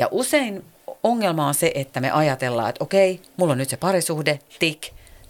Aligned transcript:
Ja 0.00 0.08
usein 0.10 0.64
ongelma 1.02 1.46
on 1.46 1.54
se, 1.54 1.72
että 1.74 2.00
me 2.00 2.10
ajatellaan, 2.10 2.68
että 2.68 2.84
okei, 2.84 3.20
mulla 3.36 3.52
on 3.52 3.58
nyt 3.58 3.68
se 3.68 3.76
parisuhde, 3.76 4.38
tik, 4.58 4.86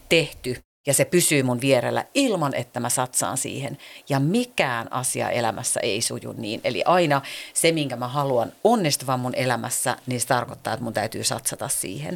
tehty, 0.08 0.56
ja 0.86 0.94
se 0.94 1.04
pysyy 1.04 1.42
mun 1.42 1.60
vierellä 1.60 2.04
ilman, 2.14 2.54
että 2.54 2.80
mä 2.80 2.88
satsaan 2.88 3.38
siihen. 3.38 3.78
Ja 4.08 4.20
mikään 4.20 4.92
asia 4.92 5.30
elämässä 5.30 5.80
ei 5.80 6.00
suju 6.00 6.34
niin. 6.36 6.60
Eli 6.64 6.82
aina 6.86 7.22
se, 7.54 7.72
minkä 7.72 7.96
mä 7.96 8.08
haluan 8.08 8.52
onnistuvan 8.64 9.20
mun 9.20 9.34
elämässä, 9.34 9.96
niin 10.06 10.20
se 10.20 10.26
tarkoittaa, 10.26 10.72
että 10.72 10.84
mun 10.84 10.92
täytyy 10.92 11.24
satsata 11.24 11.68
siihen. 11.68 12.14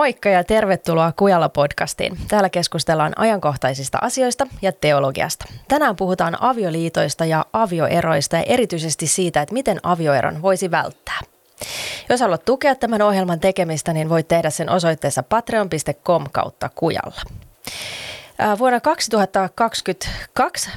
Moikka 0.00 0.28
ja 0.28 0.44
tervetuloa 0.44 1.12
Kujala-podcastiin. 1.12 2.16
Täällä 2.28 2.48
keskustellaan 2.48 3.12
ajankohtaisista 3.16 3.98
asioista 4.02 4.46
ja 4.62 4.72
teologiasta. 4.72 5.44
Tänään 5.68 5.96
puhutaan 5.96 6.42
avioliitoista 6.42 7.24
ja 7.24 7.44
avioeroista 7.52 8.36
ja 8.36 8.42
erityisesti 8.42 9.06
siitä, 9.06 9.42
että 9.42 9.52
miten 9.52 9.80
avioeron 9.82 10.42
voisi 10.42 10.70
välttää. 10.70 11.20
Jos 12.08 12.20
haluat 12.20 12.44
tukea 12.44 12.74
tämän 12.74 13.02
ohjelman 13.02 13.40
tekemistä, 13.40 13.92
niin 13.92 14.08
voit 14.08 14.28
tehdä 14.28 14.50
sen 14.50 14.70
osoitteessa 14.70 15.22
patreon.com 15.22 16.24
kautta 16.32 16.70
kujalla. 16.74 17.20
Vuonna 18.58 18.80
2022 18.80 20.70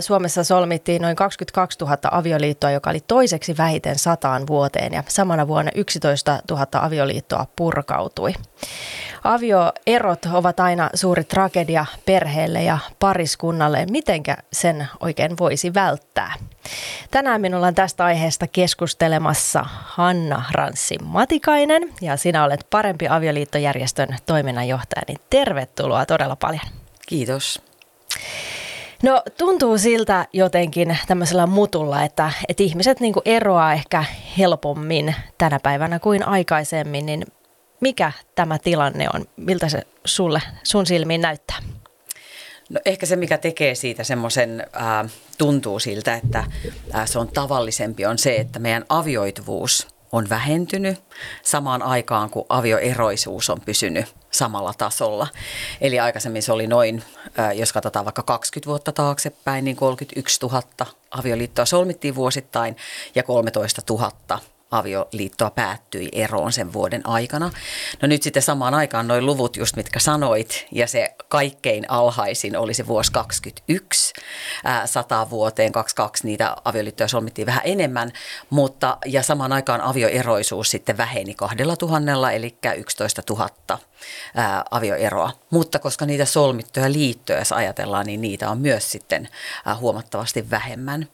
Suomessa 0.00 0.44
solmittiin 0.44 1.02
noin 1.02 1.16
22 1.16 1.78
000 1.80 1.96
avioliittoa, 2.10 2.70
joka 2.70 2.90
oli 2.90 3.00
toiseksi 3.06 3.56
vähiten 3.56 3.98
sataan 3.98 4.46
vuoteen 4.46 4.92
ja 4.92 5.02
samana 5.08 5.48
vuonna 5.48 5.70
11 5.74 6.38
000 6.50 6.66
avioliittoa 6.72 7.46
purkautui. 7.56 8.34
Avioerot 9.24 10.26
ovat 10.32 10.60
aina 10.60 10.90
suuri 10.94 11.24
tragedia 11.24 11.86
perheelle 12.06 12.62
ja 12.62 12.78
pariskunnalle. 12.98 13.86
Mitenkä 13.90 14.36
sen 14.52 14.88
oikein 15.00 15.38
voisi 15.38 15.74
välttää? 15.74 16.32
Tänään 17.10 17.40
minulla 17.40 17.66
on 17.66 17.74
tästä 17.74 18.04
aiheesta 18.04 18.46
keskustelemassa 18.46 19.64
Hanna 19.68 20.44
Ranssi 20.52 20.96
Matikainen 21.02 21.82
ja 22.00 22.16
sinä 22.16 22.44
olet 22.44 22.66
Parempi 22.70 23.08
avioliittojärjestön 23.08 24.08
toiminnanjohtaja, 24.26 25.02
niin 25.08 25.20
tervetuloa 25.30 26.06
todella 26.06 26.36
paljon. 26.36 26.83
Kiitos. 27.06 27.62
No 29.02 29.22
tuntuu 29.38 29.78
siltä 29.78 30.26
jotenkin 30.32 30.98
tämmöisellä 31.06 31.46
mutulla, 31.46 32.02
että, 32.02 32.32
että 32.48 32.62
ihmiset 32.62 33.00
niin 33.00 33.14
eroaa 33.24 33.72
ehkä 33.72 34.04
helpommin 34.38 35.14
tänä 35.38 35.60
päivänä 35.62 35.98
kuin 35.98 36.28
aikaisemmin, 36.28 37.06
niin 37.06 37.26
mikä 37.80 38.12
tämä 38.34 38.58
tilanne 38.58 39.06
on? 39.14 39.24
Miltä 39.36 39.68
se 39.68 39.82
sulle, 40.04 40.42
sun 40.62 40.86
silmiin 40.86 41.20
näyttää? 41.20 41.56
No 42.70 42.80
ehkä 42.84 43.06
se, 43.06 43.16
mikä 43.16 43.38
tekee 43.38 43.74
siitä 43.74 44.04
semmoisen, 44.04 44.66
äh, 44.76 45.10
tuntuu 45.38 45.78
siltä, 45.78 46.14
että 46.14 46.44
äh, 46.94 47.08
se 47.08 47.18
on 47.18 47.28
tavallisempi, 47.28 48.06
on 48.06 48.18
se, 48.18 48.36
että 48.36 48.58
meidän 48.58 48.84
avioituvuus 48.88 49.93
on 50.14 50.28
vähentynyt 50.28 51.02
samaan 51.42 51.82
aikaan, 51.82 52.30
kun 52.30 52.46
avioeroisuus 52.48 53.50
on 53.50 53.60
pysynyt 53.60 54.14
samalla 54.30 54.74
tasolla. 54.78 55.26
Eli 55.80 56.00
aikaisemmin 56.00 56.42
se 56.42 56.52
oli 56.52 56.66
noin, 56.66 57.02
jos 57.54 57.72
katsotaan 57.72 58.04
vaikka 58.04 58.22
20 58.22 58.68
vuotta 58.68 58.92
taaksepäin, 58.92 59.64
niin 59.64 59.76
31 59.76 60.40
000 60.42 60.62
avioliittoa 61.10 61.64
solmittiin 61.64 62.14
vuosittain 62.14 62.76
ja 63.14 63.22
13 63.22 63.82
000 63.90 64.40
avioliittoa 64.70 65.50
päättyi 65.50 66.08
eroon 66.12 66.52
sen 66.52 66.72
vuoden 66.72 67.08
aikana. 67.08 67.50
No 68.02 68.08
nyt 68.08 68.22
sitten 68.22 68.42
samaan 68.42 68.74
aikaan 68.74 69.08
noin 69.08 69.26
luvut 69.26 69.56
just 69.56 69.76
mitkä 69.76 69.98
sanoit 69.98 70.66
ja 70.72 70.86
se 70.86 71.14
kaikkein 71.28 71.90
alhaisin 71.90 72.56
oli 72.56 72.74
se 72.74 72.86
vuosi 72.86 73.12
21, 73.12 74.12
sata 74.84 75.30
vuoteen 75.30 75.72
22 75.72 76.26
niitä 76.26 76.56
avioliittoja 76.64 77.08
solmittiin 77.08 77.46
vähän 77.46 77.62
enemmän, 77.64 78.12
mutta 78.50 78.98
ja 79.06 79.22
samaan 79.22 79.52
aikaan 79.52 79.80
avioeroisuus 79.80 80.70
sitten 80.70 80.96
väheni 80.96 81.34
kahdella 81.34 81.76
tuhannella 81.76 82.32
eli 82.32 82.58
11 82.76 83.22
000 83.30 83.48
ää, 84.34 84.64
avioeroa. 84.70 85.30
Mutta 85.50 85.78
koska 85.78 86.06
niitä 86.06 86.24
solmittuja 86.24 86.92
liittoja, 86.92 87.38
jos 87.38 87.52
ajatellaan, 87.52 88.06
niin 88.06 88.20
niitä 88.20 88.50
on 88.50 88.58
myös 88.58 88.90
sitten 88.90 89.28
ää, 89.64 89.76
huomattavasti 89.76 90.50
vähemmän. 90.50 91.08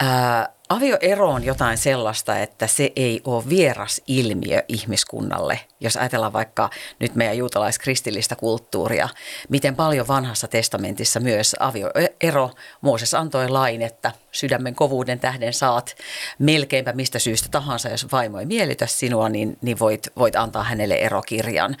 Ää, 0.00 0.57
avioero 0.68 1.30
on 1.30 1.44
jotain 1.44 1.78
sellaista, 1.78 2.38
että 2.38 2.66
se 2.66 2.92
ei 2.96 3.20
ole 3.24 3.48
vieras 3.48 4.00
ilmiö 4.06 4.62
ihmiskunnalle. 4.68 5.60
Jos 5.80 5.96
ajatellaan 5.96 6.32
vaikka 6.32 6.70
nyt 6.98 7.14
meidän 7.14 7.38
juutalaiskristillistä 7.38 8.36
kulttuuria, 8.36 9.08
miten 9.48 9.76
paljon 9.76 10.08
vanhassa 10.08 10.48
testamentissa 10.48 11.20
myös 11.20 11.56
avioero, 11.60 12.50
Mooses 12.80 13.14
antoi 13.14 13.48
lain, 13.48 13.82
että 13.82 14.12
sydämen 14.32 14.74
kovuuden 14.74 15.20
tähden 15.20 15.54
saat 15.54 15.96
melkeinpä 16.38 16.92
mistä 16.92 17.18
syystä 17.18 17.48
tahansa, 17.50 17.88
jos 17.88 18.12
vaimo 18.12 18.40
ei 18.40 18.46
miellytä 18.46 18.86
sinua, 18.86 19.28
niin, 19.28 19.58
niin 19.62 19.78
voit, 19.78 20.08
voit 20.16 20.36
antaa 20.36 20.62
hänelle 20.62 20.94
erokirjan. 20.94 21.76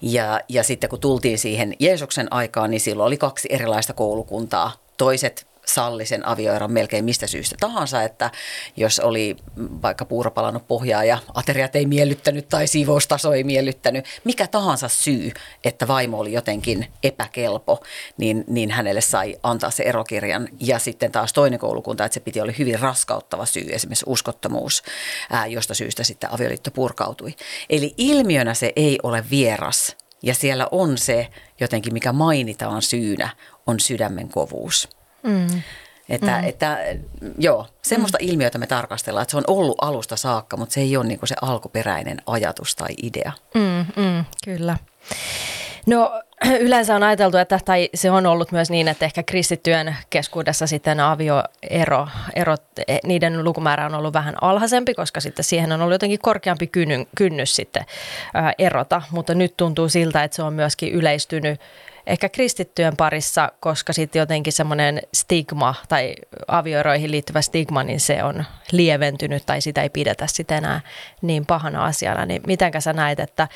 Ja, 0.00 0.40
ja 0.48 0.62
sitten 0.62 0.90
kun 0.90 1.00
tultiin 1.00 1.38
siihen 1.38 1.74
Jeesuksen 1.78 2.32
aikaan, 2.32 2.70
niin 2.70 2.80
silloin 2.80 3.06
oli 3.06 3.16
kaksi 3.16 3.48
erilaista 3.50 3.92
koulukuntaa. 3.92 4.72
Toiset 4.96 5.47
salli 5.68 6.06
sen 6.06 6.26
avioeron 6.26 6.72
melkein 6.72 7.04
mistä 7.04 7.26
syystä 7.26 7.56
tahansa, 7.60 8.02
että 8.02 8.30
jos 8.76 9.00
oli 9.00 9.36
vaikka 9.82 10.04
puuro 10.04 10.30
palannut 10.30 10.66
pohjaa 10.68 11.04
ja 11.04 11.18
ateriat 11.34 11.76
ei 11.76 11.86
miellyttänyt 11.86 12.48
tai 12.48 12.66
siivoustaso 12.66 13.32
ei 13.32 13.44
miellyttänyt, 13.44 14.04
mikä 14.24 14.46
tahansa 14.46 14.88
syy, 14.88 15.32
että 15.64 15.88
vaimo 15.88 16.18
oli 16.18 16.32
jotenkin 16.32 16.86
epäkelpo, 17.02 17.80
niin, 18.16 18.44
niin 18.46 18.70
hänelle 18.70 19.00
sai 19.00 19.36
antaa 19.42 19.70
se 19.70 19.82
erokirjan. 19.82 20.48
Ja 20.60 20.78
sitten 20.78 21.12
taas 21.12 21.32
toinen 21.32 21.58
koulukunta, 21.58 22.04
että 22.04 22.14
se 22.14 22.20
piti 22.20 22.40
olla 22.40 22.52
hyvin 22.58 22.80
raskauttava 22.80 23.46
syy, 23.46 23.68
esimerkiksi 23.72 24.04
uskottomuus, 24.08 24.82
ää, 25.30 25.46
josta 25.46 25.74
syystä 25.74 26.04
sitten 26.04 26.32
avioliitto 26.32 26.70
purkautui. 26.70 27.34
Eli 27.70 27.94
ilmiönä 27.96 28.54
se 28.54 28.72
ei 28.76 28.98
ole 29.02 29.24
vieras 29.30 29.96
ja 30.22 30.34
siellä 30.34 30.68
on 30.70 30.98
se 30.98 31.28
jotenkin, 31.60 31.92
mikä 31.92 32.12
mainitaan 32.12 32.82
syynä, 32.82 33.30
on 33.66 33.80
sydämen 33.80 34.28
kovuus. 34.28 34.97
Mm. 35.28 35.62
Että, 36.08 36.38
mm. 36.38 36.48
että 36.48 36.78
joo, 37.38 37.66
semmoista 37.82 38.18
mm. 38.20 38.28
ilmiötä 38.28 38.58
me 38.58 38.66
tarkastellaan, 38.66 39.22
että 39.22 39.30
se 39.30 39.36
on 39.36 39.44
ollut 39.46 39.78
alusta 39.80 40.16
saakka, 40.16 40.56
mutta 40.56 40.72
se 40.72 40.80
ei 40.80 40.96
ole 40.96 41.06
niin 41.06 41.18
se 41.24 41.34
alkuperäinen 41.42 42.22
ajatus 42.26 42.76
tai 42.76 42.88
idea. 43.02 43.32
Mm, 43.54 44.02
mm, 44.02 44.24
kyllä. 44.44 44.76
No 45.86 46.22
yleensä 46.60 46.96
on 46.96 47.02
ajateltu, 47.02 47.36
että 47.36 47.60
tai 47.64 47.88
se 47.94 48.10
on 48.10 48.26
ollut 48.26 48.52
myös 48.52 48.70
niin, 48.70 48.88
että 48.88 49.04
ehkä 49.04 49.22
kristittyjen 49.22 49.96
keskuudessa 50.10 50.66
sitten 50.66 51.00
avioero, 51.00 52.08
erot, 52.34 52.62
e, 52.88 52.98
niiden 53.04 53.44
lukumäärä 53.44 53.86
on 53.86 53.94
ollut 53.94 54.14
vähän 54.14 54.34
alhaisempi, 54.40 54.94
koska 54.94 55.20
sitten 55.20 55.44
siihen 55.44 55.72
on 55.72 55.80
ollut 55.80 55.94
jotenkin 55.94 56.18
korkeampi 56.22 56.66
kynnys, 56.66 57.06
kynnys 57.16 57.56
sitten 57.56 57.84
ää, 58.34 58.52
erota, 58.58 59.02
mutta 59.10 59.34
nyt 59.34 59.56
tuntuu 59.56 59.88
siltä, 59.88 60.24
että 60.24 60.36
se 60.36 60.42
on 60.42 60.52
myöskin 60.52 60.92
yleistynyt 60.92 61.60
ehkä 62.08 62.28
kristittyjen 62.28 62.96
parissa, 62.96 63.52
koska 63.60 63.92
sitten 63.92 64.20
jotenkin 64.20 64.52
semmoinen 64.52 65.02
stigma 65.14 65.74
tai 65.88 66.14
avioeroihin 66.48 67.10
liittyvä 67.10 67.42
stigma, 67.42 67.82
niin 67.82 68.00
se 68.00 68.24
on 68.24 68.44
lieventynyt 68.72 69.46
tai 69.46 69.60
sitä 69.60 69.82
ei 69.82 69.90
pidetä 69.90 70.26
sitten 70.26 70.58
enää 70.58 70.80
niin 71.22 71.46
pahana 71.46 71.84
asiana. 71.84 72.26
Niin 72.26 72.42
mitenkä 72.46 72.80
sä 72.80 72.92
näet, 72.92 73.20
että 73.20 73.48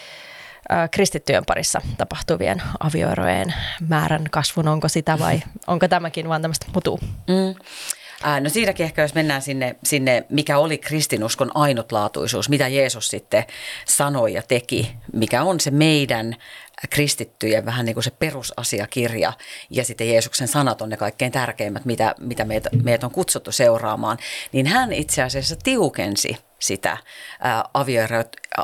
kristittyjen 0.91 1.45
parissa 1.47 1.81
tapahtuvien 1.99 2.63
avioerojen 2.81 3.55
määrän 3.89 4.25
kasvun, 4.31 4.69
onko 4.69 4.89
sitä 4.89 5.19
vai 5.19 5.43
onko 5.67 5.89
tämäkin 5.89 6.29
vaan 6.29 6.43
tämmöistä 6.43 6.67
mutua? 6.75 6.99
Mm. 7.29 7.55
No 8.41 8.49
siinäkin 8.49 8.85
ehkä, 8.85 9.03
jos 9.03 9.15
mennään 9.15 9.43
sinne, 9.43 9.77
sinne, 9.85 10.25
mikä 10.29 10.59
oli 10.59 10.79
kristinuskon 10.79 11.51
ainutlaatuisuus, 11.55 12.49
mitä 12.49 12.69
Jeesus 12.69 13.09
sitten 13.09 13.45
sanoi 13.85 14.33
ja 14.33 14.43
teki, 14.43 14.97
mikä 15.13 15.43
on 15.43 15.61
se 15.61 15.71
meidän 15.71 16.37
kristittyjen 16.91 17.65
vähän 17.65 17.87
niin 17.87 17.95
kuin 17.95 18.05
se 18.05 18.11
perusasiakirja 18.11 19.33
ja 19.71 19.85
sitten 19.85 20.09
Jeesuksen 20.09 20.49
sanat 20.49 20.83
on 20.83 20.89
ne 20.89 20.97
kaikkein 20.97 21.33
tärkeimmät, 21.33 21.85
mitä, 21.85 22.15
mitä 22.21 22.45
meitä, 22.45 22.71
meitä 22.83 23.07
on 23.07 23.13
kutsuttu 23.13 23.53
seuraamaan, 23.53 24.19
niin 24.53 24.67
hän 24.67 24.93
itse 24.93 25.23
asiassa 25.23 25.57
tiukensi 25.65 26.37
sitä 26.63 26.97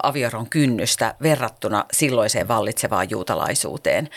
avioeron 0.03 0.50
kynnystä 0.50 1.15
verrattuna 1.23 1.85
silloiseen 1.93 2.49
vallitsevaan 2.49 3.11
juutalaisuuteen. 3.11 4.09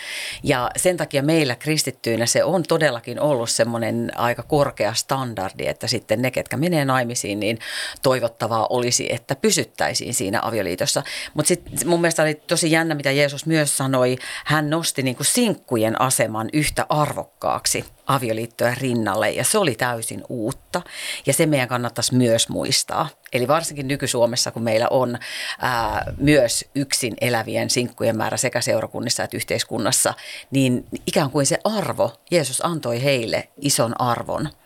Ja 0.44 0.72
sen 0.78 0.98
takia 0.98 1.24
meillä 1.24 1.56
kristittyinä 1.56 2.26
se 2.26 2.44
on 2.44 2.64
todellakin 2.64 3.20
ollut 3.20 3.50
semmoinen 3.50 4.12
aika 4.16 4.44
korkea 4.44 4.94
standardi, 4.94 5.68
että 5.68 5.88
sitten 5.88 6.22
ne, 6.22 6.32
ketkä 6.32 6.58
menee 6.58 6.86
naimisiin, 6.86 7.40
niin 7.40 7.60
toivottavaa 8.02 8.68
olisi, 8.70 9.14
että 9.14 9.36
pysyttäisiin 9.36 10.14
siinä 10.14 10.40
avioliitossa. 10.42 11.04
Mutta 11.34 11.48
sitten 11.48 11.88
mun 11.88 12.02
mielestä 12.02 12.24
oli 12.24 12.36
tosi 12.36 12.72
jännä, 12.72 12.96
mitä 12.96 13.12
Jeesus 13.12 13.46
myös 13.46 13.78
sanoi. 13.78 14.16
Hän 14.46 14.70
nosti 14.70 15.04
niin 15.04 15.16
kuin 15.16 15.28
sinkkujen 15.28 16.02
aseman 16.02 16.50
yhtä 16.54 16.86
arvokkaaksi 16.90 17.86
avioliittoja 18.16 18.76
rinnalle 18.76 19.32
ja 19.32 19.44
se 19.44 19.58
oli 19.58 19.76
täysin 19.76 20.24
uutta 20.30 20.82
ja 21.26 21.34
se 21.34 21.46
meidän 21.46 21.68
kannattaisi 21.68 22.16
myös 22.16 22.50
muistaa. 22.50 23.10
Eli 23.34 23.48
varsinkin 23.48 23.88
nyky-Suomessa, 23.88 24.52
kun 24.52 24.64
meillä 24.64 24.88
on 24.90 25.18
ää, 25.60 26.14
myös 26.18 26.66
yksin 26.76 27.14
elävien 27.22 27.70
sinkkujen 27.70 28.18
määrä 28.18 28.38
sekä 28.38 28.62
seurakunnissa 28.62 29.24
että 29.24 29.38
yhteiskunnassa, 29.38 30.14
niin 30.52 30.86
ikään 31.08 31.32
kuin 31.32 31.46
se 31.46 31.58
arvo, 31.64 32.14
Jeesus 32.32 32.66
antoi 32.66 33.04
heille 33.04 33.50
ison 33.62 34.02
arvon– 34.02 34.50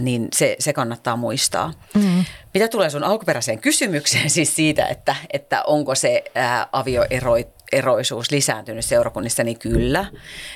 niin 0.00 0.28
se, 0.32 0.56
se 0.58 0.72
kannattaa 0.72 1.16
muistaa. 1.16 1.72
Mm. 1.94 2.24
Mitä 2.54 2.68
tulee 2.68 2.90
sun 2.90 3.04
alkuperäiseen 3.04 3.58
kysymykseen 3.58 4.30
siis 4.36 4.56
siitä, 4.56 4.86
että, 4.86 5.16
että 5.32 5.62
onko 5.62 5.94
se 5.94 6.24
ää, 6.34 6.68
avioero 6.72 7.36
eroisuus 7.72 8.30
lisääntynyt 8.30 8.84
seurakunnissa, 8.84 9.44
niin 9.44 9.58
kyllä. 9.58 10.04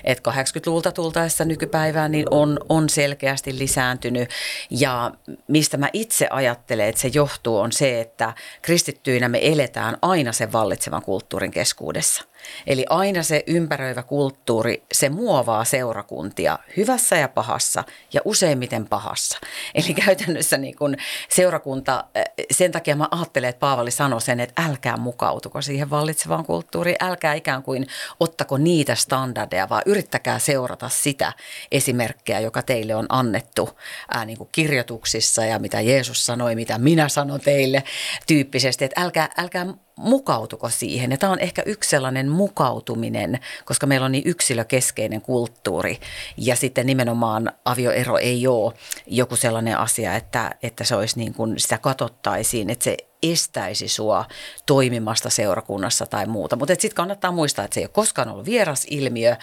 Että 0.04 0.30
80-luvulta 0.30 0.92
tultaessa 0.92 1.44
nykypäivään 1.44 2.12
niin 2.12 2.26
on, 2.30 2.58
on 2.68 2.88
selkeästi 2.88 3.58
lisääntynyt. 3.58 4.30
Ja 4.70 5.12
mistä 5.48 5.76
mä 5.76 5.88
itse 5.92 6.28
ajattelen, 6.30 6.88
että 6.88 7.00
se 7.00 7.10
johtuu, 7.14 7.58
on 7.58 7.72
se, 7.72 8.00
että 8.00 8.34
kristittyinä 8.62 9.28
me 9.28 9.38
eletään 9.42 9.96
aina 10.02 10.32
sen 10.32 10.52
vallitsevan 10.52 11.02
kulttuurin 11.02 11.50
keskuudessa. 11.50 12.24
Eli 12.66 12.84
aina 12.88 13.22
se 13.22 13.44
ympäröivä 13.46 14.02
kulttuuri, 14.02 14.82
se 14.92 15.08
muovaa 15.08 15.64
seurakuntia 15.64 16.58
hyvässä 16.76 17.16
ja 17.16 17.28
pahassa 17.28 17.84
ja 18.12 18.20
useimmiten 18.24 18.88
pahassa. 18.88 19.38
Eli 19.74 19.94
käytännössä 19.94 20.58
niin 20.58 20.76
kun 20.76 20.96
seurakunta, 21.28 22.04
eh, 22.14 22.24
sen 22.50 22.72
takia 22.72 22.96
mä 22.96 23.08
ajattelen, 23.10 23.50
että 23.50 23.60
Paavali 23.60 23.90
sanoi 23.90 24.20
sen, 24.20 24.40
että 24.40 24.62
älkää 24.62 24.96
mukautuko 24.96 25.62
siihen 25.62 25.90
vallitsevaan 25.90 26.44
kulttuuriin, 26.44 26.96
älkää 27.00 27.34
ikään 27.34 27.62
kuin 27.62 27.86
ottako 28.20 28.58
niitä 28.58 28.94
standardeja, 28.94 29.68
vaan 29.68 29.82
yrittäkää 29.86 30.38
seurata 30.38 30.88
sitä 30.88 31.32
esimerkkiä, 31.72 32.40
joka 32.40 32.62
teille 32.62 32.94
on 32.94 33.06
annettu 33.08 33.78
ää, 34.14 34.24
niin 34.24 34.38
kuin 34.38 34.48
kirjoituksissa 34.52 35.44
ja 35.44 35.58
mitä 35.58 35.80
Jeesus 35.80 36.26
sanoi, 36.26 36.54
mitä 36.54 36.78
minä 36.78 37.08
sanon 37.08 37.40
teille 37.40 37.82
tyyppisesti, 38.26 38.84
että 38.84 39.00
älkää, 39.00 39.28
älkää 39.38 39.66
mukautuko 40.00 40.68
siihen. 40.68 41.10
Ja 41.10 41.16
tämä 41.16 41.32
on 41.32 41.38
ehkä 41.38 41.62
yksi 41.66 41.90
sellainen 41.90 42.28
mukautuminen, 42.28 43.38
koska 43.64 43.86
meillä 43.86 44.04
on 44.04 44.12
niin 44.12 44.26
yksilökeskeinen 44.26 45.20
kulttuuri. 45.20 46.00
Ja 46.36 46.56
sitten 46.56 46.86
nimenomaan 46.86 47.52
avioero 47.64 48.18
ei 48.18 48.46
ole 48.46 48.72
joku 49.06 49.36
sellainen 49.36 49.78
asia, 49.78 50.16
että, 50.16 50.54
että 50.62 50.84
se 50.84 50.94
olisi 50.96 51.18
niin 51.18 51.34
kuin 51.34 51.54
sitä 51.58 51.78
katsottaisiin, 51.78 52.70
että 52.70 52.84
se 52.84 52.96
estäisi 53.22 53.88
sua 53.88 54.24
toimimasta 54.66 55.30
seurakunnassa 55.30 56.06
tai 56.06 56.26
muuta. 56.26 56.56
Mutta 56.56 56.74
sitten 56.74 56.94
kannattaa 56.94 57.32
muistaa, 57.32 57.64
että 57.64 57.74
se 57.74 57.80
ei 57.80 57.84
ole 57.84 57.90
koskaan 57.92 58.28
ollut 58.28 58.46
vieras 58.46 58.86
ilmiö. 58.90 59.36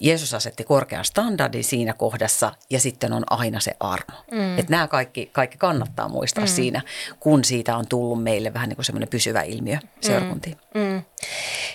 Jeesus 0.00 0.34
asetti 0.34 0.64
korkean 0.64 1.04
standardin 1.04 1.64
siinä 1.64 1.92
kohdassa 1.92 2.52
ja 2.70 2.80
sitten 2.80 3.12
on 3.12 3.24
aina 3.30 3.60
se 3.60 3.76
armo. 3.80 4.16
Mm. 4.30 4.58
Että 4.58 4.70
nämä 4.70 4.88
kaikki, 4.88 5.30
kaikki 5.32 5.58
kannattaa 5.58 6.08
muistaa 6.08 6.44
mm. 6.44 6.48
siinä, 6.48 6.82
kun 7.20 7.44
siitä 7.44 7.76
on 7.76 7.86
tullut 7.88 8.22
meille 8.22 8.54
vähän 8.54 8.68
niin 8.68 8.76
kuin 8.76 8.86
semmoinen 8.86 9.08
pysyvä 9.08 9.42
ilmiö 9.42 9.78
seurakuntiin. 10.00 10.56
Mm. 10.74 10.82
Mm. 10.82 11.02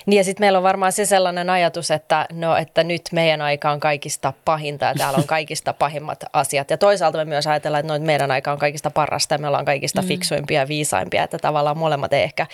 Niin 0.06 0.16
ja 0.16 0.24
sitten 0.24 0.44
meillä 0.44 0.58
on 0.58 0.62
varmaan 0.62 0.92
se 0.92 1.06
sellainen 1.06 1.50
ajatus, 1.50 1.90
että, 1.90 2.26
no, 2.32 2.56
että 2.56 2.84
nyt 2.84 3.02
meidän 3.12 3.42
aika 3.42 3.70
on 3.70 3.80
kaikista 3.80 4.32
pahinta 4.44 4.84
ja 4.84 4.94
täällä 4.94 5.16
on 5.16 5.26
kaikista 5.36 5.72
pahimmat 5.72 6.24
asiat. 6.32 6.70
Ja 6.70 6.78
toisaalta 6.78 7.18
me 7.18 7.24
myös 7.24 7.46
ajatellaan, 7.46 7.80
että 7.80 7.98
no, 7.98 8.04
meidän 8.04 8.30
aika 8.30 8.52
on 8.52 8.58
kaikista 8.58 8.90
parasta 8.90 9.34
ja 9.34 9.38
me 9.38 9.46
ollaan 9.46 9.64
kaikista 9.64 10.02
mm. 10.02 10.08
fiksuimpia 10.08 10.60
ja 10.60 10.68
viisaimpia. 10.68 11.24
Että 11.24 11.38
tavallaan 11.48 11.78
molemmat 11.78 12.12
ei 12.12 12.22
ehkä 12.22 12.46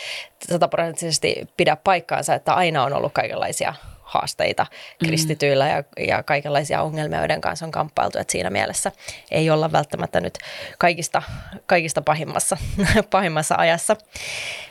sataprosenttisesti 0.49 1.49
pidä 1.56 1.76
paikkaansa, 1.76 2.35
että 2.35 2.55
aina 2.55 2.85
on 2.85 2.93
ollut 2.93 3.12
kaikenlaisia 3.12 3.75
haasteita 4.02 4.67
mm. 4.70 5.06
kristityillä 5.06 5.69
ja, 5.69 5.85
ja 6.06 6.23
kaikenlaisia 6.23 6.82
ongelmia, 6.82 7.19
joiden 7.19 7.41
kanssa 7.41 7.67
on 7.67 7.73
kamppailtu. 7.73 8.19
Että 8.19 8.32
siinä 8.32 8.50
mielessä 8.50 8.93
ei 9.31 9.50
olla 9.50 9.73
välttämättä 9.73 10.20
nyt 10.20 10.38
kaikista, 10.79 11.23
kaikista 11.67 12.02
pahimmassa, 12.02 12.56
pahimmassa 13.11 13.55
ajassa. 13.58 13.96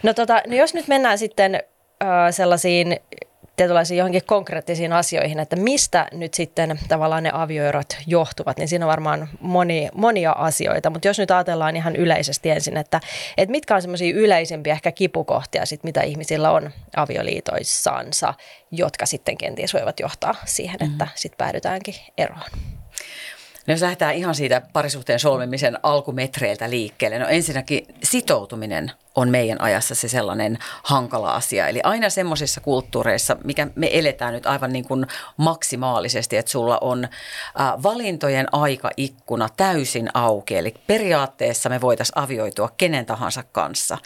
No, 0.04 0.14
tota, 0.14 0.42
no 0.48 0.56
jos 0.56 0.74
nyt 0.74 0.88
mennään 0.88 1.18
sitten 1.18 1.56
äh, 1.56 2.10
sellaisiin 2.31 3.00
tietynlaisiin 3.56 3.98
johonkin 3.98 4.22
konkreettisiin 4.26 4.94
asioihin, 4.94 5.40
että 5.40 5.56
mistä 5.56 6.08
nyt 6.12 6.34
sitten 6.34 6.80
tavallaan 6.88 7.24
ne 7.24 7.30
avioerot 7.34 7.98
johtuvat, 8.08 8.58
niin 8.58 8.68
siinä 8.68 8.86
on 8.86 8.90
varmaan 8.90 9.30
moni, 9.40 9.90
monia 9.96 10.32
asioita. 10.32 10.90
Mutta 10.90 11.08
jos 11.08 11.20
nyt 11.20 11.32
ajatellaan 11.32 11.76
ihan 11.76 11.96
yleisesti 11.96 12.50
ensin, 12.50 12.78
että, 12.78 13.00
että 13.38 13.52
mitkä 13.52 13.76
on 13.76 13.82
semmoisia 13.82 14.16
yleisempiä 14.16 14.74
ehkä 14.74 14.92
kipukohtia, 14.92 15.66
sit, 15.66 15.84
mitä 15.84 16.02
ihmisillä 16.02 16.52
on 16.52 16.72
avioliitoissansa, 16.96 18.34
jotka 18.72 19.06
sitten 19.06 19.38
kenties 19.38 19.74
voivat 19.74 20.00
johtaa 20.00 20.36
siihen, 20.46 20.76
että 20.76 21.06
mm-hmm. 21.06 21.16
sitten 21.16 21.38
päädytäänkin 21.38 21.96
eroon. 22.18 22.50
No 23.68 23.74
jos 23.74 23.81
lähdetään 23.81 24.15
ihan 24.15 24.36
siitä 24.36 24.62
parisuhteen 24.74 25.19
solmimisen 25.19 25.80
alkumetreiltä 25.83 26.69
liikkeelle, 26.69 27.19
no 27.19 27.27
ensinnäkin 27.27 27.88
sitoutuminen 28.04 28.92
on 29.15 29.30
meidän 29.30 29.62
ajassa 29.62 29.95
se 29.95 30.07
sellainen 30.07 30.57
hankala 30.83 31.31
asia. 31.31 31.68
Eli 31.68 31.80
aina 31.83 32.10
semmoisissa 32.10 32.62
kulttuureissa, 32.62 33.38
mikä 33.44 33.68
me 33.75 33.89
eletään 33.92 34.33
nyt 34.33 34.45
aivan 34.45 34.74
niin 34.74 34.88
kuin 34.88 35.07
maksimaalisesti, 35.38 36.38
että 36.38 36.51
sulla 36.51 36.77
on 36.81 37.07
valintojen 37.83 38.48
aikaikkuna 38.51 39.50
täysin 39.57 40.09
auki. 40.13 40.56
Eli 40.57 40.74
periaatteessa 40.88 41.69
me 41.69 41.81
voitaisiin 41.81 42.19
avioitua 42.19 42.69
kenen 42.77 43.06
tahansa 43.06 43.44
kanssa. 43.51 43.98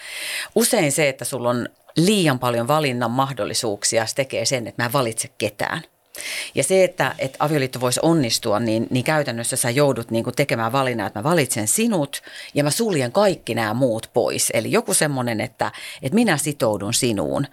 Usein 0.55 0.91
se, 0.91 1.09
että 1.09 1.25
sulla 1.25 1.49
on 1.49 1.69
liian 1.95 2.39
paljon 2.39 2.67
valinnan 2.67 3.11
mahdollisuuksia, 3.11 4.05
se 4.05 4.15
tekee 4.15 4.45
sen, 4.45 4.67
että 4.67 4.83
mä 4.83 4.85
en 4.85 4.93
valitse 4.93 5.29
ketään– 5.37 5.81
ja 6.55 6.63
se, 6.63 6.83
että, 6.83 7.15
että 7.19 7.37
avioliitto 7.39 7.81
voisi 7.81 7.99
onnistua, 8.03 8.59
niin, 8.59 8.87
niin 8.89 9.03
käytännössä 9.03 9.55
sä 9.55 9.69
joudut 9.69 10.11
niin 10.11 10.23
kuin 10.23 10.35
tekemään 10.35 10.71
valinnan, 10.71 11.07
että 11.07 11.19
mä 11.19 11.23
valitsen 11.23 11.67
sinut 11.67 12.21
ja 12.53 12.63
mä 12.63 12.71
suljen 12.71 13.11
kaikki 13.11 13.55
nämä 13.55 13.73
muut 13.73 14.09
pois. 14.13 14.51
Eli 14.53 14.71
joku 14.71 14.93
semmoinen, 14.93 15.41
että, 15.41 15.71
että 16.01 16.15
minä 16.15 16.37
sitoudun 16.37 16.93
sinuun. 16.93 17.47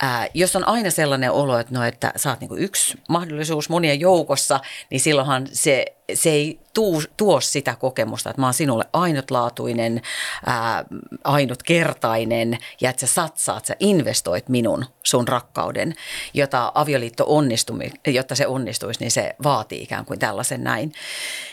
Ää, 0.00 0.28
jos 0.34 0.56
on 0.56 0.68
aina 0.68 0.90
sellainen 0.90 1.32
olo, 1.32 1.58
että, 1.58 1.74
no, 1.74 1.84
että 1.84 2.12
sä 2.16 2.30
oot 2.30 2.40
niin 2.40 2.48
kuin 2.48 2.62
yksi 2.62 2.98
mahdollisuus 3.08 3.68
monien 3.68 4.00
joukossa, 4.00 4.60
niin 4.90 5.00
silloinhan 5.00 5.48
se 5.52 5.95
se 6.14 6.30
ei 6.30 6.60
tuu, 6.74 7.02
tuo 7.16 7.40
sitä 7.40 7.76
kokemusta, 7.80 8.30
että 8.30 8.42
mä 8.42 8.46
oon 8.46 8.54
sinulle 8.54 8.84
ainutlaatuinen, 8.92 10.02
ää, 10.46 10.84
ainutkertainen 11.24 12.58
ja 12.80 12.90
että 12.90 13.06
sä 13.06 13.14
satsaat, 13.14 13.64
sä 13.64 13.76
investoit 13.80 14.48
minun, 14.48 14.84
sun 15.02 15.28
rakkauden, 15.28 15.94
jota 16.34 16.72
avioliitto 16.74 17.24
onnistumi, 17.28 17.92
jotta 18.06 18.34
se 18.34 18.46
onnistuisi, 18.46 19.00
niin 19.00 19.10
se 19.10 19.36
vaatii 19.42 19.82
ikään 19.82 20.04
kuin 20.04 20.18
tällaisen 20.18 20.64
näin. 20.64 20.92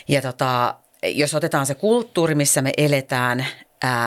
Ja 0.08 0.22
tota, 0.22 0.74
jos 1.02 1.34
otetaan 1.34 1.66
se 1.66 1.74
kulttuuri, 1.74 2.34
missä 2.34 2.62
me 2.62 2.72
eletään, 2.76 3.46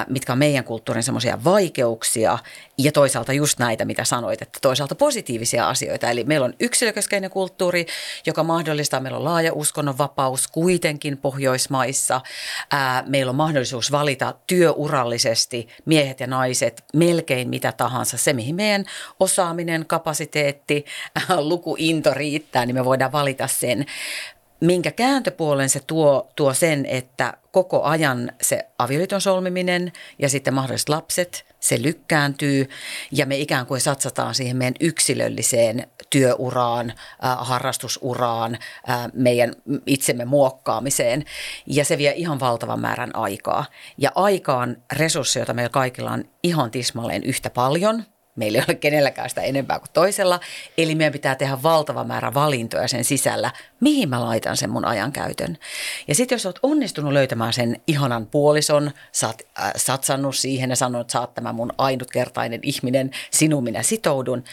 mitkä 0.10 0.32
on 0.32 0.40
meidän 0.40 0.64
kulttuurin 0.64 1.04
semmoisia 1.04 1.44
vaikeuksia 1.44 2.38
ja 2.78 2.92
toisaalta 2.92 3.34
just 3.34 3.60
näitä, 3.60 3.86
mitä 3.86 4.04
sanoit, 4.04 4.42
että 4.42 4.60
toisaalta 4.62 4.96
positiivisia 4.96 5.70
asioita. 5.70 6.10
Eli 6.10 6.24
meillä 6.24 6.46
on 6.46 6.54
yksilökeskeinen 6.60 7.30
kulttuuri, 7.30 7.86
joka 8.26 8.44
mahdollistaa, 8.44 9.00
meillä 9.00 9.18
on 9.18 9.24
laaja 9.24 9.54
uskonnonvapaus 9.54 10.48
kuitenkin 10.48 11.18
Pohjoismaissa. 11.18 12.22
Meillä 13.06 13.30
on 13.30 13.36
mahdollisuus 13.36 13.92
valita 13.92 14.34
työurallisesti 14.48 15.68
miehet 15.86 16.20
ja 16.20 16.28
naiset 16.28 16.84
melkein 16.94 17.50
mitä 17.50 17.72
tahansa. 17.72 18.18
Se, 18.18 18.34
mihin 18.34 18.56
meidän 18.56 18.86
osaaminen, 19.20 19.86
kapasiteetti, 19.86 20.86
lukuinto 21.38 22.14
riittää, 22.14 22.66
niin 22.66 22.76
me 22.76 22.86
voidaan 22.86 23.12
valita 23.12 23.48
sen 23.48 23.86
minkä 24.62 24.92
kääntöpuolen 24.92 25.70
se 25.70 25.80
tuo, 25.88 26.32
tuo 26.36 26.54
sen, 26.54 26.86
että 26.86 27.34
koko 27.52 27.84
ajan 27.84 28.32
se 28.42 28.68
avioliiton 28.80 29.22
solmiminen 29.22 29.92
ja 30.20 30.30
sitten 30.30 30.54
mahdolliset 30.54 30.90
lapset, 30.90 31.46
se 31.60 31.82
lykkääntyy 31.82 32.70
ja 33.12 33.26
me 33.26 33.38
ikään 33.38 33.66
kuin 33.66 33.82
satsataan 33.82 34.36
siihen 34.36 34.58
meidän 34.58 34.76
yksilölliseen 34.80 35.88
työuraan, 36.10 36.90
äh, 36.90 37.38
harrastusuraan, 37.40 38.58
äh, 38.90 39.08
meidän 39.14 39.54
itsemme 39.86 40.26
muokkaamiseen 40.26 41.26
ja 41.68 41.86
se 41.86 41.98
vie 41.98 42.14
ihan 42.16 42.40
valtavan 42.40 42.80
määrän 42.80 43.16
aikaa. 43.16 43.66
Ja 43.98 44.12
aika 44.16 44.58
on 44.58 44.78
resurssi, 44.94 45.40
jota 45.40 45.54
meillä 45.54 45.70
kaikilla 45.70 46.12
on 46.12 46.24
ihan 46.44 46.72
tismalleen 46.72 47.24
yhtä 47.24 47.50
paljon– 47.50 48.04
Meillä 48.38 48.58
ei 48.58 48.64
ole 48.68 48.76
kenelläkään 48.76 49.30
sitä 49.30 49.42
enempää 49.42 49.80
kuin 49.80 49.90
toisella. 49.94 50.40
Eli 50.78 50.96
meidän 50.96 51.14
pitää 51.14 51.36
tehdä 51.36 51.64
valtava 51.64 52.04
määrä 52.04 52.34
valintoja 52.34 52.88
sen 52.88 53.04
sisällä, 53.04 53.52
mihin 53.80 54.10
mä 54.10 54.22
laitan 54.22 54.58
sen 54.58 54.70
mun 54.70 54.86
ajankäytön. 54.86 55.58
Ja 56.08 56.16
sitten 56.16 56.36
jos 56.36 56.46
oot 56.46 56.60
onnistunut 56.64 57.14
löytämään 57.14 57.54
sen 57.54 57.82
ihanan 57.88 58.26
puolison, 58.26 58.92
sä 59.12 59.28
oot 59.28 59.42
äh, 59.60 59.72
satsannut 59.76 60.36
siihen 60.36 60.70
ja 60.70 60.76
sanonut, 60.76 61.02
että 61.02 61.12
sä 61.12 61.22
oot 61.22 61.34
tämä 61.34 61.54
mun 61.54 61.74
ainutkertainen 61.78 62.60
ihminen, 62.64 63.12
sinun 63.32 63.64
minä 63.64 63.84
sitoudun, 63.84 64.44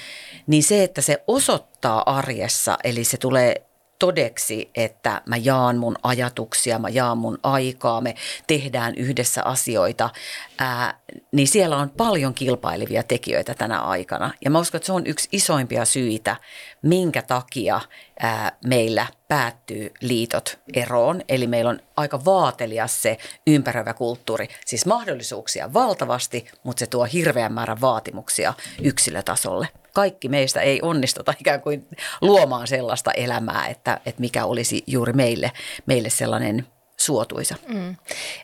niin 0.46 0.62
se, 0.62 0.84
että 0.84 1.00
se 1.00 1.22
osoittaa 1.26 2.16
arjessa, 2.16 2.78
eli 2.84 3.04
se 3.04 3.16
tulee 3.16 3.66
todeksi, 3.98 4.70
että 4.74 5.22
mä 5.26 5.36
jaan 5.36 5.76
mun 5.76 5.96
ajatuksia, 6.02 6.78
mä 6.78 6.88
jaan 6.88 7.18
mun 7.18 7.38
aikaa, 7.42 8.00
me 8.00 8.14
tehdään 8.46 8.94
yhdessä 8.94 9.42
asioita, 9.44 10.10
ää, 10.58 11.00
niin 11.32 11.48
siellä 11.48 11.76
on 11.76 11.90
paljon 11.90 12.34
kilpailevia 12.34 13.02
tekijöitä 13.02 13.54
tänä 13.54 13.80
aikana. 13.80 14.32
Ja 14.44 14.50
mä 14.50 14.58
uskon, 14.58 14.78
että 14.78 14.86
se 14.86 14.92
on 14.92 15.06
yksi 15.06 15.28
isoimpia 15.32 15.84
syitä, 15.84 16.36
minkä 16.82 17.22
takia 17.22 17.80
ää, 18.20 18.52
meillä 18.66 19.06
päättyy 19.28 19.90
liitot 20.00 20.58
eroon. 20.74 21.22
Eli 21.28 21.46
meillä 21.46 21.70
on 21.70 21.80
aika 21.96 22.24
vaatelias 22.24 23.02
se 23.02 23.18
ympäröivä 23.46 23.94
kulttuuri. 23.94 24.48
Siis 24.66 24.86
mahdollisuuksia 24.86 25.72
valtavasti, 25.72 26.46
mutta 26.62 26.80
se 26.80 26.86
tuo 26.86 27.04
hirveän 27.04 27.52
määrän 27.52 27.80
vaatimuksia 27.80 28.54
yksilötasolle 28.82 29.68
kaikki 29.94 30.28
meistä 30.28 30.60
ei 30.60 30.78
onnistuta 30.82 31.34
ikään 31.40 31.60
kuin 31.60 31.86
luomaan 32.20 32.66
sellaista 32.66 33.12
elämää, 33.12 33.66
että, 33.68 34.00
että 34.06 34.20
mikä 34.20 34.44
olisi 34.44 34.84
juuri 34.86 35.12
meille, 35.12 35.52
meille 35.86 36.10
sellainen 36.10 36.66
suotuisa. 36.96 37.54
Mm. 37.68 37.96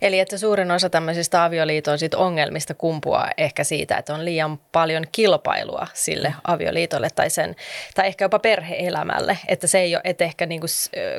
Eli 0.02 0.18
että 0.18 0.38
suurin 0.38 0.70
osa 0.70 0.90
tämmöisistä 0.90 1.44
avioliiton 1.44 1.98
sit 1.98 2.14
ongelmista 2.14 2.74
kumpuaa 2.74 3.30
ehkä 3.36 3.64
siitä, 3.64 3.96
että 3.96 4.14
on 4.14 4.24
liian 4.24 4.58
paljon 4.72 5.04
kilpailua 5.12 5.86
sille 5.94 6.34
avioliitolle 6.44 7.08
tai, 7.14 7.30
sen, 7.30 7.56
tai 7.94 8.06
ehkä 8.06 8.24
jopa 8.24 8.38
perheelämälle. 8.38 9.38
Että 9.48 9.66
se 9.66 9.78
ei 9.78 9.94
ole, 9.94 10.00
että 10.04 10.24
ehkä 10.24 10.46
niinku 10.46 10.66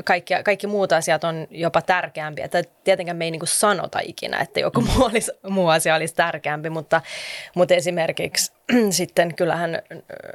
kaikki, 0.03 0.33
kaikki 0.45 0.67
muut 0.67 0.91
asiat 0.91 1.23
on 1.23 1.47
jopa 1.51 1.81
tärkeämpiä. 1.81 2.45
Että 2.45 2.63
tietenkään 2.83 3.17
me 3.17 3.25
ei 3.25 3.31
niinku 3.31 3.45
sanota 3.45 3.99
ikinä, 4.03 4.39
että 4.39 4.59
joku 4.59 4.81
muu, 4.81 5.05
olisi, 5.05 5.31
muu 5.49 5.67
asia 5.67 5.95
olisi 5.95 6.15
tärkeämpi, 6.15 6.69
mutta, 6.69 7.01
mutta 7.55 7.73
esimerkiksi 7.73 8.51
sitten 8.89 9.35
kyllähän 9.35 9.75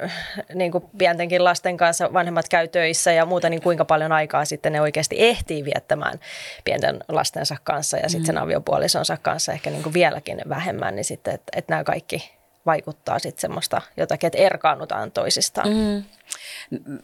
äh, 0.02 0.12
niin 0.54 0.72
kuin 0.72 0.84
pientenkin 0.98 1.44
lasten 1.44 1.76
kanssa 1.76 2.12
vanhemmat 2.12 2.48
käy 2.48 2.68
töissä 2.68 3.12
ja 3.12 3.26
muuta, 3.26 3.50
niin 3.50 3.62
kuinka 3.62 3.84
paljon 3.84 4.12
aikaa 4.12 4.44
sitten 4.44 4.72
ne 4.72 4.80
oikeasti 4.80 5.16
ehtii 5.18 5.64
viettämään 5.64 6.20
pienten 6.64 6.98
lastensa 7.08 7.56
kanssa 7.64 7.96
ja 7.96 8.08
sitten 8.08 8.26
sen 8.26 8.34
mm. 8.34 8.42
aviopuolisonsa 8.42 9.16
kanssa 9.16 9.52
ehkä 9.52 9.70
niin 9.70 9.82
kuin 9.82 9.94
vieläkin 9.94 10.42
vähemmän, 10.48 10.96
niin 10.96 11.04
sitten, 11.04 11.34
että, 11.34 11.52
että 11.56 11.72
nämä 11.72 11.84
kaikki 11.84 12.36
vaikuttaa 12.66 13.18
sitten 13.18 13.40
semmoista 13.40 13.82
jotakin, 13.96 14.26
että 14.26 14.38
erkaannutaan 14.38 15.12
toisistaan. 15.12 15.68
Mm. 15.68 16.04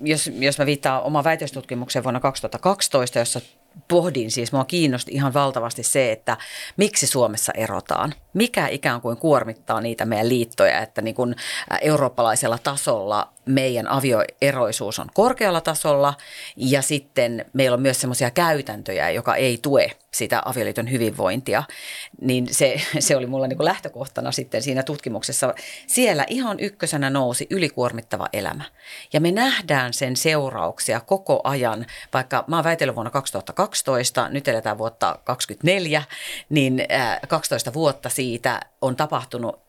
Jos, 0.00 0.30
jos 0.34 0.58
mä 0.58 0.66
viittaan 0.66 1.02
oma 1.02 1.24
väitöstutkimukseen 1.24 2.02
vuonna 2.02 2.20
2012, 2.20 3.18
jossa 3.18 3.40
pohdin, 3.88 4.30
siis 4.30 4.52
mua 4.52 4.64
kiinnosti 4.64 5.12
ihan 5.12 5.34
valtavasti 5.34 5.82
se, 5.82 6.12
että 6.12 6.36
miksi 6.76 7.06
Suomessa 7.06 7.52
erotaan. 7.56 8.14
Mikä 8.34 8.68
ikään 8.68 9.00
kuin 9.00 9.16
kuormittaa 9.16 9.80
niitä 9.80 10.04
meidän 10.04 10.28
liittoja, 10.28 10.80
että 10.80 11.02
niin 11.02 11.14
kuin 11.14 11.36
eurooppalaisella 11.80 12.58
tasolla 12.58 13.32
meidän 13.46 13.88
avioeroisuus 13.88 14.98
on 14.98 15.06
korkealla 15.14 15.60
tasolla 15.60 16.14
ja 16.56 16.82
sitten 16.82 17.44
meillä 17.52 17.74
on 17.74 17.82
myös 17.82 18.00
semmoisia 18.00 18.30
käytäntöjä, 18.30 19.10
joka 19.10 19.34
ei 19.34 19.58
tue 19.62 19.90
sitä 20.14 20.42
avioliiton 20.44 20.90
hyvinvointia, 20.90 21.62
niin 22.20 22.54
se, 22.54 22.80
se 22.98 23.16
oli 23.16 23.26
mulla 23.26 23.46
niin 23.46 23.56
kuin 23.56 23.64
lähtökohtana 23.64 24.32
sitten 24.32 24.62
siinä 24.62 24.82
tutkimuksessa. 24.82 25.54
Siellä 25.86 26.24
ihan 26.28 26.60
ykkösenä 26.60 27.10
nousi 27.10 27.46
ylikuormittava 27.50 28.28
elämä. 28.32 28.64
Ja 29.12 29.20
me 29.20 29.30
nähdään 29.30 29.92
sen 29.92 30.16
seurauksia 30.16 31.00
koko 31.00 31.40
ajan, 31.44 31.86
vaikka 32.14 32.44
mä 32.46 32.56
oon 32.56 32.64
väitellyt 32.64 32.94
vuonna 32.94 33.10
2012, 33.10 34.28
nyt 34.28 34.48
eletään 34.48 34.78
vuotta 34.78 35.06
2024, 35.06 36.02
niin 36.48 36.84
12 37.28 37.72
vuotta 37.72 38.08
siitä 38.08 38.21
on 38.80 38.96
tapahtunut 38.96 39.62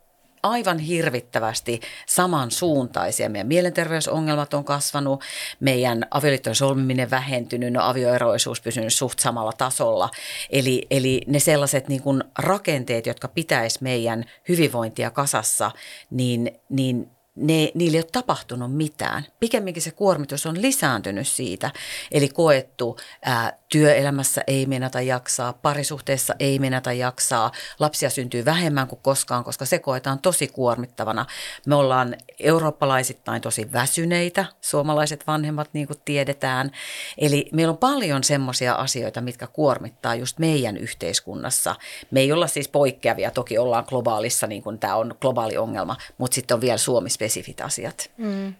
aivan 0.43 0.79
hirvittävästi 0.79 1.79
samansuuntaisia. 2.05 3.29
Meidän 3.29 3.47
mielenterveysongelmat 3.47 4.53
on 4.53 4.63
kasvanut, 4.63 5.23
meidän 5.59 6.05
avioliittojen 6.11 6.55
solmiminen 6.55 7.11
vähentynyt, 7.11 7.73
no 7.73 7.83
avioeroisuus 7.83 8.61
pysynyt 8.61 8.93
suht 8.93 9.19
samalla 9.19 9.51
tasolla. 9.51 10.09
Eli, 10.49 10.87
eli 10.89 11.21
ne 11.27 11.39
sellaiset 11.39 11.87
niin 11.87 12.01
kuin 12.01 12.23
rakenteet, 12.37 13.05
jotka 13.05 13.27
pitäisi 13.27 13.79
meidän 13.81 14.23
hyvinvointia 14.49 15.11
kasassa, 15.11 15.71
niin, 16.09 16.51
niin 16.69 17.11
ne, 17.35 17.71
niille 17.73 17.97
ei 17.97 18.01
ole 18.01 18.09
tapahtunut 18.11 18.75
mitään. 18.75 19.25
Pikemminkin 19.39 19.83
se 19.83 19.91
kuormitus 19.91 20.45
on 20.45 20.61
lisääntynyt 20.61 21.27
siitä. 21.27 21.71
Eli 22.11 22.29
koettu 22.29 22.97
ää, 23.25 23.53
työelämässä 23.69 24.41
ei 24.47 24.65
menata 24.65 25.01
jaksaa, 25.01 25.53
parisuhteessa 25.53 26.35
ei 26.39 26.59
menata 26.59 26.93
jaksaa, 26.93 27.51
lapsia 27.79 28.09
syntyy 28.09 28.45
vähemmän 28.45 28.87
kuin 28.87 28.99
koskaan, 29.03 29.43
koska 29.43 29.65
se 29.65 29.79
koetaan 29.79 30.19
tosi 30.19 30.47
kuormittavana. 30.47 31.25
Me 31.65 31.75
ollaan 31.75 32.15
eurooppalaisittain 32.39 33.41
tosi 33.41 33.73
väsyneitä, 33.73 34.45
suomalaiset 34.61 35.27
vanhemmat 35.27 35.69
niin 35.73 35.87
kuin 35.87 35.99
tiedetään. 36.05 36.71
Eli 37.17 37.49
meillä 37.51 37.71
on 37.71 37.77
paljon 37.77 38.23
semmoisia 38.23 38.73
asioita, 38.73 39.21
mitkä 39.21 39.47
kuormittaa 39.47 40.15
just 40.15 40.39
meidän 40.39 40.77
yhteiskunnassa. 40.77 41.75
Me 42.11 42.19
ei 42.19 42.31
olla 42.31 42.47
siis 42.47 42.67
poikkeavia, 42.67 43.31
toki 43.31 43.57
ollaan 43.57 43.85
globaalissa, 43.87 44.47
niin 44.47 44.63
kuin 44.63 44.79
tämä 44.79 44.95
on 44.95 45.15
globaali 45.21 45.57
ongelma, 45.57 45.97
mutta 46.17 46.35
sitten 46.35 46.55
on 46.55 46.61
vielä 46.61 46.77
Suomi-spesifit 47.23 47.61
asiat. 47.61 48.11
Mm. 48.17 48.53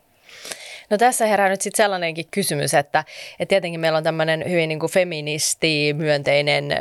No 0.89 0.98
tässä 0.98 1.25
herää 1.25 1.50
nyt 1.50 1.62
sitten 1.62 1.84
sellainenkin 1.84 2.25
kysymys, 2.32 2.74
että, 2.74 3.03
että 3.39 3.50
tietenkin 3.50 3.79
meillä 3.79 3.98
on 3.98 4.03
tämmöinen 4.03 4.43
hyvin 4.50 4.70
niin 4.70 4.79
kuin 4.79 4.91
feministi, 4.91 5.93
myönteinen 5.98 6.72
ö, 6.72 6.75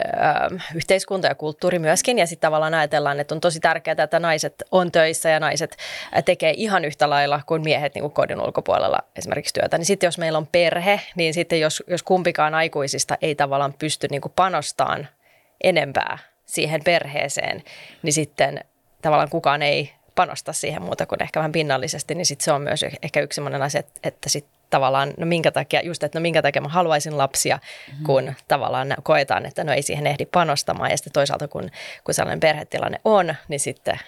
yhteiskunta 0.74 1.28
ja 1.28 1.34
kulttuuri 1.34 1.78
myöskin. 1.78 2.18
Ja 2.18 2.26
sitten 2.26 2.46
tavallaan 2.46 2.74
ajatellaan, 2.74 3.20
että 3.20 3.34
on 3.34 3.40
tosi 3.40 3.60
tärkeää, 3.60 4.04
että 4.04 4.20
naiset 4.20 4.62
on 4.70 4.92
töissä 4.92 5.28
ja 5.28 5.40
naiset 5.40 5.76
tekee 6.24 6.54
ihan 6.56 6.84
yhtä 6.84 7.10
lailla 7.10 7.40
kuin 7.46 7.62
miehet 7.62 7.94
niin 7.94 8.02
kuin 8.02 8.12
kodin 8.12 8.40
ulkopuolella 8.40 8.98
esimerkiksi 9.16 9.54
työtä. 9.54 9.78
Niin 9.78 9.86
sitten 9.86 10.06
jos 10.06 10.18
meillä 10.18 10.38
on 10.38 10.46
perhe, 10.46 11.00
niin 11.16 11.34
sitten 11.34 11.60
jos, 11.60 11.82
jos 11.86 12.02
kumpikaan 12.02 12.54
aikuisista 12.54 13.18
ei 13.22 13.34
tavallaan 13.34 13.74
pysty 13.78 14.06
niin 14.10 14.20
kuin 14.22 14.32
panostamaan 14.36 15.08
enempää 15.64 16.18
siihen 16.46 16.84
perheeseen, 16.84 17.62
niin 18.02 18.12
sitten 18.12 18.60
tavallaan 19.02 19.30
kukaan 19.30 19.62
ei 19.62 19.92
panosta 20.14 20.52
siihen 20.52 20.82
muuta 20.82 21.06
kuin 21.06 21.22
ehkä 21.22 21.40
vähän 21.40 21.52
pinnallisesti, 21.52 22.14
niin 22.14 22.26
sitten 22.26 22.44
se 22.44 22.52
on 22.52 22.62
myös 22.62 22.84
ehkä 23.02 23.20
yksi 23.20 23.34
sellainen 23.34 23.62
asia, 23.62 23.80
että, 23.80 23.92
että 24.02 24.28
sitten 24.28 24.62
tavallaan, 24.70 25.14
no 25.18 25.26
minkä 25.26 25.50
takia, 25.50 25.80
just 25.84 26.02
että 26.02 26.18
no 26.18 26.22
minkä 26.22 26.42
takia 26.42 26.62
mä 26.62 26.68
haluaisin 26.68 27.18
lapsia, 27.18 27.56
mm-hmm. 27.56 28.04
kun 28.04 28.34
tavallaan 28.48 28.94
koetaan, 29.02 29.46
että 29.46 29.64
no 29.64 29.72
ei 29.72 29.82
siihen 29.82 30.06
ehdi 30.06 30.26
panostamaan. 30.26 30.90
Ja 30.90 30.96
sitten 30.96 31.12
toisaalta, 31.12 31.48
kun, 31.48 31.70
kun 32.04 32.14
sellainen 32.14 32.40
perhetilanne 32.40 33.00
on, 33.04 33.34
niin 33.48 33.60
sitten 33.60 33.98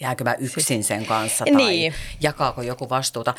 jääkö 0.00 0.24
mä 0.24 0.34
yksin 0.34 0.84
sen 0.84 1.06
kanssa 1.06 1.44
tai 1.44 1.54
niin. 1.54 1.94
jakaako 2.20 2.62
joku 2.62 2.90
vastuuta. 2.90 3.34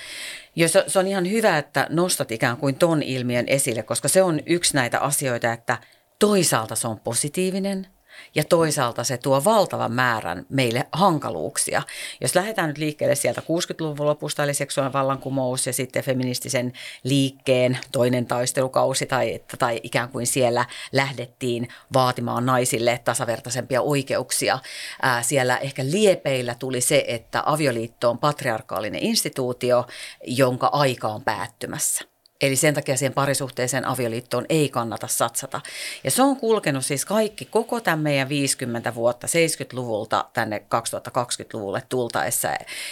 Jos 0.55 0.73
se 0.87 0.99
on 0.99 1.07
ihan 1.07 1.31
hyvä, 1.31 1.57
että 1.57 1.87
nostat 1.89 2.31
ikään 2.31 2.57
kuin 2.57 2.75
ton 2.75 3.03
ilmiön 3.03 3.45
esille, 3.47 3.83
koska 3.83 4.07
se 4.07 4.23
on 4.23 4.39
yksi 4.45 4.75
näitä 4.75 4.99
asioita, 4.99 5.53
että 5.53 5.77
toisaalta 6.19 6.75
se 6.75 6.87
on 6.87 6.99
positiivinen– 6.99 7.87
ja 8.35 8.43
toisaalta 8.43 9.03
se 9.03 9.17
tuo 9.17 9.43
valtavan 9.43 9.91
määrän 9.91 10.45
meille 10.49 10.87
hankaluuksia. 10.91 11.81
Jos 12.21 12.35
lähdetään 12.35 12.67
nyt 12.67 12.77
liikkeelle 12.77 13.15
sieltä 13.15 13.41
60-luvun 13.41 14.05
lopusta, 14.05 14.43
eli 14.43 14.53
seksuaalinen 14.53 14.93
vallankumous 14.93 15.67
ja 15.67 15.73
sitten 15.73 16.03
feministisen 16.03 16.73
liikkeen 17.03 17.77
toinen 17.91 18.25
taistelukausi 18.25 19.05
tai, 19.05 19.39
tai 19.59 19.79
ikään 19.83 20.09
kuin 20.09 20.27
siellä 20.27 20.65
lähdettiin 20.91 21.67
vaatimaan 21.93 22.45
naisille 22.45 23.01
tasavertaisempia 23.03 23.81
oikeuksia. 23.81 24.59
Ää, 25.01 25.23
siellä 25.23 25.57
ehkä 25.57 25.83
liepeillä 25.85 26.55
tuli 26.55 26.81
se, 26.81 27.05
että 27.07 27.43
avioliitto 27.45 28.09
on 28.09 28.17
patriarkaalinen 28.17 29.03
instituutio, 29.03 29.85
jonka 30.27 30.69
aika 30.73 31.07
on 31.07 31.23
päättymässä. 31.23 32.05
Eli 32.41 32.55
sen 32.55 32.73
takia 32.73 32.97
siihen 32.97 33.13
parisuhteeseen 33.13 33.87
avioliittoon 33.87 34.45
ei 34.49 34.69
kannata 34.69 35.07
satsata. 35.07 35.61
Ja 36.03 36.11
se 36.11 36.23
on 36.23 36.37
kulkenut 36.37 36.85
siis 36.85 37.05
kaikki, 37.05 37.45
koko 37.45 37.81
tämän 37.81 37.99
meidän 37.99 38.29
50 38.29 38.95
vuotta 38.95 39.27
70-luvulta 39.27 40.25
tänne 40.33 40.57
2020-luvulle 40.57 41.83
tultaessa. 41.89 42.49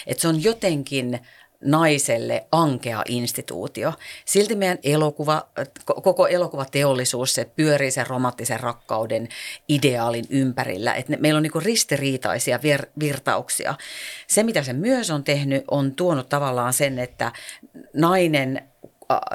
Että 0.08 0.22
se 0.22 0.28
on 0.28 0.44
jotenkin 0.44 1.20
naiselle 1.62 2.46
ankea 2.52 3.04
instituutio. 3.08 3.94
Silti 4.26 4.56
meidän 4.56 4.78
elokuva, 4.84 5.48
koko 5.86 6.28
elokuvateollisuus, 6.28 7.34
se 7.34 7.46
pyörii 7.46 7.92
sen 7.92 8.08
romanttisen 8.08 8.60
rakkauden 8.60 9.28
ideaalin 9.68 10.26
ympärillä. 10.30 10.94
Että 10.94 11.12
ne, 11.12 11.18
meillä 11.22 11.38
on 11.38 11.44
niin 11.44 11.64
ristiriitaisia 11.64 12.60
vir, 12.64 12.86
virtauksia. 13.00 13.76
Se, 14.28 14.44
mitä 14.44 14.64
se 14.64 14.74
myös 14.74 15.12
on 15.12 15.24
tehnyt, 15.24 15.64
on 15.72 15.96
tuonut 15.96 16.30
tavallaan 16.30 16.74
sen, 16.74 17.00
että 17.00 17.32
nainen 17.94 18.70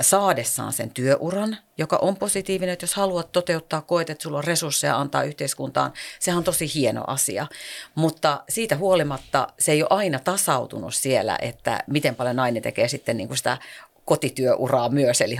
saadessaan 0.00 0.72
sen 0.72 0.90
työuran, 0.90 1.56
joka 1.78 1.98
on 2.02 2.16
positiivinen, 2.16 2.72
että 2.72 2.84
jos 2.84 2.94
haluat 2.94 3.32
toteuttaa, 3.32 3.80
koet, 3.80 4.10
että 4.10 4.22
sulla 4.22 4.38
on 4.38 4.44
resursseja 4.44 4.96
antaa 4.96 5.22
yhteiskuntaan, 5.22 5.92
sehän 6.18 6.38
on 6.38 6.44
tosi 6.44 6.74
hieno 6.74 7.04
asia. 7.06 7.46
Mutta 7.94 8.44
siitä 8.48 8.76
huolimatta 8.76 9.48
se 9.58 9.72
ei 9.72 9.82
ole 9.82 9.88
aina 9.90 10.18
tasautunut 10.18 10.94
siellä, 10.94 11.38
että 11.42 11.84
miten 11.86 12.14
paljon 12.14 12.36
nainen 12.36 12.62
tekee 12.62 12.88
sitten 12.88 13.16
niin 13.16 13.28
kuin 13.28 13.38
sitä 13.38 13.58
kotityöuraa 14.04 14.88
myös, 14.88 15.20
eli 15.20 15.38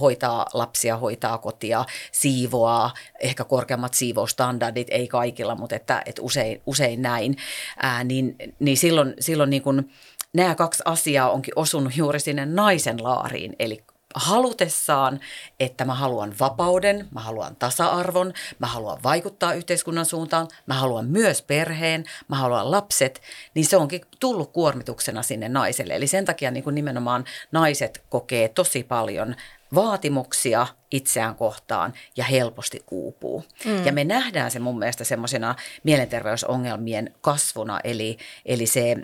hoitaa 0.00 0.46
lapsia, 0.54 0.96
hoitaa 0.96 1.38
kotia, 1.38 1.84
siivoaa, 2.12 2.94
ehkä 3.20 3.44
korkeammat 3.44 3.94
siivoustandardit, 3.94 4.88
ei 4.90 5.08
kaikilla, 5.08 5.54
mutta 5.54 5.76
että, 5.76 6.02
että 6.06 6.22
usein, 6.22 6.62
usein 6.66 7.02
näin, 7.02 7.36
ää, 7.82 8.04
niin, 8.04 8.36
niin 8.58 8.76
silloin, 8.76 9.14
silloin 9.20 9.50
niin 9.50 9.62
kuin, 9.62 9.90
nämä 10.34 10.54
kaksi 10.54 10.82
asiaa 10.86 11.30
onkin 11.30 11.52
osunut 11.56 11.96
juuri 11.96 12.20
sinne 12.20 12.46
naisen 12.46 13.04
laariin, 13.04 13.56
eli 13.58 13.84
halutessaan, 14.14 15.20
että 15.60 15.84
mä 15.84 15.94
haluan 15.94 16.34
vapauden, 16.40 17.08
mä 17.10 17.20
haluan 17.20 17.56
tasa-arvon, 17.56 18.32
mä 18.58 18.66
haluan 18.66 19.02
vaikuttaa 19.02 19.54
yhteiskunnan 19.54 20.06
suuntaan, 20.06 20.48
mä 20.66 20.74
haluan 20.74 21.06
myös 21.06 21.42
perheen, 21.42 22.04
mä 22.28 22.36
haluan 22.36 22.70
lapset, 22.70 23.22
niin 23.54 23.66
se 23.66 23.76
onkin 23.76 24.00
tullut 24.20 24.52
kuormituksena 24.52 25.22
sinne 25.22 25.48
naiselle. 25.48 25.94
Eli 25.94 26.06
sen 26.06 26.24
takia 26.24 26.50
niin 26.50 26.64
kuin 26.64 26.74
nimenomaan 26.74 27.24
naiset 27.52 28.04
kokee 28.08 28.48
tosi 28.48 28.82
paljon 28.82 29.36
vaatimuksia 29.74 30.66
itseään 30.90 31.34
kohtaan 31.34 31.92
ja 32.16 32.24
helposti 32.24 32.84
uupuu. 32.90 33.44
Mm. 33.64 33.86
Ja 33.86 33.92
me 33.92 34.04
nähdään 34.04 34.50
se 34.50 34.58
mun 34.58 34.78
mielestä 34.78 35.04
semmoisena 35.04 35.54
mielenterveysongelmien 35.82 37.14
kasvuna, 37.20 37.80
eli, 37.84 38.18
eli 38.46 38.66
se 38.66 38.96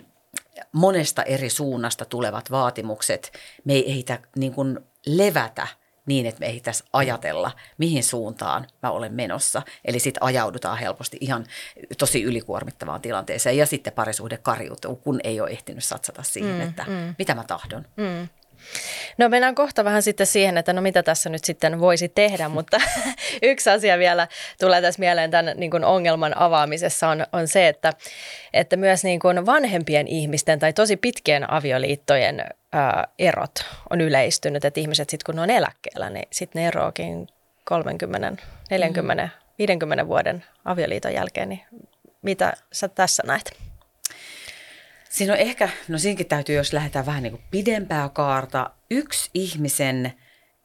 monesta 0.71 1.23
eri 1.23 1.49
suunnasta 1.49 2.05
tulevat 2.05 2.51
vaatimukset, 2.51 3.31
me 3.63 3.73
ei 3.73 3.91
ehditä 3.91 4.19
niin 4.35 4.53
kuin 4.53 4.79
levätä 5.05 5.67
niin, 6.05 6.25
että 6.25 6.39
me 6.39 6.45
ehdittäisiin 6.45 6.89
ajatella, 6.93 7.51
mihin 7.77 8.03
suuntaan 8.03 8.67
mä 8.83 8.91
olen 8.91 9.13
menossa. 9.13 9.61
Eli 9.85 9.99
sitten 9.99 10.23
ajaudutaan 10.23 10.77
helposti 10.77 11.17
ihan 11.21 11.45
tosi 11.97 12.23
ylikuormittavaan 12.23 13.01
tilanteeseen 13.01 13.57
ja 13.57 13.65
sitten 13.65 13.93
parisuhde 13.93 14.37
kariutuu, 14.37 14.95
kun 14.95 15.19
ei 15.23 15.41
ole 15.41 15.49
ehtinyt 15.49 15.83
satsata 15.83 16.23
siihen, 16.23 16.55
mm, 16.55 16.61
että 16.61 16.85
mm. 16.87 17.15
mitä 17.17 17.35
mä 17.35 17.43
tahdon. 17.43 17.85
Mm. 17.97 18.29
No 19.17 19.29
mennään 19.29 19.55
kohta 19.55 19.83
vähän 19.83 20.01
sitten 20.03 20.27
siihen, 20.27 20.57
että 20.57 20.73
no 20.73 20.81
mitä 20.81 21.03
tässä 21.03 21.29
nyt 21.29 21.45
sitten 21.45 21.79
voisi 21.79 22.09
tehdä, 22.09 22.49
mutta 22.59 22.77
yksi 23.41 23.69
asia 23.69 23.97
vielä 23.97 24.27
tulee 24.59 24.81
tässä 24.81 24.99
mieleen 24.99 25.31
tämän 25.31 25.53
niin 25.57 25.71
kuin 25.71 25.83
ongelman 25.83 26.37
avaamisessa 26.37 27.07
on, 27.07 27.25
on 27.33 27.47
se, 27.47 27.67
että, 27.67 27.93
että 28.53 28.77
myös 28.77 29.03
niin 29.03 29.19
kuin 29.19 29.45
vanhempien 29.45 30.07
ihmisten 30.07 30.59
tai 30.59 30.73
tosi 30.73 30.97
pitkien 30.97 31.51
avioliittojen 31.51 32.45
ää, 32.71 33.07
erot 33.19 33.65
on 33.89 34.01
yleistynyt, 34.01 34.65
että 34.65 34.79
ihmiset 34.79 35.09
sitten 35.09 35.25
kun 35.25 35.35
ne 35.35 35.41
on 35.41 35.49
eläkkeellä, 35.49 36.09
niin 36.09 36.27
sitten 36.31 36.61
ne 36.61 36.67
eroakin 36.67 37.27
30, 37.63 38.43
40, 38.69 39.23
mm. 39.23 39.29
50 39.59 40.07
vuoden 40.07 40.43
avioliiton 40.65 41.13
jälkeen, 41.13 41.49
niin 41.49 41.61
mitä 42.21 42.53
sä 42.71 42.87
tässä 42.87 43.23
näet? 43.25 43.68
Siinä 45.09 45.33
on 45.33 45.39
ehkä, 45.39 45.69
no 45.87 45.97
siinkin 45.97 46.27
täytyy, 46.27 46.55
jos 46.55 46.73
lähdetään 46.73 47.05
vähän 47.05 47.23
niin 47.23 47.31
kuin 47.31 47.43
pidempää 47.51 48.09
kaarta, 48.09 48.71
yksi 48.91 49.29
ihmisen 49.33 50.13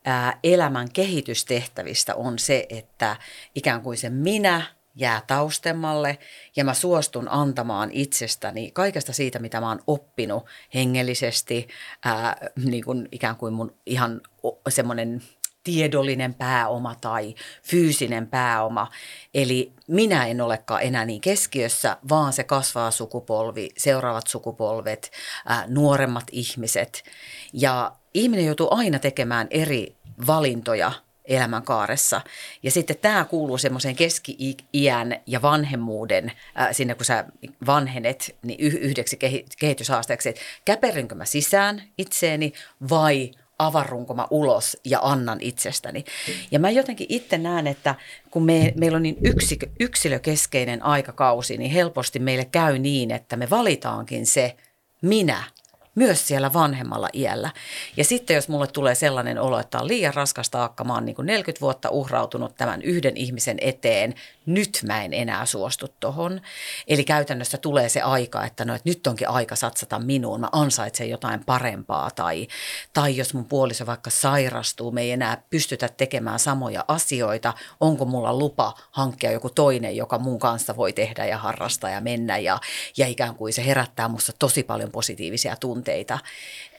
ää, 0.04 0.38
elämän 0.42 0.88
kehitystehtävistä 0.92 2.14
on 2.14 2.38
se, 2.38 2.66
että 2.68 3.16
ikään 3.54 3.82
kuin 3.82 3.96
se 3.96 4.10
minä 4.10 4.62
jää 4.94 5.22
taustemmalle 5.26 6.18
ja 6.56 6.64
mä 6.64 6.74
suostun 6.74 7.28
antamaan 7.28 7.90
itsestäni 7.92 8.70
kaikesta 8.70 9.12
siitä, 9.12 9.38
mitä 9.38 9.60
mä 9.60 9.68
oon 9.68 9.82
oppinut 9.86 10.46
hengellisesti, 10.74 11.68
ää, 12.04 12.36
niin 12.64 12.84
kuin 12.84 13.08
ikään 13.12 13.36
kuin 13.36 13.52
mun 13.52 13.76
ihan 13.86 14.20
semmoinen 14.68 15.22
tiedollinen 15.64 16.34
pääoma 16.34 16.94
tai 16.94 17.34
fyysinen 17.62 18.26
pääoma. 18.26 18.90
Eli 19.34 19.72
minä 19.88 20.26
en 20.26 20.40
olekaan 20.40 20.82
enää 20.82 21.04
niin 21.04 21.20
keskiössä, 21.20 21.96
vaan 22.08 22.32
se 22.32 22.44
kasvaa 22.44 22.90
sukupolvi, 22.90 23.70
seuraavat 23.76 24.26
sukupolvet, 24.26 25.10
ää, 25.46 25.64
nuoremmat 25.68 26.24
ihmiset. 26.32 27.04
Ja 27.52 27.92
ihminen 28.14 28.46
joutuu 28.46 28.68
aina 28.70 28.98
tekemään 28.98 29.46
eri 29.50 29.96
valintoja 30.26 30.92
elämänkaaressa. 31.24 32.20
Ja 32.62 32.70
sitten 32.70 32.96
tämä 32.96 33.24
kuuluu 33.24 33.58
semmoiseen 33.58 33.96
keski-iän 33.96 35.20
ja 35.26 35.42
vanhemmuuden, 35.42 36.32
ää, 36.54 36.72
sinne 36.72 36.94
kun 36.94 37.04
sä 37.04 37.24
vanhenet, 37.66 38.36
niin 38.42 38.60
yhdeksi 38.60 39.18
kehityshaasteeksi, 39.58 40.28
että 40.28 40.40
käperrynkö 40.64 41.14
mä 41.14 41.24
sisään 41.24 41.82
itseeni 41.98 42.52
vai– 42.88 43.30
avarrunko 43.58 44.14
mä 44.14 44.26
ulos 44.30 44.76
ja 44.84 44.98
annan 45.02 45.38
itsestäni. 45.40 46.04
Ja 46.50 46.58
mä 46.58 46.70
jotenkin 46.70 47.06
itse 47.08 47.38
näen, 47.38 47.66
että 47.66 47.94
kun 48.30 48.44
me, 48.44 48.72
meillä 48.76 48.96
on 48.96 49.02
niin 49.02 49.16
yksi, 49.24 49.58
yksilökeskeinen 49.80 50.82
aikakausi, 50.82 51.56
niin 51.56 51.70
helposti 51.70 52.18
meille 52.18 52.44
käy 52.44 52.78
niin, 52.78 53.10
että 53.10 53.36
me 53.36 53.50
valitaankin 53.50 54.26
se 54.26 54.56
minä– 55.02 55.44
myös 55.94 56.28
siellä 56.28 56.52
vanhemmalla 56.52 57.08
iällä. 57.14 57.50
Ja 57.96 58.04
sitten 58.04 58.34
jos 58.34 58.48
mulle 58.48 58.66
tulee 58.66 58.94
sellainen 58.94 59.38
olo, 59.38 59.58
että 59.58 59.78
on 59.78 59.88
liian 59.88 60.14
raskasta 60.14 60.58
taakka, 60.58 60.84
mä 60.84 60.94
oon 60.94 61.04
niin 61.04 61.16
40 61.22 61.60
vuotta 61.60 61.90
uhrautunut 61.90 62.56
tämän 62.56 62.82
yhden 62.82 63.16
ihmisen 63.16 63.56
eteen, 63.60 64.14
nyt 64.46 64.80
mä 64.86 65.04
en 65.04 65.12
enää 65.12 65.46
suostu 65.46 65.88
tohon. 66.00 66.40
Eli 66.88 67.04
käytännössä 67.04 67.58
tulee 67.58 67.88
se 67.88 68.00
aika, 68.00 68.44
että, 68.44 68.64
no, 68.64 68.74
että 68.74 68.88
nyt 68.88 69.06
onkin 69.06 69.28
aika 69.28 69.56
satsata 69.56 69.98
minuun, 69.98 70.40
mä 70.40 70.48
ansaitsen 70.52 71.10
jotain 71.10 71.44
parempaa. 71.44 72.10
Tai, 72.10 72.48
tai 72.92 73.16
jos 73.16 73.34
mun 73.34 73.44
puoliso 73.44 73.86
vaikka 73.86 74.10
sairastuu, 74.10 74.90
me 74.90 75.02
ei 75.02 75.10
enää 75.10 75.42
pystytä 75.50 75.88
tekemään 75.88 76.38
samoja 76.38 76.84
asioita, 76.88 77.54
onko 77.80 78.04
mulla 78.04 78.38
lupa 78.38 78.74
hankkia 78.90 79.32
joku 79.32 79.50
toinen, 79.50 79.96
joka 79.96 80.18
mun 80.18 80.38
kanssa 80.38 80.76
voi 80.76 80.92
tehdä 80.92 81.24
ja 81.24 81.38
harrastaa 81.38 81.90
ja 81.90 82.00
mennä. 82.00 82.38
Ja, 82.38 82.58
ja 82.96 83.06
ikään 83.06 83.34
kuin 83.34 83.52
se 83.52 83.66
herättää 83.66 84.08
musta 84.08 84.32
tosi 84.38 84.62
paljon 84.62 84.90
positiivisia 84.90 85.56
tunteita 85.56 85.83
tunteita, 85.84 86.18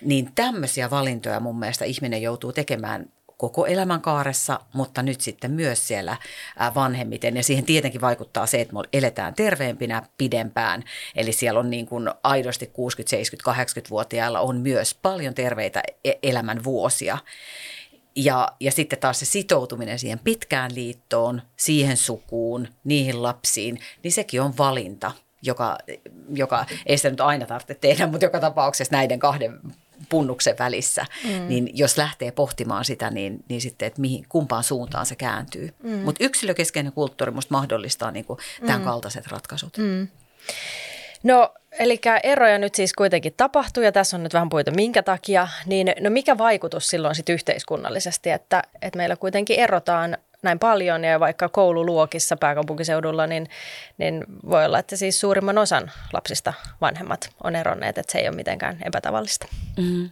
niin 0.02 0.32
tämmöisiä 0.36 0.90
valintoja 0.90 1.40
mun 1.40 1.60
mielestä 1.60 1.86
ihminen 1.86 2.22
joutuu 2.22 2.54
tekemään 2.54 3.06
koko 3.38 3.66
elämänkaaressa, 3.66 4.60
mutta 4.74 5.04
nyt 5.04 5.22
sitten 5.22 5.52
myös 5.52 5.88
siellä 5.88 6.18
vanhemmiten. 6.76 7.38
Ja 7.38 7.44
siihen 7.44 7.66
tietenkin 7.66 8.02
vaikuttaa 8.02 8.46
se, 8.46 8.62
että 8.62 8.74
me 8.74 8.80
eletään 8.94 9.34
terveempinä 9.34 10.04
pidempään. 10.18 10.84
Eli 11.16 11.32
siellä 11.32 11.60
on 11.60 11.70
niin 11.70 11.86
kuin 11.86 12.10
aidosti 12.24 12.68
60, 12.68 13.10
70, 13.10 13.64
80-vuotiailla 13.64 14.40
on 14.40 14.58
myös 14.58 14.96
paljon 15.02 15.34
terveitä 15.34 15.84
e-, 16.04 16.12
elämän 16.24 16.64
vuosia. 16.64 17.18
Ja, 18.16 18.48
ja 18.60 18.72
sitten 18.72 19.00
taas 19.00 19.20
se 19.20 19.26
sitoutuminen 19.26 20.00
siihen 20.00 20.20
pitkään 20.20 20.76
liittoon, 20.76 21.42
siihen 21.56 21.98
sukuun, 21.98 22.68
niihin 22.84 23.24
lapsiin, 23.24 23.80
niin 24.04 24.12
sekin 24.12 24.42
on 24.42 24.58
valinta– 24.58 25.12
joka, 25.46 25.78
joka 26.34 26.66
ei 26.86 26.98
sitä 26.98 27.10
nyt 27.10 27.22
aina 27.22 27.46
tarvitse 27.46 27.74
tehdä, 27.74 28.08
mutta 28.08 28.26
joka 28.26 28.40
tapauksessa 28.40 28.96
näiden 28.96 29.20
kahden 29.20 29.60
punnuksen 30.10 30.56
välissä, 30.60 31.06
mm. 31.24 31.48
niin 31.48 31.70
jos 31.74 31.98
lähtee 31.98 32.32
pohtimaan 32.32 32.86
sitä, 32.86 33.10
niin, 33.10 33.44
niin 33.50 33.62
sitten, 33.62 33.88
että 33.88 34.02
mihin, 34.02 34.26
kumpaan 34.30 34.64
suuntaan 34.64 35.06
se 35.06 35.16
kääntyy. 35.16 35.74
Mm. 35.84 35.92
Mutta 35.92 36.24
yksilökeskeinen 36.24 36.94
kulttuuri 36.94 37.32
musta 37.32 37.54
mahdollistaa 37.54 38.12
niin 38.12 38.26
kuin 38.26 38.40
tämän 38.66 38.82
mm. 38.82 38.86
kaltaiset 38.86 39.28
ratkaisut. 39.28 39.78
Mm. 39.78 40.08
No, 41.24 41.54
eli 41.80 42.00
eroja 42.24 42.58
nyt 42.58 42.76
siis 42.76 42.94
kuitenkin 42.94 43.34
tapahtuu 43.38 43.84
ja 43.84 43.92
tässä 43.92 44.18
on 44.18 44.24
nyt 44.24 44.34
vähän 44.34 44.50
puhuttu 44.50 44.72
minkä 44.72 45.04
takia, 45.04 45.48
niin 45.66 45.94
no 46.00 46.10
mikä 46.10 46.38
vaikutus 46.38 46.88
silloin 46.88 47.16
sitten 47.16 47.34
yhteiskunnallisesti, 47.34 48.30
että, 48.30 48.64
että 48.82 48.98
meillä 48.98 49.16
kuitenkin 49.16 49.60
erotaan 49.60 50.18
näin 50.46 50.60
paljon 50.60 51.04
ja 51.04 51.20
vaikka 51.20 51.50
koululuokissa 51.50 52.38
pääkaupunkiseudulla, 52.38 53.28
niin, 53.28 53.50
niin 53.98 54.24
voi 54.50 54.66
olla, 54.66 54.80
että 54.80 54.96
siis 54.96 55.20
suurimman 55.20 55.58
osan 55.58 55.92
lapsista 56.14 56.54
vanhemmat 56.82 57.30
on 57.44 57.56
eronneet, 57.56 57.98
että 57.98 58.12
se 58.12 58.18
ei 58.18 58.28
ole 58.28 58.36
mitenkään 58.36 58.78
epätavallista. 58.86 59.48
Mm. 59.78 60.10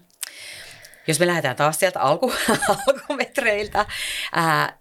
Jos 1.07 1.19
me 1.19 1.27
lähdetään 1.27 1.55
taas 1.55 1.79
sieltä 1.79 1.99
alku, 1.99 2.33
alkumetreiltä, 2.87 3.85
ää, 4.31 4.77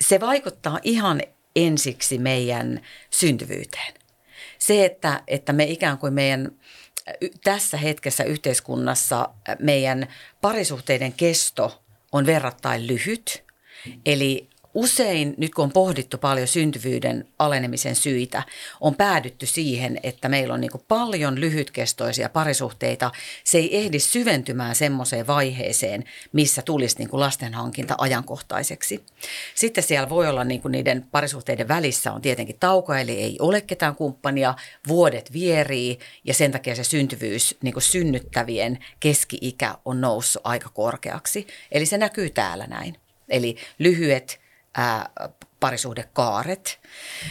se 0.00 0.20
vaikuttaa 0.20 0.78
ihan 0.82 1.22
ensiksi 1.56 2.18
meidän 2.18 2.80
syntyvyyteen. 3.10 3.94
Se, 4.58 4.84
että, 4.84 5.22
että 5.26 5.52
me 5.52 5.64
ikään 5.64 5.98
kuin 5.98 6.14
meidän 6.14 6.50
tässä 7.44 7.76
hetkessä 7.76 8.24
yhteiskunnassa 8.24 9.28
meidän 9.58 10.06
parisuhteiden 10.40 11.12
kesto 11.12 11.82
on 12.12 12.26
verrattain 12.26 12.86
lyhyt. 12.86 13.44
Eli 14.06 14.48
usein, 14.78 15.34
nyt 15.36 15.54
kun 15.54 15.64
on 15.64 15.72
pohdittu 15.72 16.18
paljon 16.18 16.48
syntyvyyden 16.48 17.28
alenemisen 17.38 17.96
syitä, 17.96 18.42
on 18.80 18.94
päädytty 18.94 19.46
siihen, 19.46 20.00
että 20.02 20.28
meillä 20.28 20.54
on 20.54 20.60
niin 20.60 20.70
paljon 20.88 21.40
lyhytkestoisia 21.40 22.28
parisuhteita. 22.28 23.10
Se 23.44 23.58
ei 23.58 23.76
ehdi 23.76 23.98
syventymään 23.98 24.74
semmoiseen 24.74 25.26
vaiheeseen, 25.26 26.04
missä 26.32 26.62
tulisi 26.62 26.98
niin 26.98 27.08
lastenhankinta 27.12 27.94
ajankohtaiseksi. 27.98 29.04
Sitten 29.54 29.84
siellä 29.84 30.08
voi 30.08 30.28
olla 30.28 30.44
niin 30.44 30.62
niiden 30.68 31.04
parisuhteiden 31.10 31.68
välissä 31.68 32.12
on 32.12 32.22
tietenkin 32.22 32.56
tauko, 32.60 32.94
eli 32.94 33.12
ei 33.12 33.36
ole 33.40 33.60
ketään 33.60 33.96
kumppania, 33.96 34.54
vuodet 34.88 35.32
vierii 35.32 35.98
ja 36.24 36.34
sen 36.34 36.52
takia 36.52 36.74
se 36.74 36.84
syntyvyys, 36.84 37.56
niin 37.62 37.74
synnyttävien 37.78 38.78
keski-ikä 39.00 39.74
on 39.84 40.00
noussut 40.00 40.42
aika 40.44 40.68
korkeaksi. 40.68 41.46
Eli 41.72 41.86
se 41.86 41.98
näkyy 41.98 42.30
täällä 42.30 42.66
näin. 42.66 42.96
Eli 43.28 43.56
lyhyet 43.78 44.47
ää, 44.78 45.10
parisuhdekaaret. 45.60 46.80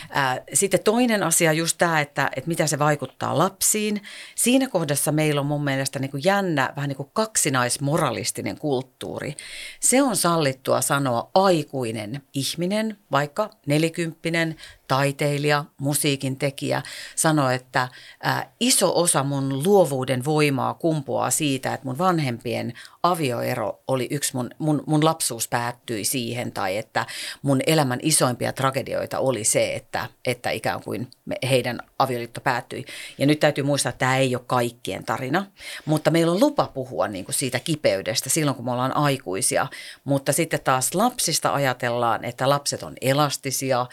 Ää, 0.09 0.41
sitten 0.53 0.83
toinen 0.83 1.23
asia 1.23 1.53
just 1.53 1.77
tämä, 1.77 2.01
että, 2.01 2.29
että 2.35 2.47
mitä 2.47 2.67
se 2.67 2.79
vaikuttaa 2.79 3.37
lapsiin. 3.37 4.01
Siinä 4.35 4.67
kohdassa 4.67 5.11
meillä 5.11 5.41
on 5.41 5.47
mun 5.47 5.63
mielestä 5.63 5.99
niin 5.99 6.11
kuin 6.11 6.23
jännä, 6.25 6.73
vähän 6.75 6.87
niin 6.87 6.97
kuin 6.97 7.09
kaksinaismoralistinen 7.13 8.59
kulttuuri. 8.59 9.35
Se 9.79 10.01
on 10.01 10.15
sallittua 10.15 10.81
sanoa 10.81 11.31
aikuinen 11.33 12.21
ihminen, 12.33 12.97
vaikka 13.11 13.49
nelikymppinen 13.65 14.55
taiteilija, 14.87 15.65
musiikin 15.81 16.37
tekijä, 16.37 16.81
sanoi, 17.15 17.55
että 17.55 17.87
ää, 18.23 18.51
iso 18.59 19.01
osa 19.01 19.23
mun 19.23 19.63
luovuuden 19.63 20.25
voimaa 20.25 20.73
kumpuaa 20.73 21.31
siitä, 21.31 21.73
että 21.73 21.85
mun 21.85 21.97
vanhempien 21.97 22.73
avioero 23.03 23.79
oli 23.87 24.07
yksi, 24.11 24.35
mun, 24.35 24.49
mun, 24.57 24.83
mun 24.87 25.05
lapsuus 25.05 25.47
päättyi 25.47 26.05
siihen, 26.05 26.51
tai 26.51 26.77
että 26.77 27.05
mun 27.41 27.59
elämän 27.67 27.99
isoimpia 28.01 28.53
tragedioita 28.53 29.19
oli 29.19 29.43
se, 29.43 29.75
että, 29.75 30.09
että 30.25 30.49
ikään 30.49 30.83
kuin 30.83 31.07
heidän 31.49 31.79
avioliitto 31.99 32.41
päättyi. 32.41 32.85
Ja 33.17 33.25
nyt 33.25 33.39
täytyy 33.39 33.63
muistaa, 33.63 33.89
että 33.89 33.99
tämä 33.99 34.17
ei 34.17 34.35
ole 34.35 34.43
kaikkien 34.47 35.05
tarina, 35.05 35.45
mutta 35.85 36.11
meillä 36.11 36.31
on 36.31 36.39
lupa 36.39 36.67
puhua 36.73 37.07
niin 37.07 37.25
kuin 37.25 37.35
siitä 37.35 37.59
kipeydestä 37.59 38.29
silloin, 38.29 38.55
kun 38.55 38.65
me 38.65 38.71
ollaan 38.71 38.95
aikuisia. 38.95 39.67
Mutta 40.03 40.33
sitten 40.33 40.59
taas 40.63 40.95
lapsista 40.95 41.53
ajatellaan, 41.53 42.25
että 42.25 42.49
lapset 42.49 42.83
on 42.83 42.93
elastisia, 43.01 43.85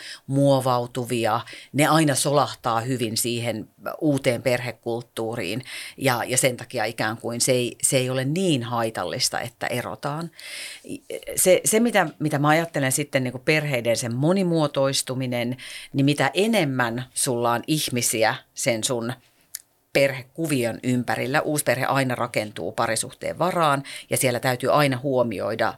muovautuvia, 0.84 1.40
ne 1.72 1.86
aina 1.86 2.14
solahtaa 2.14 2.80
hyvin 2.80 3.16
siihen 3.16 3.68
uuteen 4.00 4.42
perhekulttuuriin 4.42 5.62
ja, 5.96 6.24
ja 6.26 6.38
sen 6.38 6.56
takia 6.56 6.84
ikään 6.84 7.16
kuin 7.16 7.40
se 7.40 7.52
ei, 7.52 7.76
se 7.82 7.96
ei 7.96 8.10
ole 8.10 8.24
niin 8.24 8.62
haitallista, 8.62 9.40
että 9.40 9.66
erotaan. 9.66 10.30
Se, 11.36 11.60
se 11.64 11.80
mitä, 11.80 12.06
mitä 12.18 12.38
mä 12.38 12.48
ajattelen 12.48 12.92
sitten 12.92 13.24
niin 13.24 13.32
kuin 13.32 13.44
perheiden 13.44 13.96
sen 13.96 14.14
monimuotoistuminen, 14.14 15.56
niin 15.92 16.04
mitä 16.04 16.30
enemmän 16.34 17.04
sulla 17.14 17.52
on 17.52 17.62
ihmisiä 17.66 18.34
sen 18.54 18.84
sun 18.84 19.12
perhekuvion 19.92 20.78
ympärillä. 20.82 21.40
Uusi 21.40 21.64
perhe 21.64 21.84
aina 21.84 22.14
rakentuu 22.14 22.72
parisuhteen 22.72 23.38
varaan 23.38 23.82
ja 24.10 24.16
siellä 24.16 24.40
täytyy 24.40 24.72
aina 24.72 24.98
huomioida 24.98 25.74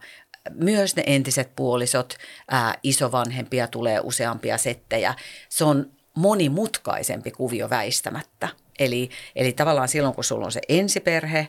myös 0.55 0.97
ne 0.97 1.03
entiset 1.07 1.57
puolisot, 1.57 2.15
ää, 2.51 2.75
isovanhempia 2.83 3.67
tulee 3.67 4.01
useampia 4.01 4.59
settejä. 4.59 5.15
Se 5.49 5.65
on 5.65 5.91
monimutkaisempi 6.17 7.31
kuvio 7.31 7.71
väistämättä. 7.71 8.49
Eli, 8.79 9.11
eli 9.37 9.53
tavallaan 9.53 9.89
silloin, 9.89 10.15
kun 10.15 10.25
sulla 10.25 10.45
on 10.45 10.53
se 10.53 10.61
ensiperhe, 10.69 11.49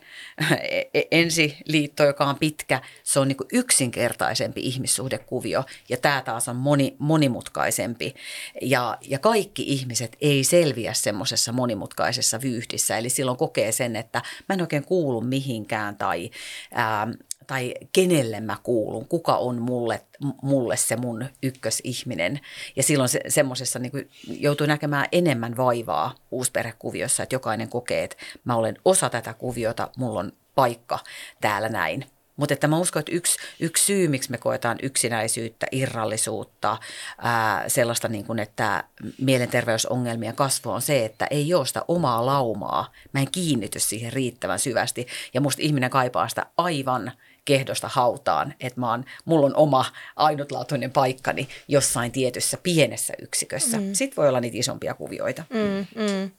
e, 0.52 0.82
e, 0.94 1.04
ensiliitto, 1.12 2.06
joka 2.06 2.26
on 2.26 2.36
pitkä, 2.36 2.82
se 3.04 3.20
on 3.20 3.28
niin 3.28 3.38
kuin 3.38 3.48
yksinkertaisempi 3.54 4.62
ihmissuhdekuvio 4.62 5.64
ja 5.90 5.98
tämä 5.98 6.22
taas 6.22 6.48
on 6.48 6.56
moni, 6.56 6.96
monimutkaisempi. 7.00 8.14
Ja, 8.62 8.98
ja 9.02 9.20
kaikki 9.20 9.64
ihmiset 9.68 10.18
ei 10.22 10.44
selviä 10.44 10.94
semmoisessa 10.94 11.52
monimutkaisessa 11.52 12.42
vyyhdissä, 12.42 12.98
eli 12.98 13.10
silloin 13.10 13.38
kokee 13.38 13.72
sen, 13.72 13.96
että 13.96 14.22
mä 14.50 14.54
en 14.54 14.62
oikein 14.62 14.86
kuulu 14.86 15.22
mihinkään 15.22 15.98
tai 15.98 16.30
ää, 16.74 17.08
tai 17.48 17.74
kenelle 17.94 18.40
mä 18.40 18.58
kuulun, 18.64 19.08
kuka 19.08 19.38
on 19.38 19.62
mulle, 19.62 20.02
mulle 20.42 20.78
se 20.78 20.96
mun 20.96 21.26
ykkösihminen. 21.44 22.40
Ja 22.76 22.84
silloin 22.84 23.10
se, 23.10 23.20
semmoisessa 23.28 23.80
niin 23.80 24.10
joutuu 24.28 24.68
näkemään 24.68 25.08
enemmän 25.12 25.58
vaivaa 25.58 26.16
uusperhekuviossa, 26.32 27.24
että 27.24 27.36
jokainen 27.36 27.70
kokee, 27.70 28.04
että 28.04 28.18
mä 28.44 28.56
olen 28.56 28.78
osa 28.86 29.10
tätä 29.10 29.34
kuviota, 29.34 29.90
mulla 29.98 30.20
on 30.20 30.32
paikka 30.56 31.00
täällä 31.42 31.70
näin. 31.70 32.06
Mutta 32.38 32.54
että 32.54 32.68
mä 32.68 32.78
uskon, 32.78 33.00
että 33.00 33.12
yksi, 33.12 33.40
yksi 33.60 33.84
syy, 33.84 34.08
miksi 34.08 34.32
me 34.32 34.38
koetaan 34.38 34.78
yksinäisyyttä, 34.84 35.68
irrallisuutta, 35.72 36.78
ää, 37.18 37.70
sellaista 37.70 38.08
niin 38.08 38.26
kuin, 38.26 38.40
että 38.40 38.84
mielenterveysongelmien 39.22 40.36
kasvu 40.36 40.70
on 40.70 40.82
se, 40.82 41.06
että 41.06 41.28
ei 41.30 41.54
ole 41.54 41.66
sitä 41.66 41.86
omaa 41.88 42.26
laumaa. 42.26 42.92
Mä 43.14 43.20
en 43.20 43.32
kiinnity 43.32 43.80
siihen 43.80 44.14
riittävän 44.14 44.60
syvästi. 44.60 45.08
Ja 45.34 45.42
musta 45.42 45.62
ihminen 45.62 45.90
kaipaa 45.90 46.28
sitä 46.28 46.46
aivan 46.58 47.12
kehdosta 47.48 47.88
hautaan, 47.88 48.54
että 48.60 48.80
mä 48.80 48.90
oon, 48.90 49.04
mulla 49.26 49.46
on 49.46 49.56
oma 49.56 49.86
ainutlaatuinen 50.16 50.92
paikkani 50.92 51.48
jossain 51.68 52.12
tietyssä 52.12 52.58
pienessä 52.64 53.14
yksikössä. 53.22 53.78
Mm. 53.78 53.94
Sitten 53.94 54.16
voi 54.16 54.30
olla 54.30 54.40
niitä 54.40 54.58
isompia 54.58 54.94
kuvioita. 54.94 55.44
Mm, 55.50 56.04
mm. 56.04 56.32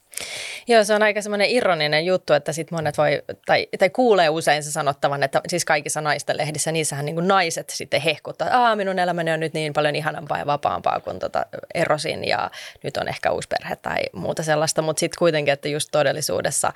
Joo, 0.69 0.85
se 0.85 0.95
on 0.95 1.03
aika 1.03 1.23
semmoinen 1.23 1.51
ironinen 1.51 2.07
juttu, 2.07 2.33
että 2.33 2.53
sit 2.53 2.71
monet 2.71 2.99
voi, 2.99 3.23
tai, 3.47 3.69
tai 3.79 3.91
kuulee 3.91 4.29
usein 4.29 4.63
se 4.63 4.73
sanottavan, 4.73 5.23
että 5.23 5.41
siis 5.49 5.65
kaikissa 5.65 6.01
naisten 6.01 6.37
lehdissä, 6.37 6.73
niissähän 6.73 7.05
niin 7.05 7.15
kuin 7.15 7.29
naiset 7.29 7.71
sitten 7.71 8.01
hehkuttaa, 8.01 8.47
että 8.47 8.77
minun 8.77 8.99
elämäni 8.99 9.33
on 9.33 9.41
nyt 9.41 9.55
niin 9.55 9.73
paljon 9.73 9.97
ihanampaa 9.97 10.39
ja 10.39 10.47
vapaampaa, 10.47 11.01
kun 11.01 11.19
tota 11.19 11.47
erosin 11.75 12.25
ja 12.25 12.51
nyt 12.83 12.97
on 12.97 13.09
ehkä 13.09 13.31
uusi 13.31 13.49
perhe 13.49 13.77
tai 13.77 13.99
muuta 14.13 14.43
sellaista, 14.43 14.83
mutta 14.83 15.01
sitten 15.01 15.19
kuitenkin, 15.19 15.53
että 15.53 15.69
just 15.69 15.89
todellisuudessa 15.93 16.73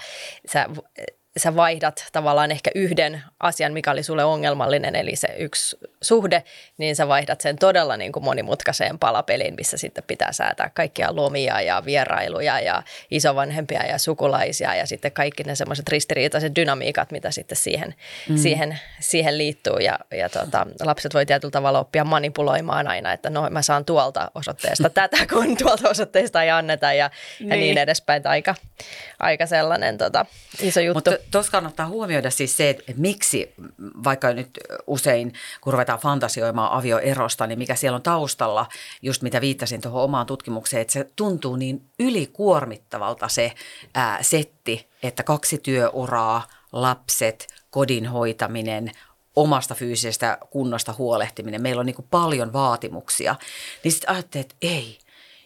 sä 0.52 0.68
sä 1.36 1.56
vaihdat 1.56 2.08
tavallaan 2.12 2.50
ehkä 2.50 2.70
yhden 2.74 3.22
asian, 3.40 3.72
mikä 3.72 3.90
oli 3.90 4.02
sulle 4.02 4.24
ongelmallinen, 4.24 4.96
eli 4.96 5.16
se 5.16 5.28
yksi 5.38 5.76
suhde, 6.02 6.42
niin 6.78 6.96
sä 6.96 7.08
vaihdat 7.08 7.40
sen 7.40 7.58
todella 7.58 7.96
niin 7.96 8.12
kuin 8.12 8.24
monimutkaiseen 8.24 8.98
palapeliin, 8.98 9.54
missä 9.54 9.76
sitten 9.76 10.04
pitää 10.06 10.32
säätää 10.32 10.70
kaikkia 10.74 11.16
lomia 11.16 11.60
ja 11.60 11.82
vierailuja 11.84 12.60
ja 12.60 12.82
isovanhempia 13.10 13.86
ja 13.86 13.98
sukulaisia 13.98 14.74
ja 14.74 14.86
sitten 14.86 15.12
kaikki 15.12 15.42
ne 15.42 15.54
semmoiset 15.54 15.88
ristiriitaiset 15.88 16.56
dynamiikat, 16.56 17.10
mitä 17.10 17.30
sitten 17.30 17.56
siihen, 17.56 17.94
mm. 18.28 18.36
siihen, 18.36 18.78
siihen 19.00 19.38
liittyy. 19.38 19.76
Ja, 19.80 19.98
ja 20.10 20.28
tota, 20.28 20.66
lapset 20.80 21.14
voi 21.14 21.26
tietyllä 21.26 21.52
tavalla 21.52 21.80
oppia 21.80 22.04
manipuloimaan 22.04 22.88
aina, 22.88 23.12
että 23.12 23.30
no 23.30 23.50
mä 23.50 23.62
saan 23.62 23.84
tuolta 23.84 24.30
osoitteesta 24.34 24.90
tätä, 25.00 25.26
kun 25.26 25.56
tuolta 25.56 25.88
osoitteesta 25.88 26.42
ei 26.42 26.50
anneta 26.50 26.92
ja 26.92 27.10
niin, 27.40 27.50
ja 27.50 27.56
niin 27.56 27.78
edespäin. 27.78 28.26
Aika, 28.26 28.54
aika 29.18 29.46
sellainen 29.46 29.98
tota, 29.98 30.26
iso 30.60 30.80
juttu. 30.80 30.94
Mutta 31.10 31.21
tuossa 31.30 31.52
kannattaa 31.52 31.86
huomioida 31.86 32.30
siis 32.30 32.56
se, 32.56 32.70
että 32.70 32.92
miksi 32.96 33.54
vaikka 34.04 34.32
nyt 34.32 34.50
usein, 34.86 35.32
kun 35.60 35.72
ruvetaan 35.72 35.98
fantasioimaan 35.98 36.72
avioerosta, 36.72 37.46
niin 37.46 37.58
mikä 37.58 37.74
siellä 37.74 37.96
on 37.96 38.02
taustalla, 38.02 38.66
just 39.02 39.22
mitä 39.22 39.40
viittasin 39.40 39.80
tuohon 39.80 40.02
omaan 40.02 40.26
tutkimukseen, 40.26 40.80
että 40.80 40.92
se 40.92 41.10
tuntuu 41.16 41.56
niin 41.56 41.90
ylikuormittavalta 41.98 43.28
se 43.28 43.52
ää, 43.94 44.18
setti, 44.22 44.88
että 45.02 45.22
kaksi 45.22 45.58
työuraa, 45.58 46.48
lapset, 46.72 47.46
kodin 47.70 48.06
hoitaminen, 48.06 48.92
omasta 49.36 49.74
fyysisestä 49.74 50.38
kunnosta 50.50 50.94
huolehtiminen, 50.98 51.62
meillä 51.62 51.80
on 51.80 51.86
niin 51.86 52.06
paljon 52.10 52.52
vaatimuksia, 52.52 53.36
niin 53.84 53.92
sitten 53.92 54.10
ajattelee, 54.10 54.40
että 54.42 54.54
ei, 54.62 54.98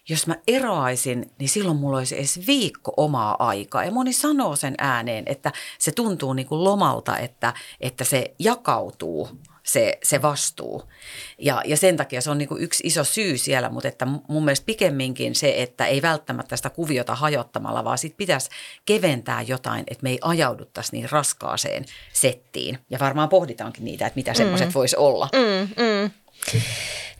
jos 0.08 0.26
mä 0.26 0.36
eroaisin, 0.46 1.30
niin 1.38 1.48
silloin 1.48 1.76
mulla 1.76 1.98
olisi 1.98 2.18
edes 2.18 2.46
viikko 2.46 2.92
omaa 2.96 3.36
aikaa. 3.38 3.84
Ja 3.84 3.90
moni 3.90 4.12
sanoo 4.12 4.56
sen 4.56 4.74
ääneen, 4.78 5.24
että 5.26 5.52
se 5.78 5.92
tuntuu 5.92 6.32
niin 6.32 6.46
kuin 6.46 6.64
lomalta, 6.64 7.18
että, 7.18 7.54
että 7.80 8.04
se 8.04 8.34
jakautuu 8.38 9.28
se, 9.66 9.98
se 10.02 10.22
vastuu. 10.22 10.82
Ja, 11.38 11.62
ja 11.64 11.76
sen 11.76 11.96
takia 11.96 12.20
se 12.20 12.30
on 12.30 12.38
niin 12.38 12.48
kuin 12.48 12.62
yksi 12.62 12.86
iso 12.86 13.04
syy 13.04 13.38
siellä, 13.38 13.68
mutta 13.68 13.88
että 13.88 14.06
mun 14.28 14.44
mielestä 14.44 14.66
pikemminkin 14.66 15.34
se, 15.34 15.54
että 15.56 15.86
ei 15.86 16.02
välttämättä 16.02 16.56
sitä 16.56 16.70
kuviota 16.70 17.14
hajottamalla, 17.14 17.84
vaan 17.84 17.98
sitten 17.98 18.16
pitäisi 18.16 18.50
keventää 18.86 19.42
jotain, 19.42 19.84
että 19.90 20.02
me 20.02 20.10
ei 20.10 20.18
ajauduttaisi 20.22 20.92
niin 20.92 21.10
raskaaseen 21.10 21.84
settiin. 22.12 22.78
Ja 22.90 22.98
varmaan 22.98 23.28
pohditaankin 23.28 23.84
niitä, 23.84 24.06
että 24.06 24.18
mitä 24.18 24.34
semmoiset 24.34 24.68
mm. 24.68 24.74
voisi 24.74 24.96
olla. 24.96 25.28
Mm, 25.32 25.68
mm. 25.84 26.10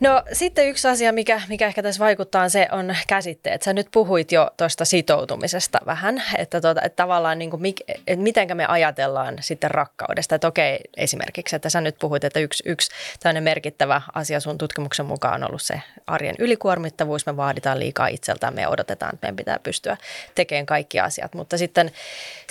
No 0.01 0.23
sitten 0.33 0.69
yksi 0.69 0.89
asia, 0.89 1.13
mikä, 1.13 1.43
mikä 1.49 1.67
ehkä 1.67 1.83
tässä 1.83 2.05
vaikuttaa, 2.05 2.43
on 2.43 2.51
se 2.51 2.69
on 2.73 2.97
käsitteet. 3.07 3.63
Sä 3.63 3.73
nyt 3.73 3.89
puhuit 3.93 4.33
jo 4.33 4.51
tuosta 4.57 4.85
sitoutumisesta 4.85 5.79
vähän, 5.87 6.23
että, 6.39 6.61
tuota, 6.61 6.83
että 6.83 6.97
tavallaan 6.97 7.39
niin 7.39 7.51
kuin, 7.51 7.75
että 8.07 8.23
mitenkä 8.23 8.55
me 8.55 8.67
ajatellaan 8.67 9.37
sitten 9.41 9.71
rakkaudesta. 9.71 10.35
Että 10.35 10.49
okei, 10.49 10.81
esimerkiksi, 10.97 11.57
että 11.57 11.71
sä 11.71 11.81
nyt 11.81 11.97
puhuit, 12.01 12.25
että 12.25 12.41
yksi, 12.41 12.63
yksi 12.67 12.91
tämmöinen 13.21 13.43
merkittävä 13.43 14.03
asia 14.15 14.41
sun 14.41 14.59
tutkimuksen 14.59 15.07
mukaan 15.07 15.43
on 15.43 15.49
ollut 15.49 15.63
se 15.63 15.81
arjen 16.07 16.35
ylikuormittavuus. 16.39 17.27
Me 17.27 17.37
vaaditaan 17.37 17.79
liikaa 17.79 18.07
itseltämme 18.07 18.63
ja 18.63 18.69
odotetaan, 18.69 19.15
että 19.15 19.27
meidän 19.27 19.37
pitää 19.37 19.59
pystyä 19.63 19.97
tekemään 20.35 20.67
kaikki 20.67 21.01
asiat. 21.01 21.35
Mutta 21.35 21.59
sitten 21.59 21.91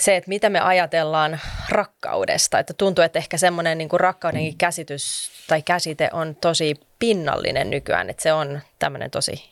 se, 0.00 0.16
että 0.16 0.28
mitä 0.28 0.50
me 0.50 0.60
ajatellaan 0.60 1.40
rakkaudesta, 1.68 2.58
että 2.58 2.74
tuntuu, 2.74 3.04
että 3.04 3.18
ehkä 3.18 3.36
semmoinen 3.36 3.78
niin 3.78 3.88
kuin 3.88 4.00
rakkaudenkin 4.00 4.58
käsitys 4.58 5.30
tai 5.46 5.62
käsite 5.62 6.10
on 6.12 6.36
tosi 6.40 6.80
pinnallinen 6.98 7.70
nykyään, 7.70 8.10
että 8.10 8.22
se 8.22 8.32
on 8.32 8.60
tämmöinen 8.78 9.10
tosi 9.10 9.50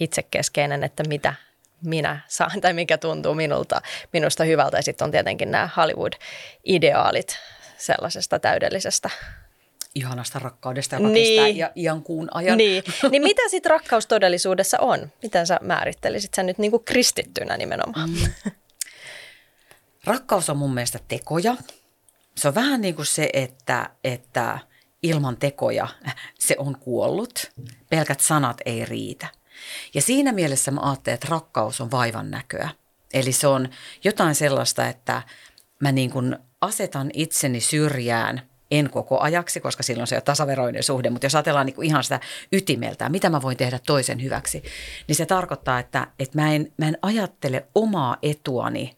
itsekeskeinen, 0.00 0.84
että 0.84 1.02
mitä 1.08 1.34
minä 1.84 2.20
saan 2.28 2.60
tai 2.60 2.72
mikä 2.72 2.98
tuntuu 2.98 3.34
minulta, 3.34 3.82
minusta 4.12 4.44
hyvältä. 4.44 4.76
Ja 4.76 4.82
sitten 4.82 5.04
on 5.04 5.10
tietenkin 5.10 5.50
nämä 5.50 5.68
Hollywood-ideaalit 5.76 7.38
sellaisesta 7.78 8.38
täydellisestä 8.38 9.10
ihanasta 9.94 10.38
rakkaudesta, 10.38 10.96
joka 10.96 11.08
niin. 11.08 11.42
kestää 11.42 11.72
ian 11.76 12.02
kuun 12.02 12.28
ajan. 12.34 12.58
Niin, 12.58 12.84
niin 13.10 13.22
mitä 13.22 13.42
sitten 13.48 13.70
rakkaus 13.70 14.06
todellisuudessa 14.06 14.78
on? 14.78 15.12
Miten 15.22 15.46
sä 15.46 15.58
määrittelisit 15.62 16.34
sen 16.34 16.46
nyt 16.46 16.58
niin 16.58 16.70
kuin 16.70 16.84
kristittynä 16.84 17.56
nimenomaan? 17.56 18.10
Mm. 18.10 18.52
Rakkaus 20.04 20.50
on 20.50 20.56
mun 20.56 20.74
mielestä 20.74 20.98
tekoja. 21.08 21.56
Se 22.36 22.48
on 22.48 22.54
vähän 22.54 22.80
niin 22.80 22.94
kuin 22.94 23.06
se, 23.06 23.30
että, 23.32 23.90
että– 24.04 24.58
ilman 25.02 25.36
tekoja 25.36 25.88
se 26.38 26.56
on 26.58 26.78
kuollut. 26.78 27.52
Pelkät 27.90 28.20
sanat 28.20 28.60
ei 28.64 28.84
riitä. 28.84 29.26
Ja 29.94 30.02
siinä 30.02 30.32
mielessä 30.32 30.70
mä 30.70 30.80
ajattelen, 30.80 31.14
että 31.14 31.28
rakkaus 31.30 31.80
on 31.80 31.90
vaivan 31.90 32.30
näköä. 32.30 32.68
Eli 33.12 33.32
se 33.32 33.46
on 33.46 33.68
jotain 34.04 34.34
sellaista, 34.34 34.86
että 34.86 35.22
mä 35.80 35.92
niin 35.92 36.10
kuin 36.10 36.36
asetan 36.60 37.10
itseni 37.14 37.60
syrjään 37.60 38.50
en 38.70 38.90
koko 38.90 39.20
ajaksi, 39.20 39.60
koska 39.60 39.82
silloin 39.82 40.06
se 40.06 40.16
on 40.16 40.22
tasaveroinen 40.22 40.82
suhde, 40.82 41.10
mutta 41.10 41.26
jos 41.26 41.34
ajatellaan 41.34 41.66
niin 41.66 41.74
kuin 41.74 41.86
ihan 41.86 42.04
sitä 42.04 42.20
ytimeltä, 42.52 43.08
mitä 43.08 43.30
mä 43.30 43.42
voin 43.42 43.56
tehdä 43.56 43.78
toisen 43.86 44.22
hyväksi, 44.22 44.62
niin 45.08 45.16
se 45.16 45.26
tarkoittaa, 45.26 45.78
että, 45.78 46.06
että 46.18 46.38
mä, 46.40 46.54
en, 46.54 46.72
mä 46.76 46.88
en 46.88 46.98
ajattele 47.02 47.66
omaa 47.74 48.16
etuani, 48.22 48.96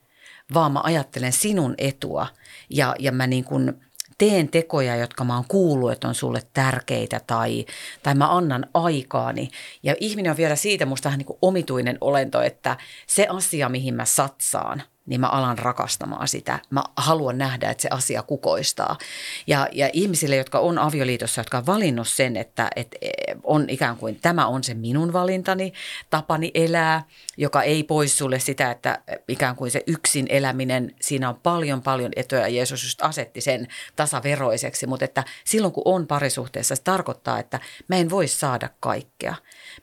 vaan 0.54 0.72
mä 0.72 0.80
ajattelen 0.84 1.32
sinun 1.32 1.74
etua 1.78 2.26
ja, 2.70 2.94
ja 2.98 3.12
mä 3.12 3.26
niin 3.26 3.44
kuin 3.44 3.80
teen 4.18 4.48
tekoja, 4.48 4.96
jotka 4.96 5.24
mä 5.24 5.34
oon 5.34 5.44
kuullut, 5.48 5.92
että 5.92 6.08
on 6.08 6.14
sulle 6.14 6.42
tärkeitä 6.54 7.20
tai, 7.26 7.66
tai 8.02 8.14
mä 8.14 8.36
annan 8.36 8.66
aikaani. 8.74 9.50
Ja 9.82 9.94
ihminen 10.00 10.30
on 10.30 10.36
vielä 10.36 10.56
siitä 10.56 10.86
musta 10.86 11.06
vähän 11.06 11.18
niin 11.18 11.26
kuin 11.26 11.38
omituinen 11.42 11.98
olento, 12.00 12.42
että 12.42 12.76
se 13.06 13.26
asia, 13.30 13.68
mihin 13.68 13.94
mä 13.94 14.04
satsaan– 14.04 14.82
niin 15.06 15.20
mä 15.20 15.28
alan 15.28 15.58
rakastamaan 15.58 16.28
sitä. 16.28 16.58
Mä 16.70 16.82
haluan 16.96 17.38
nähdä, 17.38 17.70
että 17.70 17.82
se 17.82 17.88
asia 17.90 18.22
kukoistaa. 18.22 18.98
Ja, 19.46 19.68
ja 19.72 19.90
ihmisille, 19.92 20.36
jotka 20.36 20.58
on 20.58 20.78
avioliitossa, 20.78 21.40
jotka 21.40 21.58
on 21.58 21.66
valinnut 21.66 22.08
sen, 22.08 22.36
että, 22.36 22.70
että 22.76 22.96
on 23.42 23.70
ikään 23.70 23.96
kuin 23.96 24.18
tämä 24.22 24.46
on 24.46 24.64
se 24.64 24.74
minun 24.74 25.12
valintani, 25.12 25.72
tapani 26.10 26.50
elää, 26.54 27.04
joka 27.36 27.62
ei 27.62 27.82
pois 27.82 28.18
sulle 28.18 28.38
sitä, 28.38 28.70
että 28.70 28.98
ikään 29.28 29.56
kuin 29.56 29.70
se 29.70 29.82
yksin 29.86 30.26
eläminen, 30.28 30.94
siinä 31.00 31.28
on 31.28 31.36
paljon 31.42 31.82
paljon 31.82 32.12
etuja. 32.16 32.48
Jeesus 32.48 32.84
just 32.84 33.02
asetti 33.02 33.40
sen 33.40 33.68
tasaveroiseksi, 33.96 34.86
mutta 34.86 35.04
että 35.04 35.24
silloin 35.44 35.72
kun 35.72 35.82
on 35.86 36.06
parisuhteessa, 36.06 36.76
se 36.76 36.82
tarkoittaa, 36.82 37.38
että 37.38 37.60
mä 37.88 37.96
en 37.96 38.10
voi 38.10 38.28
saada 38.28 38.68
kaikkea. 38.80 39.34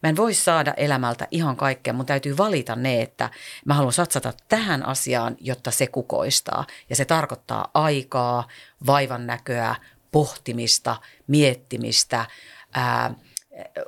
Mä 0.04 0.10
en 0.10 0.16
voi 0.16 0.34
saada 0.34 0.74
elämältä 0.78 1.28
ihan 1.32 1.56
kaikkea, 1.56 1.94
mun 1.94 2.06
täytyy 2.06 2.38
valita 2.38 2.76
ne, 2.76 3.02
että 3.02 3.30
mä 3.66 3.74
haluan 3.74 3.94
satsata 3.94 4.34
tähän 4.50 4.86
asiaan, 4.86 5.09
jotta 5.40 5.72
se 5.72 5.88
kukoistaa. 5.88 6.66
Ja 6.90 6.96
se 6.96 7.06
tarkoittaa 7.06 7.72
aikaa, 7.74 8.48
vaivan 8.86 9.28
näköä, 9.28 9.76
pohtimista, 10.12 10.96
miettimistä, 11.28 12.26
ää, 12.74 13.14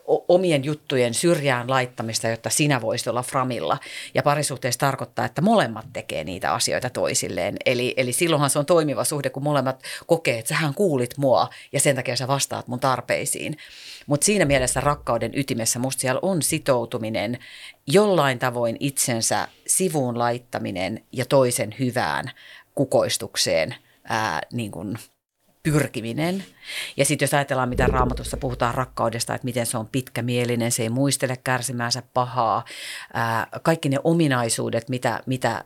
omien 0.08 0.64
juttujen 0.64 1.14
syrjään 1.14 1.70
laittamista, 1.70 2.28
jotta 2.28 2.50
sinä 2.50 2.82
voisit 2.82 3.08
olla 3.08 3.24
framilla. 3.24 3.78
Ja 4.14 4.24
parisuhteessa 4.24 4.80
tarkoittaa, 4.80 5.26
että 5.26 5.42
molemmat 5.42 5.86
tekee 5.94 6.24
niitä 6.24 6.54
asioita 6.54 6.90
toisilleen. 6.90 7.56
Eli, 7.66 7.94
eli 7.98 8.14
silloinhan 8.14 8.50
se 8.50 8.60
on 8.60 8.66
toimiva 8.66 9.04
suhde, 9.04 9.30
kun 9.30 9.44
molemmat 9.44 9.84
kokee, 10.06 10.40
että 10.40 10.50
sähän 10.50 10.74
kuulit 10.74 11.18
mua 11.18 11.50
ja 11.72 11.80
sen 11.80 11.96
takia 11.96 12.16
sä 12.16 12.28
vastaat 12.28 12.68
mun 12.68 12.80
tarpeisiin. 12.80 13.58
Mutta 14.08 14.26
siinä 14.26 14.46
mielessä 14.46 14.82
rakkauden 14.82 15.32
ytimessä 15.34 15.80
musta 15.80 16.02
siellä 16.02 16.20
on 16.22 16.42
sitoutuminen, 16.42 17.38
jollain 17.88 18.40
tavoin 18.40 18.78
itsensä 18.80 19.48
sivuun 19.68 20.20
laittaminen 20.20 21.04
ja 21.12 21.26
toisen 21.26 21.76
hyvään 21.80 22.32
kukoistukseen 22.76 23.76
ää, 24.04 24.42
niin 24.54 24.72
kuin 24.72 24.98
pyrkiminen. 25.64 26.44
Ja 26.98 27.06
sitten 27.06 27.26
jos 27.26 27.34
ajatellaan, 27.34 27.70
mitä 27.70 27.88
raamatussa 27.88 28.38
puhutaan 28.38 28.76
rakkaudesta, 28.76 29.36
että 29.36 29.46
miten 29.46 29.66
se 29.66 29.78
on 29.78 29.88
pitkämielinen, 29.88 30.72
se 30.72 30.84
ei 30.84 30.90
muistele 30.90 31.38
kärsimäänsä 31.44 32.04
pahaa, 32.14 32.66
ää, 33.14 33.48
kaikki 33.62 33.90
ne 33.90 33.98
ominaisuudet, 34.04 34.90
mitä, 34.90 35.24
mitä 35.26 35.64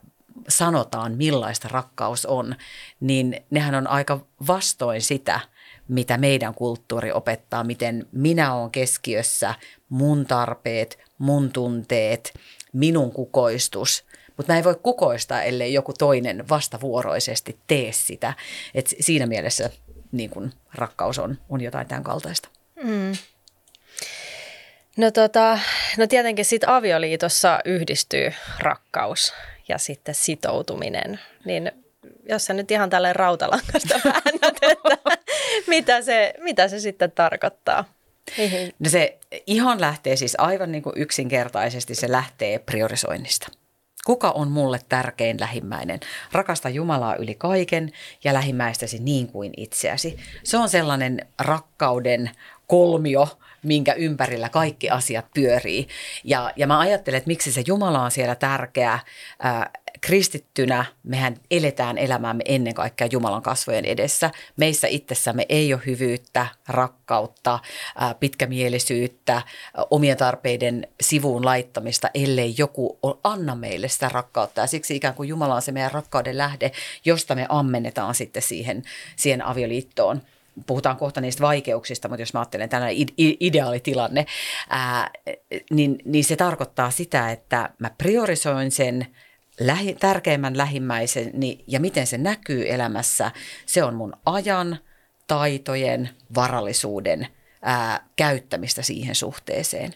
sanotaan, 0.48 1.18
millaista 1.18 1.68
rakkaus 1.72 2.26
on, 2.26 2.56
niin 3.00 3.42
nehän 3.50 3.76
on 3.76 3.88
aika 3.88 4.20
vastoin 4.48 5.02
sitä, 5.02 5.40
mitä 5.88 6.18
meidän 6.18 6.54
kulttuuri 6.54 7.12
opettaa, 7.12 7.64
miten 7.64 8.08
minä 8.12 8.54
olen 8.54 8.72
keskiössä, 8.72 9.56
mun 9.90 10.26
tarpeet, 10.26 11.00
mun 11.18 11.52
tunteet, 11.52 12.34
minun 12.74 13.12
kukoistus. 13.12 14.06
Mutta 14.38 14.54
mä 14.54 14.58
ei 14.58 14.64
voi 14.64 14.76
kukoistaa, 14.84 15.42
ellei 15.42 15.74
joku 15.74 15.94
toinen 15.94 16.50
vastavuoroisesti 16.50 17.60
tee 17.68 17.92
sitä. 17.92 18.34
Et 18.74 18.96
siinä 19.00 19.26
mielessä 19.26 19.70
niin 20.18 20.30
kun 20.30 20.54
rakkaus 20.74 21.20
on, 21.20 21.38
on 21.50 21.62
jotain 21.62 21.88
tämän 21.88 22.04
kaltaista. 22.04 22.50
Mm. 22.84 23.12
No, 24.98 25.12
tota, 25.12 25.60
no 25.98 26.08
tietenkin 26.08 26.46
sitten 26.46 26.70
avioliitossa 26.70 27.60
yhdistyy 27.66 28.34
rakkaus 28.60 29.34
ja 29.68 29.78
sitten 29.78 30.16
sitoutuminen. 30.16 31.20
Niin 31.46 31.72
jos 32.30 32.46
sä 32.46 32.54
nyt 32.54 32.72
ihan 32.72 32.90
tälle 32.90 33.14
rautalangasta 33.14 34.00
väännät, 34.06 34.58
että 34.62 35.18
mitä 35.68 36.02
se, 36.02 36.34
mitä 36.40 36.68
se 36.68 36.80
sitten 36.80 37.12
tarkoittaa? 37.12 37.86
No 38.80 38.90
se 38.90 39.18
ihan 39.48 39.82
lähtee 39.82 40.16
siis 40.16 40.36
aivan 40.38 40.72
niin 40.72 40.84
kuin 40.84 40.94
yksinkertaisesti, 40.98 41.96
se 41.96 42.12
lähtee 42.12 42.60
priorisoinnista. 42.60 43.48
Kuka 44.06 44.32
on 44.32 44.52
mulle 44.52 44.80
tärkein 44.90 45.40
lähimmäinen? 45.40 46.00
Rakasta 46.32 46.70
Jumalaa 46.70 47.16
yli 47.16 47.36
kaiken 47.36 47.92
ja 48.24 48.34
lähimmäistäsi 48.34 49.00
niin 49.00 49.28
kuin 49.28 49.54
itseäsi. 49.58 50.18
Se 50.44 50.58
on 50.58 50.70
sellainen 50.70 51.28
rakkauden 51.40 52.32
kolmio, 52.68 53.28
minkä 53.64 53.94
ympärillä 53.94 54.50
kaikki 54.50 54.90
asiat 54.90 55.26
pyörii. 55.34 55.88
Ja, 56.24 56.52
ja 56.56 56.68
mä 56.68 56.80
ajattelen, 56.80 57.18
että 57.18 57.28
miksi 57.28 57.52
se 57.52 57.64
Jumala 57.68 58.02
on 58.02 58.12
siellä 58.12 58.36
tärkeä. 58.36 59.00
Ää, 59.40 59.70
kristittynä 60.02 60.86
mehän 61.04 61.36
eletään 61.52 61.98
elämäämme 61.98 62.44
ennen 62.48 62.74
kaikkea 62.74 63.08
Jumalan 63.12 63.42
kasvojen 63.42 63.86
edessä. 63.86 64.32
Meissä 64.58 64.88
itsessämme 64.88 65.46
ei 65.50 65.74
ole 65.74 65.82
hyvyyttä, 65.86 66.48
rakkautta, 66.68 67.60
pitkämielisyyttä, 68.20 69.42
omien 69.90 70.18
tarpeiden 70.18 70.88
sivuun 71.02 71.46
laittamista, 71.46 72.10
ellei 72.14 72.56
joku 72.58 73.00
anna 73.24 73.56
meille 73.56 73.88
sitä 73.88 74.10
rakkautta. 74.10 74.62
Ja 74.62 74.68
siksi 74.68 74.96
ikään 74.96 75.14
kuin 75.14 75.30
Jumala 75.30 75.56
on 75.56 75.62
se 75.62 75.72
meidän 75.72 75.92
rakkauden 75.92 76.38
lähde, 76.38 76.72
josta 77.06 77.36
me 77.36 77.46
ammennetaan 77.50 78.16
sitten 78.16 78.42
siihen, 78.42 78.84
siihen 79.16 79.46
avioliittoon 79.46 80.22
puhutaan 80.68 80.98
kohta 80.98 81.22
niistä 81.22 81.42
vaikeuksista, 81.42 82.08
mutta 82.08 82.22
jos 82.22 82.34
mä 82.34 82.40
ajattelen 82.40 82.70
tällainen 82.70 83.08
ideaalitilanne, 83.18 84.26
ää, 84.70 85.12
niin, 85.72 85.98
niin 86.06 86.24
se 86.24 86.36
tarkoittaa 86.36 86.92
sitä, 86.92 87.32
että 87.32 87.70
mä 87.80 87.90
priorisoin 87.98 88.72
sen 88.72 89.08
lähi, 89.60 89.96
tärkeimmän 90.00 90.58
lähimmäisen 90.58 91.32
niin, 91.34 91.64
ja 91.68 91.80
miten 91.80 92.08
se 92.08 92.18
näkyy 92.18 92.70
elämässä, 92.70 93.32
se 93.66 93.84
on 93.84 93.96
mun 93.96 94.14
ajan, 94.26 94.80
taitojen, 95.28 96.10
varallisuuden 96.36 97.28
ää, 97.62 98.08
käyttämistä 98.16 98.82
siihen 98.82 99.16
suhteeseen. 99.16 99.94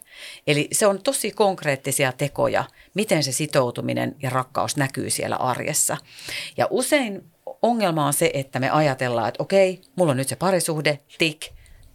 Eli 0.48 0.67
se 0.72 0.88
on 0.88 1.02
tosi 1.02 1.32
konkreettisia 1.32 2.12
tekoja, 2.12 2.63
miten 2.93 3.24
se 3.24 3.32
sitoutuminen 3.32 4.15
ja 4.22 4.30
rakkaus 4.30 4.78
näkyy 4.78 5.10
siellä 5.10 5.36
arjessa. 5.36 5.98
Ja 6.58 6.67
usein 6.69 7.32
ongelma 7.62 8.06
on 8.06 8.13
se, 8.13 8.32
että 8.34 8.60
me 8.60 8.69
ajatellaan, 8.69 9.28
että 9.28 9.43
okei, 9.43 9.82
mulla 9.95 10.12
on 10.12 10.17
nyt 10.17 10.28
se 10.28 10.36
parisuhde, 10.36 11.00
tik, 11.17 11.45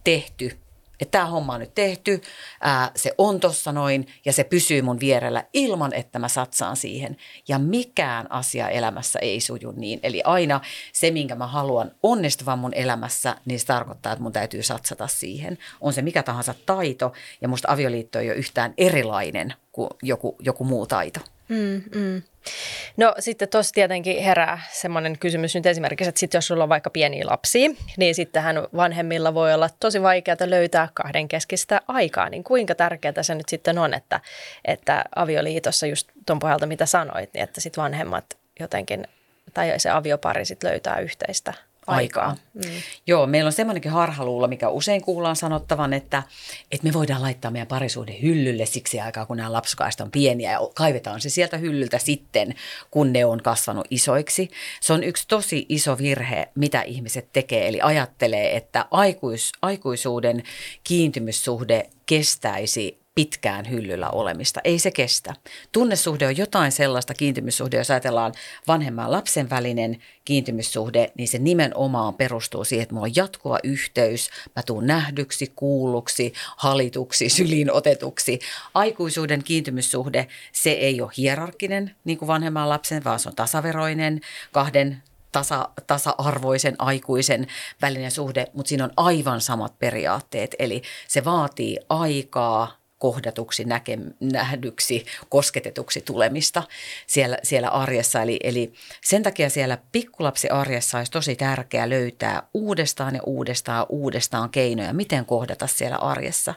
tehty, 0.03 0.59
että 0.99 1.11
tämä 1.11 1.25
homma 1.25 1.53
on 1.53 1.59
nyt 1.59 1.75
tehty, 1.75 2.21
ää, 2.61 2.91
se 2.95 3.13
on 3.17 3.39
tossa 3.39 3.71
noin 3.71 4.07
ja 4.25 4.33
se 4.33 4.43
pysyy 4.43 4.81
mun 4.81 4.99
vierellä 4.99 5.43
ilman, 5.53 5.93
että 5.93 6.19
mä 6.19 6.27
satsaan 6.27 6.75
siihen. 6.75 7.17
Ja 7.47 7.59
mikään 7.59 8.31
asia 8.31 8.69
elämässä 8.69 9.19
ei 9.19 9.39
suju 9.39 9.73
niin. 9.75 9.99
Eli 10.03 10.21
aina 10.23 10.61
se, 10.93 11.11
minkä 11.11 11.35
mä 11.35 11.47
haluan 11.47 11.91
onnistuvan 12.03 12.59
mun 12.59 12.73
elämässä, 12.73 13.35
niin 13.45 13.59
se 13.59 13.65
tarkoittaa, 13.65 14.11
että 14.11 14.23
mun 14.23 14.31
täytyy 14.31 14.63
satsata 14.63 15.07
siihen. 15.07 15.57
On 15.81 15.93
se 15.93 16.01
mikä 16.01 16.23
tahansa 16.23 16.55
taito 16.65 17.13
ja 17.41 17.47
musta 17.47 17.71
avioliitto 17.71 18.19
ei 18.19 18.29
ole 18.29 18.37
yhtään 18.37 18.73
erilainen 18.77 19.53
kuin 19.71 19.89
joku, 20.03 20.35
joku 20.39 20.63
muu 20.63 20.87
taito. 20.87 21.19
Mm, 21.49 21.81
mm. 21.95 22.21
No 22.97 23.15
sitten 23.19 23.49
tuossa 23.49 23.73
tietenkin 23.73 24.23
herää 24.23 24.61
semmoinen 24.71 25.19
kysymys 25.19 25.55
nyt 25.55 25.65
esimerkiksi, 25.65 26.09
että 26.09 26.19
sit 26.19 26.33
jos 26.33 26.47
sulla 26.47 26.63
on 26.63 26.69
vaikka 26.69 26.89
pieniä 26.89 27.25
lapsia, 27.25 27.69
niin 27.97 28.15
sittenhän 28.15 28.55
vanhemmilla 28.75 29.33
voi 29.33 29.53
olla 29.53 29.69
tosi 29.79 30.01
vaikeaa 30.01 30.37
löytää 30.45 30.89
kahden 30.93 31.27
keskistä 31.27 31.81
aikaa. 31.87 32.29
Niin 32.29 32.43
kuinka 32.43 32.75
tärkeää 32.75 33.23
se 33.23 33.35
nyt 33.35 33.49
sitten 33.49 33.77
on, 33.77 33.93
että, 33.93 34.19
että 34.65 35.03
avioliitossa 35.15 35.87
just 35.87 36.09
tuon 36.25 36.39
pohjalta 36.39 36.65
mitä 36.65 36.85
sanoit, 36.85 37.33
niin 37.33 37.43
että 37.43 37.61
sitten 37.61 37.81
vanhemmat 37.81 38.25
jotenkin 38.59 39.07
tai 39.53 39.73
se 39.77 39.89
aviopari 39.89 40.45
sitten 40.45 40.69
löytää 40.69 40.99
yhteistä 40.99 41.53
aikaa. 41.87 42.35
Mm. 42.53 42.61
Joo, 43.07 43.27
meillä 43.27 43.47
on 43.47 43.53
semmoinenkin 43.53 43.91
harhaluulla, 43.91 44.47
mikä 44.47 44.69
usein 44.69 45.01
kuullaan 45.01 45.35
sanottavan, 45.35 45.93
että, 45.93 46.23
että 46.71 46.87
me 46.87 46.93
voidaan 46.93 47.21
laittaa 47.21 47.51
meidän 47.51 47.67
parisuuden 47.67 48.21
hyllylle 48.21 48.65
siksi 48.65 48.99
aikaa, 48.99 49.25
kun 49.25 49.37
nämä 49.37 49.51
lapsukaista 49.51 50.03
on 50.03 50.11
pieniä 50.11 50.51
ja 50.51 50.59
kaivetaan 50.75 51.21
se 51.21 51.29
sieltä 51.29 51.57
hyllyltä 51.57 51.97
sitten, 51.97 52.55
kun 52.91 53.13
ne 53.13 53.25
on 53.25 53.43
kasvanut 53.43 53.87
isoiksi. 53.89 54.49
Se 54.81 54.93
on 54.93 55.03
yksi 55.03 55.27
tosi 55.27 55.65
iso 55.69 55.97
virhe, 55.97 56.47
mitä 56.55 56.81
ihmiset 56.81 57.29
tekee, 57.33 57.67
eli 57.67 57.81
ajattelee, 57.81 58.55
että 58.55 58.85
aikuis, 58.91 59.51
aikuisuuden 59.61 60.43
kiintymyssuhde 60.83 61.89
kestäisi 62.05 63.04
pitkään 63.15 63.69
hyllyllä 63.69 64.09
olemista. 64.09 64.61
Ei 64.63 64.79
se 64.79 64.91
kestä. 64.91 65.33
Tunnesuhde 65.71 66.27
on 66.27 66.37
jotain 66.37 66.71
sellaista 66.71 67.13
kiintymyssuhde, 67.13 67.77
jos 67.77 67.91
ajatellaan 67.91 68.33
vanhemman 68.67 69.11
lapsen 69.11 69.49
välinen 69.49 69.97
kiintymyssuhde, 70.25 71.11
niin 71.17 71.27
se 71.27 71.39
nimenomaan 71.39 72.13
perustuu 72.13 72.63
siihen, 72.63 72.83
että 72.83 72.95
mulla 72.95 73.07
on 73.07 73.15
jatkuva 73.15 73.59
yhteys, 73.63 74.29
mä 74.55 74.63
tuun 74.63 74.87
nähdyksi, 74.87 75.51
kuulluksi, 75.55 76.33
halituksi, 76.57 77.29
syliin 77.29 77.71
otetuksi. 77.71 78.39
Aikuisuuden 78.73 79.43
kiintymyssuhde, 79.43 80.27
se 80.51 80.71
ei 80.71 81.01
ole 81.01 81.11
hierarkkinen 81.17 81.95
niin 82.03 82.17
kuin 82.17 82.27
vanhemman 82.27 82.69
lapsen, 82.69 83.03
vaan 83.03 83.19
se 83.19 83.29
on 83.29 83.35
tasaveroinen 83.35 84.21
kahden 84.51 85.03
tasa, 85.31 85.69
tasa-arvoisen 85.87 86.75
aikuisen 86.77 87.47
välinen 87.81 88.11
suhde, 88.11 88.47
mutta 88.53 88.69
siinä 88.69 88.83
on 88.83 88.93
aivan 88.97 89.41
samat 89.41 89.79
periaatteet. 89.79 90.55
Eli 90.59 90.81
se 91.07 91.25
vaatii 91.25 91.77
aikaa, 91.89 92.84
kohdatuksi, 93.05 93.63
näke, 93.65 93.97
nähdyksi, 94.19 95.05
kosketetuksi 95.29 96.01
tulemista 96.01 96.63
siellä, 97.07 97.37
siellä 97.43 97.69
arjessa. 97.69 98.21
Eli, 98.21 98.39
eli 98.43 98.73
sen 99.03 99.23
takia 99.23 99.49
siellä 99.49 99.77
pikkulapsi 99.91 100.49
arjessa 100.49 100.97
olisi 100.97 101.11
tosi 101.11 101.35
tärkeää 101.35 101.89
löytää 101.89 102.43
uudestaan 102.53 103.15
ja 103.15 103.21
uudestaan 103.25 103.85
uudestaan 103.89 104.49
keinoja, 104.49 104.93
miten 104.93 105.25
kohdata 105.25 105.67
siellä 105.67 105.97
arjessa. 105.97 106.53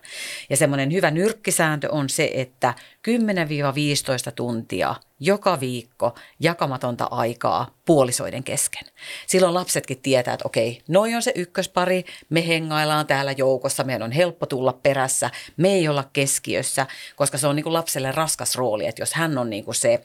Ja 0.50 0.56
semmoinen 0.56 0.92
hyvä 0.92 1.10
nyrkkisääntö 1.10 1.88
on 1.92 2.08
se, 2.08 2.30
että 2.34 2.74
10-15 3.08 4.32
tuntia 4.34 4.94
joka 5.20 5.60
viikko 5.60 6.14
jakamatonta 6.40 7.04
aikaa 7.10 7.74
puolisoiden 7.84 8.44
kesken. 8.44 8.88
Silloin 9.26 9.54
lapsetkin 9.54 10.02
tietää, 10.02 10.34
että 10.34 10.46
okei, 10.46 10.82
noi 10.88 11.14
on 11.14 11.22
se 11.22 11.32
ykköspari, 11.34 12.04
me 12.30 12.48
hengaillaan 12.48 13.06
täällä 13.06 13.32
joukossa, 13.32 13.84
meidän 13.84 14.02
on 14.02 14.12
helppo 14.12 14.46
tulla 14.46 14.72
perässä, 14.72 15.30
me 15.56 15.68
ei 15.68 15.88
olla 15.88 16.04
keskiössä, 16.12 16.86
koska 17.16 17.38
se 17.38 17.46
on 17.46 17.56
niin 17.56 17.64
kuin 17.64 17.72
lapselle 17.72 18.12
raskas 18.12 18.54
rooli, 18.54 18.86
että 18.86 19.02
jos 19.02 19.14
hän 19.14 19.38
on 19.38 19.50
niin 19.50 19.64
kuin 19.64 19.74
se 19.74 20.04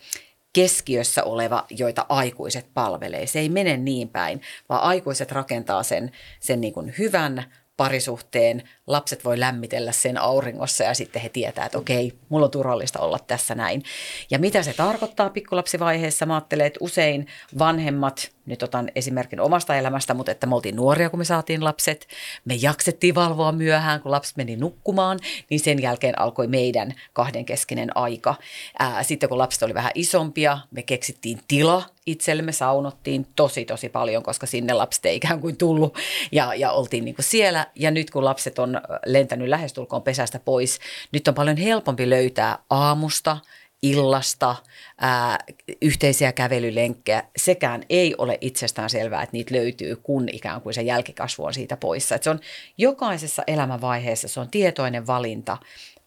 keskiössä 0.54 1.24
oleva, 1.24 1.66
joita 1.70 2.06
aikuiset 2.10 2.66
palvelee. 2.74 3.28
Se 3.28 3.40
ei 3.40 3.50
mene 3.50 3.78
niin 3.78 4.10
päin, 4.10 4.42
vaan 4.70 4.82
aikuiset 4.82 5.32
rakentaa 5.32 5.84
sen, 5.84 6.12
sen 6.40 6.62
niin 6.62 6.74
kuin 6.74 6.94
hyvän 6.98 7.54
parisuhteen, 7.78 8.64
lapset 8.88 9.26
voi 9.26 9.40
lämmitellä 9.40 9.92
sen 9.92 10.18
auringossa 10.18 10.84
ja 10.84 10.94
sitten 10.94 11.22
he 11.22 11.30
tietää, 11.30 11.66
että 11.66 11.78
okei, 11.78 12.14
mulla 12.30 12.46
on 12.46 12.52
turvallista 12.52 13.00
olla 13.00 13.20
tässä 13.20 13.56
näin. 13.56 13.84
Ja 14.32 14.40
mitä 14.40 14.64
se 14.64 14.74
tarkoittaa 14.74 15.30
pikkulapsivaiheessa? 15.30 16.26
Mä 16.26 16.34
ajattelen, 16.34 16.68
että 16.68 16.80
usein 16.82 17.28
vanhemmat, 17.60 18.32
nyt 18.46 18.64
otan 18.64 18.92
esimerkin 18.96 19.40
omasta 19.40 19.76
elämästä, 19.76 20.14
mutta 20.14 20.32
että 20.32 20.48
me 20.48 20.56
oltiin 20.56 20.76
nuoria, 20.76 21.10
kun 21.10 21.20
me 21.20 21.26
saatiin 21.26 21.64
lapset. 21.64 22.08
Me 22.46 22.54
jaksettiin 22.62 23.16
valvoa 23.16 23.52
myöhään, 23.52 24.02
kun 24.02 24.12
lapsi 24.12 24.34
meni 24.38 24.56
nukkumaan, 24.56 25.20
niin 25.50 25.60
sen 25.60 25.82
jälkeen 25.82 26.20
alkoi 26.20 26.48
meidän 26.48 26.94
kahdenkeskinen 27.14 27.98
aika. 27.98 28.36
Ää, 28.80 29.04
sitten 29.04 29.30
kun 29.30 29.38
lapset 29.38 29.64
oli 29.64 29.74
vähän 29.74 29.92
isompia, 29.96 30.58
me 30.72 30.84
keksittiin 30.84 31.40
tila 31.48 31.84
itsellemme, 32.06 32.52
saunottiin 32.52 33.28
tosi 33.36 33.66
tosi 33.66 33.90
paljon, 33.90 34.24
koska 34.24 34.46
sinne 34.46 34.74
lapset 34.74 35.06
ei 35.06 35.16
ikään 35.16 35.40
kuin 35.40 35.58
tullut 35.58 35.98
ja, 36.32 36.54
ja 36.54 36.72
oltiin 36.72 37.06
niin 37.06 37.16
kuin 37.16 37.26
siellä. 37.26 37.68
Ja 37.76 37.92
nyt 37.92 38.12
kun 38.12 38.26
lapset 38.26 38.60
on 38.60 38.82
lentänyt 39.06 39.50
lähestulkoon 39.50 40.02
pesästä 40.02 40.40
pois, 40.40 40.80
nyt 41.12 41.28
on 41.28 41.34
paljon 41.34 41.58
helpompi 41.58 42.10
löytää 42.10 42.60
aamusta– 42.70 43.38
illasta, 43.84 44.56
ää, 44.98 45.40
yhteisiä 45.82 46.32
kävelylenkkejä. 46.32 47.24
Sekään 47.38 47.84
ei 47.90 48.16
ole 48.18 48.38
itsestään 48.42 48.90
selvää, 48.90 49.24
että 49.24 49.34
niitä 49.34 49.56
löytyy, 49.56 49.96
kun 49.96 50.30
ikään 50.30 50.62
kuin 50.62 50.74
se 50.74 50.82
jälkikasvu 50.82 51.46
on 51.46 51.54
siitä 51.54 51.78
poissa. 51.78 52.16
Et 52.16 52.24
se 52.24 52.30
on 52.30 52.40
jokaisessa 52.78 53.44
elämänvaiheessa, 53.48 54.28
se 54.28 54.40
on 54.40 54.50
tietoinen 54.50 55.08
valinta, 55.08 55.58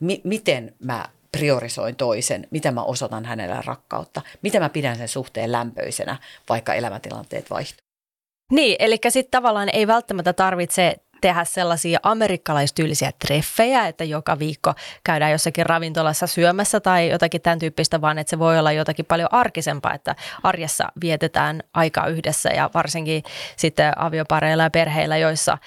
mi- 0.00 0.20
miten 0.24 0.74
mä 0.78 1.08
priorisoin 1.32 1.96
toisen, 1.96 2.46
miten 2.50 2.74
mä 2.74 2.82
osoitan 2.82 3.24
hänelle 3.24 3.62
rakkautta, 3.64 4.22
miten 4.42 4.62
mä 4.62 4.68
pidän 4.68 4.96
sen 4.96 5.08
suhteen 5.08 5.52
lämpöisenä, 5.52 6.16
vaikka 6.48 6.74
elämäntilanteet 6.74 7.50
vaihtuu. 7.50 7.86
Niin, 8.52 8.76
eli 8.78 8.98
sitten 9.08 9.30
tavallaan 9.30 9.68
ei 9.72 9.86
välttämättä 9.86 10.32
tarvitse 10.32 10.96
tehdä 11.26 11.44
sellaisia 11.44 11.98
amerikkalaistyylisiä 12.02 13.12
treffejä, 13.26 13.86
että 13.86 14.04
joka 14.04 14.38
viikko 14.38 14.74
käydään 15.04 15.32
jossakin 15.32 15.66
ravintolassa 15.66 16.26
syömässä 16.26 16.80
tai 16.80 17.10
jotakin 17.10 17.40
tämän 17.40 17.58
tyyppistä, 17.58 18.00
vaan 18.00 18.18
että 18.18 18.30
se 18.30 18.38
voi 18.38 18.58
olla 18.58 18.72
jotakin 18.72 19.06
paljon 19.06 19.28
arkisempaa, 19.32 19.94
että 19.94 20.14
arjessa 20.42 20.84
vietetään 21.00 21.62
aikaa 21.74 22.06
yhdessä 22.06 22.48
ja 22.48 22.70
varsinkin 22.74 23.22
sitten 23.56 23.98
aviopareilla 23.98 24.62
ja 24.62 24.70
perheillä, 24.70 25.16
joissa 25.16 25.58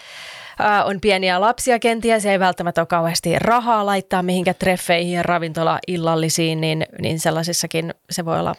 on 0.85 1.01
pieniä 1.01 1.41
lapsia 1.41 1.79
kenties, 1.79 2.25
ei 2.25 2.39
välttämättä 2.39 2.81
ole 2.81 2.87
kauheasti 2.87 3.39
rahaa 3.39 3.85
laittaa 3.85 4.23
mihinkä 4.23 4.53
treffeihin 4.53 5.13
ja 5.13 5.23
ravintola-illallisiin, 5.23 6.61
niin, 6.61 6.85
niin 7.01 7.19
sellaisissakin 7.19 7.93
se 8.09 8.25
voi 8.25 8.39
olla 8.39 8.55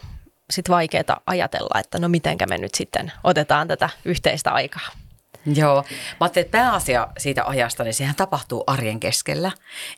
sit 0.49 0.69
vaikeaa 0.69 1.21
ajatella, 1.25 1.79
että 1.79 1.99
no 1.99 2.09
mitenkä 2.09 2.45
me 2.45 2.57
nyt 2.57 2.75
sitten 2.75 3.11
otetaan 3.23 3.67
tätä 3.67 3.89
yhteistä 4.05 4.51
aikaa. 4.51 5.00
Joo, 5.45 5.75
mä 5.75 5.83
ajattelin, 6.19 6.45
että 6.45 6.57
pääasia 6.57 7.07
siitä 7.17 7.45
ajasta, 7.45 7.83
niin 7.83 7.93
sehän 7.93 8.15
tapahtuu 8.15 8.63
arjen 8.67 8.99
keskellä. 8.99 9.51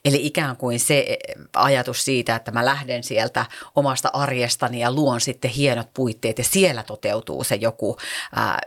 Eli 0.06 0.26
ikään 0.26 0.58
kuin 0.58 0.80
se 0.80 1.18
ajatus 1.54 2.06
siitä, 2.06 2.36
että 2.36 2.52
mä 2.52 2.66
lähden 2.66 3.04
sieltä 3.04 3.46
omasta 3.76 4.10
arjestani 4.14 4.80
ja 4.80 4.92
luon 4.92 5.22
sitten 5.22 5.52
hienot 5.52 5.94
puitteet 5.94 6.38
ja 6.38 6.44
siellä 6.44 6.84
toteutuu 6.84 7.44
se 7.44 7.56
joku 7.56 7.98
ää, 8.36 8.60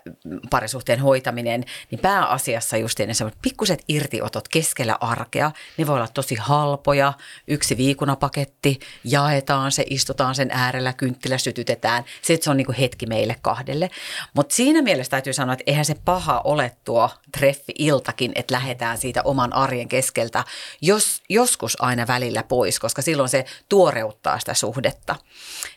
parisuhteen 0.50 1.00
hoitaminen, 1.00 1.64
niin 1.90 1.98
pääasiassa 1.98 2.76
just 2.76 2.98
ne 2.98 3.14
semmoiset 3.14 3.42
pikkuset 3.42 3.82
irtiotot 3.88 4.48
keskellä 4.48 4.98
arkea, 5.00 5.52
ne 5.76 5.86
voi 5.86 5.96
olla 5.96 6.08
tosi 6.08 6.34
halpoja, 6.34 7.12
yksi 7.48 7.76
viikunapaketti, 7.76 8.78
jaetaan 9.04 9.72
se, 9.72 9.84
istutaan 9.90 10.34
sen 10.34 10.50
äärellä, 10.50 10.92
kynttilä 10.92 11.38
sytytetään, 11.38 12.04
se, 12.22 12.38
se 12.40 12.50
on 12.50 12.56
niin 12.56 12.66
kuin 12.66 12.76
hetki 12.76 13.06
meille 13.06 13.36
kahdelle. 13.42 13.90
Mutta 14.34 14.54
siinä 14.54 14.82
mielessä 14.82 15.10
täytyy 15.10 15.32
sanoa, 15.32 15.52
että 15.52 15.64
eihän 15.66 15.84
se 15.84 15.94
paha 16.04 16.40
ole 16.44 16.65
tuo 16.84 17.10
treffi-iltakin, 17.38 18.32
että 18.34 18.54
lähdetään 18.54 18.98
siitä 18.98 19.22
oman 19.22 19.52
arjen 19.52 19.88
keskeltä 19.88 20.44
jos, 20.80 21.22
joskus 21.28 21.82
aina 21.82 22.06
välillä 22.06 22.42
pois, 22.42 22.78
koska 22.78 23.02
silloin 23.02 23.28
se 23.28 23.44
tuoreuttaa 23.68 24.38
sitä 24.38 24.54
suhdetta. 24.54 25.16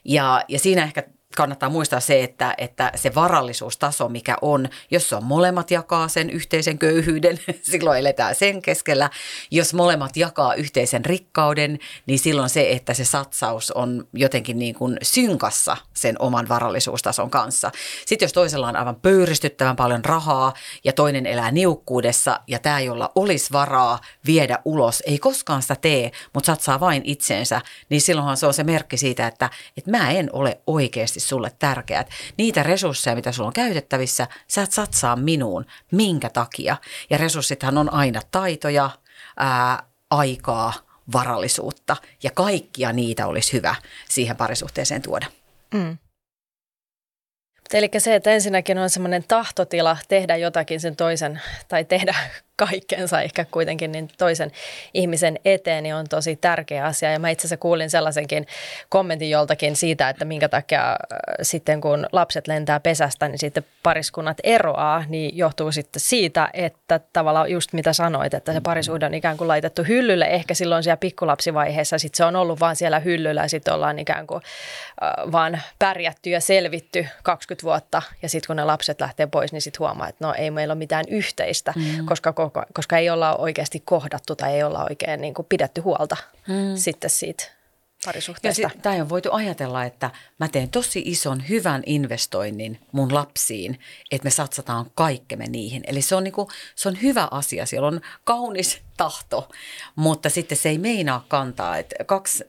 Ja, 0.05 0.43
ja 0.47 0.59
siinä 0.59 0.83
ehkä 0.83 1.03
kannattaa 1.39 1.69
muistaa 1.69 1.99
se, 1.99 2.23
että, 2.23 2.55
että 2.57 2.91
se 2.95 3.15
varallisuustaso, 3.15 4.09
mikä 4.09 4.35
on, 4.41 4.69
jos 4.91 5.13
on 5.13 5.23
molemmat 5.23 5.71
jakaa 5.71 6.07
sen 6.07 6.29
yhteisen 6.29 6.77
köyhyyden, 6.77 7.39
silloin 7.71 7.99
eletään 7.99 8.35
sen 8.35 8.61
keskellä. 8.61 9.09
Jos 9.51 9.73
molemmat 9.73 10.17
jakaa 10.17 10.53
yhteisen 10.53 11.05
rikkauden, 11.05 11.79
niin 12.05 12.19
silloin 12.19 12.49
se, 12.49 12.71
että 12.71 12.93
se 12.93 13.05
satsaus 13.05 13.71
on 13.71 14.07
jotenkin 14.13 14.59
niin 14.59 14.75
kuin 14.75 14.97
synkassa 15.01 15.77
sen 15.93 16.15
oman 16.21 16.49
varallisuustason 16.49 17.29
kanssa. 17.29 17.71
Sitten 18.05 18.25
jos 18.25 18.33
toisella 18.33 18.67
on 18.67 18.75
aivan 18.75 18.95
pöyristyttävän 18.95 19.75
paljon 19.75 20.05
rahaa 20.05 20.53
ja 20.83 20.93
toinen 20.93 21.25
elää 21.25 21.51
niukkuudessa 21.51 22.39
ja 22.47 22.59
tämä, 22.59 22.79
jolla 22.79 23.11
olisi 23.15 23.51
varaa 23.51 23.99
viedä 24.25 24.59
ulos, 24.65 25.03
ei 25.05 25.19
koskaan 25.19 25.61
sitä 25.61 25.75
tee, 25.75 26.11
mutta 26.33 26.45
satsaa 26.47 26.79
vain 26.79 27.01
itseensä, 27.05 27.61
niin 27.89 28.01
silloinhan 28.01 28.37
se 28.37 28.47
on 28.47 28.53
se 28.53 28.63
merkki 28.63 28.97
siitä, 28.97 29.27
että, 29.27 29.49
että 29.77 29.91
mä 29.91 30.11
en 30.11 30.29
ole 30.33 30.59
oikeasti 30.67 31.19
sulle 31.29 31.51
tärkeät. 31.59 32.09
Niitä 32.37 32.63
resursseja, 32.63 33.15
mitä 33.15 33.31
sulla 33.31 33.47
on 33.47 33.53
käytettävissä, 33.53 34.27
sä 34.47 34.61
et 34.61 34.71
satsaa 34.71 35.15
minuun. 35.15 35.65
Minkä 35.91 36.29
takia? 36.29 36.77
Ja 37.09 37.17
resurssithan 37.17 37.77
on 37.77 37.93
aina 37.93 38.21
taitoja, 38.31 38.89
ää, 39.37 39.83
aikaa, 40.09 40.73
varallisuutta 41.13 41.97
ja 42.23 42.31
kaikkia 42.31 42.93
niitä 42.93 43.27
olisi 43.27 43.53
hyvä 43.53 43.75
siihen 44.09 44.35
parisuhteeseen 44.35 45.01
tuoda. 45.01 45.25
Mm. 45.73 45.97
Eli 47.73 47.89
se, 47.97 48.15
että 48.15 48.31
ensinnäkin 48.31 48.77
on 48.77 48.89
semmoinen 48.89 49.23
tahtotila 49.27 49.97
tehdä 50.07 50.35
jotakin 50.35 50.79
sen 50.79 50.95
toisen 50.95 51.41
tai 51.67 51.85
tehdä 51.85 52.15
kaikkensa 52.59 53.21
ehkä 53.21 53.45
kuitenkin 53.51 53.91
niin 53.91 54.07
toisen 54.17 54.51
ihmisen 54.93 55.39
eteen 55.45 55.83
niin 55.83 55.95
on 55.95 56.05
tosi 56.09 56.35
tärkeä 56.35 56.85
asia. 56.85 57.11
Ja 57.11 57.19
mä 57.19 57.29
itse 57.29 57.41
asiassa 57.41 57.57
kuulin 57.57 57.89
sellaisenkin 57.89 58.47
kommentin 58.89 59.29
joltakin 59.29 59.75
siitä, 59.75 60.09
että 60.09 60.25
minkä 60.25 60.49
takia 60.49 60.91
äh, 60.91 60.97
sitten 61.41 61.81
kun 61.81 62.07
lapset 62.11 62.47
lentää 62.47 62.79
pesästä, 62.79 63.27
niin 63.27 63.39
sitten 63.39 63.65
pariskunnat 63.83 64.37
eroaa, 64.43 65.03
niin 65.09 65.37
johtuu 65.37 65.71
sitten 65.71 65.99
siitä, 65.99 66.49
että 66.53 66.99
tavallaan 67.13 67.51
just 67.51 67.73
mitä 67.73 67.93
sanoit, 67.93 68.33
että 68.33 68.53
se 68.53 68.61
parisuhde 68.61 69.05
on 69.05 69.13
ikään 69.13 69.37
kuin 69.37 69.47
laitettu 69.47 69.83
hyllylle. 69.83 70.25
Ehkä 70.25 70.53
silloin 70.53 70.83
siellä 70.83 70.97
pikkulapsivaiheessa 70.97 71.97
sitten 71.97 72.17
se 72.17 72.25
on 72.25 72.35
ollut 72.35 72.59
vaan 72.59 72.75
siellä 72.75 72.99
hyllyllä 72.99 73.41
ja 73.41 73.49
sitten 73.49 73.73
ollaan 73.73 73.99
ikään 73.99 74.27
kuin 74.27 74.41
äh, 75.03 75.31
vaan 75.31 75.61
pärjätty 75.79 76.29
ja 76.29 76.41
selvitty 76.41 77.07
20 77.23 77.63
vuotta. 77.63 78.01
Ja 78.21 78.29
sitten 78.29 78.47
kun 78.47 78.55
ne 78.55 78.63
lapset 78.63 79.01
lähtee 79.01 79.27
pois, 79.27 79.51
niin 79.51 79.61
sitten 79.61 79.79
huomaa, 79.79 80.07
että 80.07 80.27
no 80.27 80.33
ei 80.33 80.51
meillä 80.51 80.71
ole 80.71 80.77
mitään 80.77 81.05
yhteistä, 81.09 81.73
mm. 81.75 82.05
koska 82.05 82.33
koska 82.73 82.97
ei 82.97 83.09
olla 83.09 83.35
oikeasti 83.35 83.79
kohdattu 83.85 84.35
tai 84.35 84.53
ei 84.53 84.63
olla 84.63 84.85
oikein 84.89 85.21
niin 85.21 85.33
kuin 85.33 85.45
pidetty 85.49 85.81
huolta 85.81 86.17
hmm. 86.47 86.75
sitten 86.75 87.09
siitä 87.09 87.43
parisuhteesta. 88.05 88.69
Tämä 88.81 88.95
on 88.95 89.09
voitu 89.09 89.29
ajatella, 89.31 89.85
että 89.85 90.11
mä 90.39 90.47
teen 90.47 90.69
tosi 90.69 91.03
ison 91.05 91.49
hyvän 91.49 91.83
investoinnin 91.85 92.79
mun 92.91 93.13
lapsiin, 93.13 93.79
että 94.11 94.25
me 94.25 94.29
satsataan 94.29 94.91
kaikkemme 94.95 95.47
niihin. 95.47 95.83
Eli 95.87 96.01
se 96.01 96.15
on, 96.15 96.23
niin 96.23 96.31
kuin, 96.31 96.47
se 96.75 96.89
on 96.89 97.01
hyvä 97.01 97.27
asia, 97.31 97.65
siellä 97.65 97.87
on 97.87 98.01
kaunis 98.23 98.81
tahto, 98.99 99.49
mutta 99.95 100.29
sitten 100.29 100.57
se 100.57 100.69
ei 100.69 100.77
meinaa 100.77 101.25
kantaa. 101.27 101.77
Että 101.77 102.03
kaksi 102.03 102.43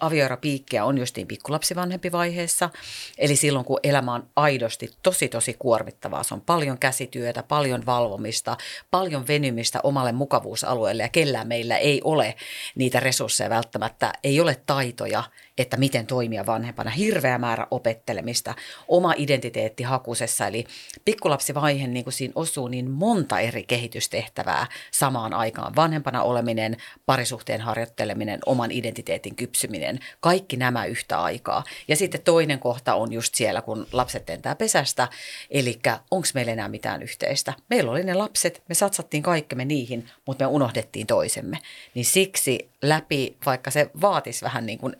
avioeropiikkiä 0.00 0.84
on 0.84 0.98
justiin 0.98 1.26
pikkulapsivanhempi 1.26 2.12
vaiheessa, 2.12 2.70
eli 3.18 3.36
silloin 3.36 3.64
kun 3.64 3.80
elämä 3.82 4.14
on 4.14 4.26
aidosti 4.36 4.90
tosi 5.02 5.28
tosi 5.28 5.56
kuormittavaa. 5.58 6.22
Se 6.22 6.34
on 6.34 6.40
paljon 6.40 6.78
käsityötä, 6.78 7.42
paljon 7.42 7.86
valvomista, 7.86 8.56
paljon 8.90 9.26
venymistä 9.26 9.80
omalle 9.82 10.12
mukavuusalueelle 10.12 11.02
ja 11.02 11.08
kellään 11.08 11.48
meillä 11.48 11.76
ei 11.76 12.00
ole 12.04 12.34
niitä 12.74 13.00
resursseja 13.00 13.50
välttämättä, 13.50 14.12
ei 14.24 14.40
ole 14.40 14.62
taitoja 14.66 15.22
että 15.60 15.76
miten 15.76 16.06
toimia 16.06 16.46
vanhempana. 16.46 16.90
Hirveä 16.90 17.38
määrä 17.38 17.66
opettelemista, 17.70 18.54
oma 18.88 19.14
identiteetti 19.16 19.82
hakusessa. 19.82 20.46
Eli 20.46 20.64
pikkulapsivaihe 21.04 21.86
niin 21.86 22.04
kuin 22.04 22.14
siinä 22.14 22.32
osuu 22.34 22.68
niin 22.68 22.90
monta 22.90 23.40
eri 23.40 23.64
kehitystehtävää 23.64 24.66
samaan 24.90 25.34
aikaan. 25.34 25.76
Vanhempana 25.76 26.22
oleminen, 26.22 26.76
parisuhteen 27.06 27.60
harjoitteleminen, 27.60 28.40
oman 28.46 28.70
identiteetin 28.70 29.36
kypsyminen, 29.36 29.98
kaikki 30.20 30.56
nämä 30.56 30.84
yhtä 30.84 31.22
aikaa. 31.22 31.64
Ja 31.88 31.96
sitten 31.96 32.22
toinen 32.22 32.58
kohta 32.58 32.94
on 32.94 33.12
just 33.12 33.34
siellä, 33.34 33.62
kun 33.62 33.86
lapset 33.92 34.28
lentää 34.28 34.54
pesästä, 34.54 35.08
eli 35.50 35.78
onko 36.10 36.28
meillä 36.34 36.52
enää 36.52 36.68
mitään 36.68 37.02
yhteistä. 37.02 37.52
Meillä 37.70 37.90
oli 37.90 38.04
ne 38.04 38.14
lapset, 38.14 38.62
me 38.68 38.74
satsattiin 38.74 39.22
kaikkemme 39.22 39.64
niihin, 39.64 40.06
mutta 40.26 40.44
me 40.44 40.48
unohdettiin 40.48 41.06
toisemme. 41.06 41.58
Niin 41.94 42.04
siksi 42.04 42.70
läpi, 42.82 43.36
vaikka 43.46 43.70
se 43.70 43.90
vaatisi 44.00 44.44
vähän 44.44 44.66
niin 44.66 44.78
kuin 44.78 44.96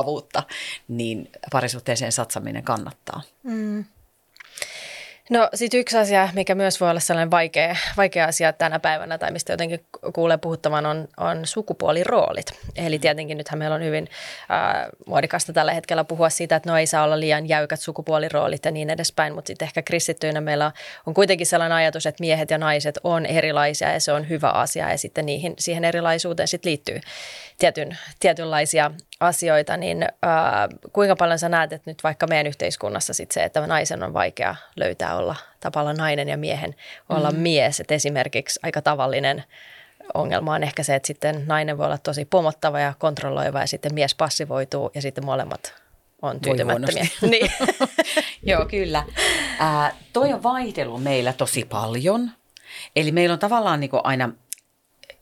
epämukavuutta, 0.00 0.42
niin 0.88 1.30
parisuhteeseen 1.52 2.12
satsaminen 2.12 2.62
kannattaa. 2.62 3.22
Mm. 3.42 3.84
No 5.30 5.48
sitten 5.54 5.80
yksi 5.80 5.98
asia, 5.98 6.28
mikä 6.34 6.54
myös 6.54 6.80
voi 6.80 6.90
olla 6.90 7.00
sellainen 7.00 7.30
vaikea, 7.30 7.76
vaikea 7.96 8.26
asia 8.26 8.52
tänä 8.52 8.78
päivänä 8.78 9.18
tai 9.18 9.30
mistä 9.30 9.52
jotenkin 9.52 9.84
kuulee 10.14 10.36
puhuttavan 10.36 10.86
on, 10.86 11.08
on 11.16 11.46
sukupuoliroolit. 11.46 12.46
Eli 12.76 12.98
tietenkin 12.98 13.38
nythän 13.38 13.58
meillä 13.58 13.76
on 13.76 13.84
hyvin 13.84 14.08
äh, 14.50 14.88
muodikasta 15.06 15.52
tällä 15.52 15.72
hetkellä 15.72 16.04
puhua 16.04 16.30
siitä, 16.30 16.56
että 16.56 16.70
no 16.70 16.76
ei 16.76 16.86
saa 16.86 17.04
olla 17.04 17.20
liian 17.20 17.48
jäykät 17.48 17.80
sukupuoliroolit 17.80 18.64
ja 18.64 18.70
niin 18.70 18.90
edespäin, 18.90 19.34
mutta 19.34 19.46
sitten 19.46 19.66
ehkä 19.66 19.82
kristittyinä 19.82 20.40
meillä 20.40 20.72
on 21.06 21.14
kuitenkin 21.14 21.46
sellainen 21.46 21.76
ajatus, 21.76 22.06
että 22.06 22.20
miehet 22.20 22.50
ja 22.50 22.58
naiset 22.58 22.98
on 23.04 23.26
erilaisia 23.26 23.92
ja 23.92 24.00
se 24.00 24.12
on 24.12 24.28
hyvä 24.28 24.48
asia 24.48 24.90
ja 24.90 24.98
sitten 24.98 25.26
niihin, 25.26 25.54
siihen 25.58 25.84
erilaisuuteen 25.84 26.48
sitten 26.48 26.70
liittyy 26.70 27.00
tietyn, 27.58 27.98
tietynlaisia 28.20 28.90
asioita, 29.20 29.76
niin 29.76 30.06
ää, 30.22 30.68
kuinka 30.92 31.16
paljon 31.16 31.38
sä 31.38 31.48
näet, 31.48 31.72
että 31.72 31.90
nyt 31.90 32.04
vaikka 32.04 32.26
meidän 32.26 32.46
yhteiskunnassa 32.46 33.12
sit 33.14 33.30
se, 33.30 33.44
että 33.44 33.66
naisen 33.66 34.02
on 34.02 34.12
vaikea 34.12 34.56
löytää 34.76 35.16
olla 35.16 35.36
tapalla 35.60 35.92
nainen 35.92 36.28
ja 36.28 36.36
miehen 36.36 36.74
olla 37.08 37.30
mm. 37.30 37.38
mies, 37.38 37.80
että 37.80 37.94
esimerkiksi 37.94 38.60
aika 38.62 38.82
tavallinen 38.82 39.44
ongelma 40.14 40.54
on 40.54 40.62
ehkä 40.62 40.82
se, 40.82 40.94
että 40.94 41.06
sitten 41.06 41.44
nainen 41.46 41.78
voi 41.78 41.86
olla 41.86 41.98
tosi 41.98 42.24
pomottava 42.24 42.80
ja 42.80 42.94
kontrolloiva 42.98 43.60
ja 43.60 43.66
sitten 43.66 43.94
mies 43.94 44.14
passivoituu 44.14 44.90
ja 44.94 45.02
sitten 45.02 45.24
molemmat 45.24 45.74
on 46.22 46.40
tyytymättömiä. 46.40 47.06
niin. 47.30 47.52
Joo, 48.42 48.66
kyllä. 48.66 49.04
Ää, 49.58 49.96
toi 50.12 50.32
on 50.32 50.42
vaihtelu 50.42 50.98
meillä 50.98 51.32
tosi 51.32 51.64
paljon. 51.64 52.30
Eli 52.96 53.12
meillä 53.12 53.32
on 53.32 53.38
tavallaan 53.38 53.80
niin 53.80 53.90
aina 54.04 54.32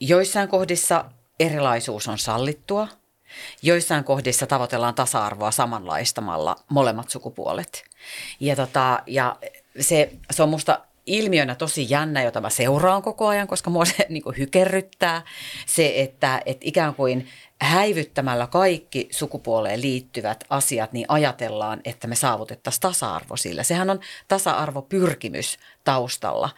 joissain 0.00 0.48
kohdissa 0.48 1.04
erilaisuus 1.40 2.08
on 2.08 2.18
sallittua. 2.18 2.88
Joissain 3.62 4.04
kohdissa 4.04 4.46
tavoitellaan 4.46 4.94
tasa-arvoa 4.94 5.50
samanlaistamalla 5.50 6.56
molemmat 6.68 7.10
sukupuolet. 7.10 7.84
Ja, 8.40 8.56
tota, 8.56 9.02
ja 9.06 9.36
se, 9.80 10.12
se 10.30 10.42
on 10.42 10.48
musta 10.48 10.80
ilmiönä 11.08 11.54
tosi 11.54 11.86
jännä, 11.90 12.22
jota 12.22 12.40
mä 12.40 12.50
seuraan 12.50 13.02
koko 13.02 13.26
ajan, 13.26 13.48
koska 13.48 13.70
mua 13.70 13.84
se 13.96 14.06
niin 14.08 14.22
hykerryttää. 14.38 15.22
Se, 15.66 15.92
että, 15.96 16.42
että 16.46 16.68
ikään 16.68 16.94
kuin 16.94 17.28
häivyttämällä 17.60 18.46
kaikki 18.46 19.08
sukupuoleen 19.10 19.80
liittyvät 19.80 20.44
asiat, 20.50 20.92
niin 20.92 21.06
ajatellaan, 21.08 21.80
että 21.84 22.06
me 22.06 22.14
saavutettaisiin 22.14 22.80
tasa-arvo 22.80 23.36
sillä. 23.36 23.62
Sehän 23.62 23.90
on 23.90 24.00
tasa-arvopyrkimys 24.28 25.58
taustalla. 25.84 26.50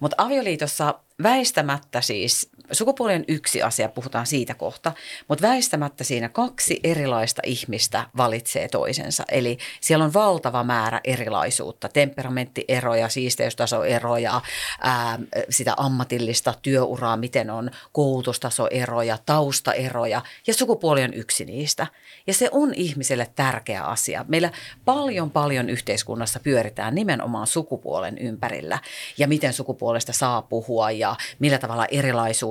Mutta 0.00 0.14
avioliitossa 0.18 0.94
väistämättä 1.22 2.00
siis, 2.00 2.50
sukupuoli 2.72 3.14
on 3.14 3.24
yksi 3.28 3.62
asia, 3.62 3.88
puhutaan 3.88 4.26
siitä 4.26 4.54
kohta, 4.54 4.92
mutta 5.28 5.48
väistämättä 5.48 6.04
siinä 6.04 6.28
kaksi 6.28 6.80
erilaista 6.84 7.42
ihmistä 7.44 8.06
valitsee 8.16 8.68
toisensa. 8.68 9.24
Eli 9.30 9.58
siellä 9.80 10.04
on 10.04 10.14
valtava 10.14 10.64
määrä 10.64 11.00
erilaisuutta, 11.04 11.88
temperamenttieroja, 11.88 13.08
siisteystasoeroja, 13.08 14.40
ää, 14.80 15.18
sitä 15.50 15.74
ammatillista 15.76 16.54
työuraa, 16.62 17.16
miten 17.16 17.50
on 17.50 17.70
koulutustasoeroja, 17.92 19.18
taustaeroja 19.26 20.22
ja 20.46 20.54
sukupuoli 20.54 21.02
on 21.02 21.14
yksi 21.14 21.44
niistä. 21.44 21.86
Ja 22.26 22.34
se 22.34 22.48
on 22.52 22.74
ihmiselle 22.74 23.30
tärkeä 23.36 23.84
asia. 23.84 24.24
Meillä 24.28 24.50
paljon 24.84 25.30
paljon 25.30 25.70
yhteiskunnassa 25.70 26.40
pyöritään 26.40 26.94
nimenomaan 26.94 27.46
sukupuolen 27.46 28.18
ympärillä 28.18 28.78
ja 29.18 29.28
miten 29.28 29.52
sukupuolesta 29.52 30.12
saa 30.12 30.42
puhua 30.42 30.90
ja 30.90 31.16
millä 31.38 31.58
tavalla 31.58 31.86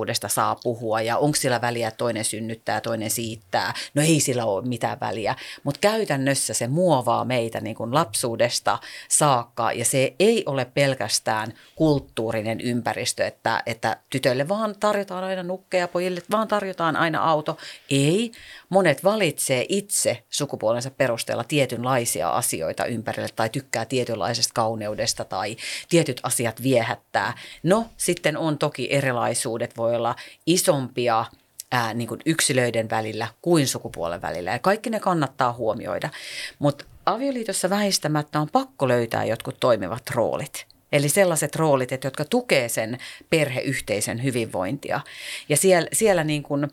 erilaisuudesta 0.04 0.28
saa 0.28 0.56
puhua 0.62 1.00
ja 1.00 1.18
onko 1.18 1.36
sillä 1.36 1.60
väliä, 1.60 1.88
että 1.88 1.98
toinen 1.98 2.24
synnyttää, 2.24 2.80
toinen 2.80 3.10
siittää. 3.10 3.74
No 3.94 4.02
ei 4.02 4.20
sillä 4.20 4.44
ole 4.44 4.66
mitään 4.66 5.00
väliä, 5.00 5.34
mutta 5.62 5.80
käytännössä 5.80 6.54
se 6.54 6.68
muovaa 6.68 7.24
meitä 7.24 7.60
niin 7.60 7.76
kuin 7.76 7.94
lapsuudesta 7.94 8.78
saakka 9.08 9.72
ja 9.72 9.84
se 9.84 10.14
ei 10.18 10.42
ole 10.46 10.64
pelkästään 10.64 11.52
kulttuurinen 11.74 12.60
ympäristö, 12.60 13.26
että, 13.26 13.62
että 13.66 13.96
tytöille 14.10 14.48
vaan 14.48 14.74
tarjotaan 14.80 15.24
aina 15.24 15.42
nukkeja, 15.42 15.88
pojille 15.88 16.20
vaan 16.30 16.48
tarjotaan 16.48 16.96
aina 16.96 17.22
auto. 17.22 17.56
Ei, 17.90 18.32
monet 18.74 19.04
valitsee 19.04 19.66
itse 19.68 20.22
sukupuolensa 20.30 20.90
perusteella 20.90 21.44
tietynlaisia 21.44 22.30
asioita 22.30 22.84
ympärille 22.84 23.28
tai 23.36 23.48
tykkää 23.48 23.84
tietynlaisesta 23.84 24.54
kauneudesta 24.54 25.24
tai 25.24 25.56
tietyt 25.88 26.20
asiat 26.22 26.62
viehättää. 26.62 27.38
No 27.62 27.86
sitten 27.96 28.36
on 28.36 28.58
toki 28.58 28.92
erilaisuudet, 28.92 29.76
voi 29.76 29.94
olla 29.94 30.14
isompia 30.46 31.24
ää, 31.72 31.94
niin 31.94 32.08
kuin 32.08 32.20
yksilöiden 32.26 32.90
välillä 32.90 33.28
kuin 33.42 33.68
sukupuolen 33.68 34.22
välillä 34.22 34.50
ja 34.50 34.58
kaikki 34.58 34.90
ne 34.90 35.00
kannattaa 35.00 35.52
huomioida. 35.52 36.10
Mutta 36.58 36.84
avioliitossa 37.06 37.70
väistämättä 37.70 38.40
on 38.40 38.48
pakko 38.52 38.88
löytää 38.88 39.24
jotkut 39.24 39.60
toimivat 39.60 40.10
roolit. 40.10 40.66
Eli 40.92 41.08
sellaiset 41.08 41.56
roolit, 41.56 41.92
että 41.92 42.06
jotka 42.06 42.24
tukee 42.24 42.68
sen 42.68 42.98
perheyhteisön 43.30 44.22
hyvinvointia. 44.22 45.00
Ja 45.48 45.56
siellä, 45.56 45.88
siellä 45.92 46.24
niin 46.24 46.42
kuin, 46.42 46.70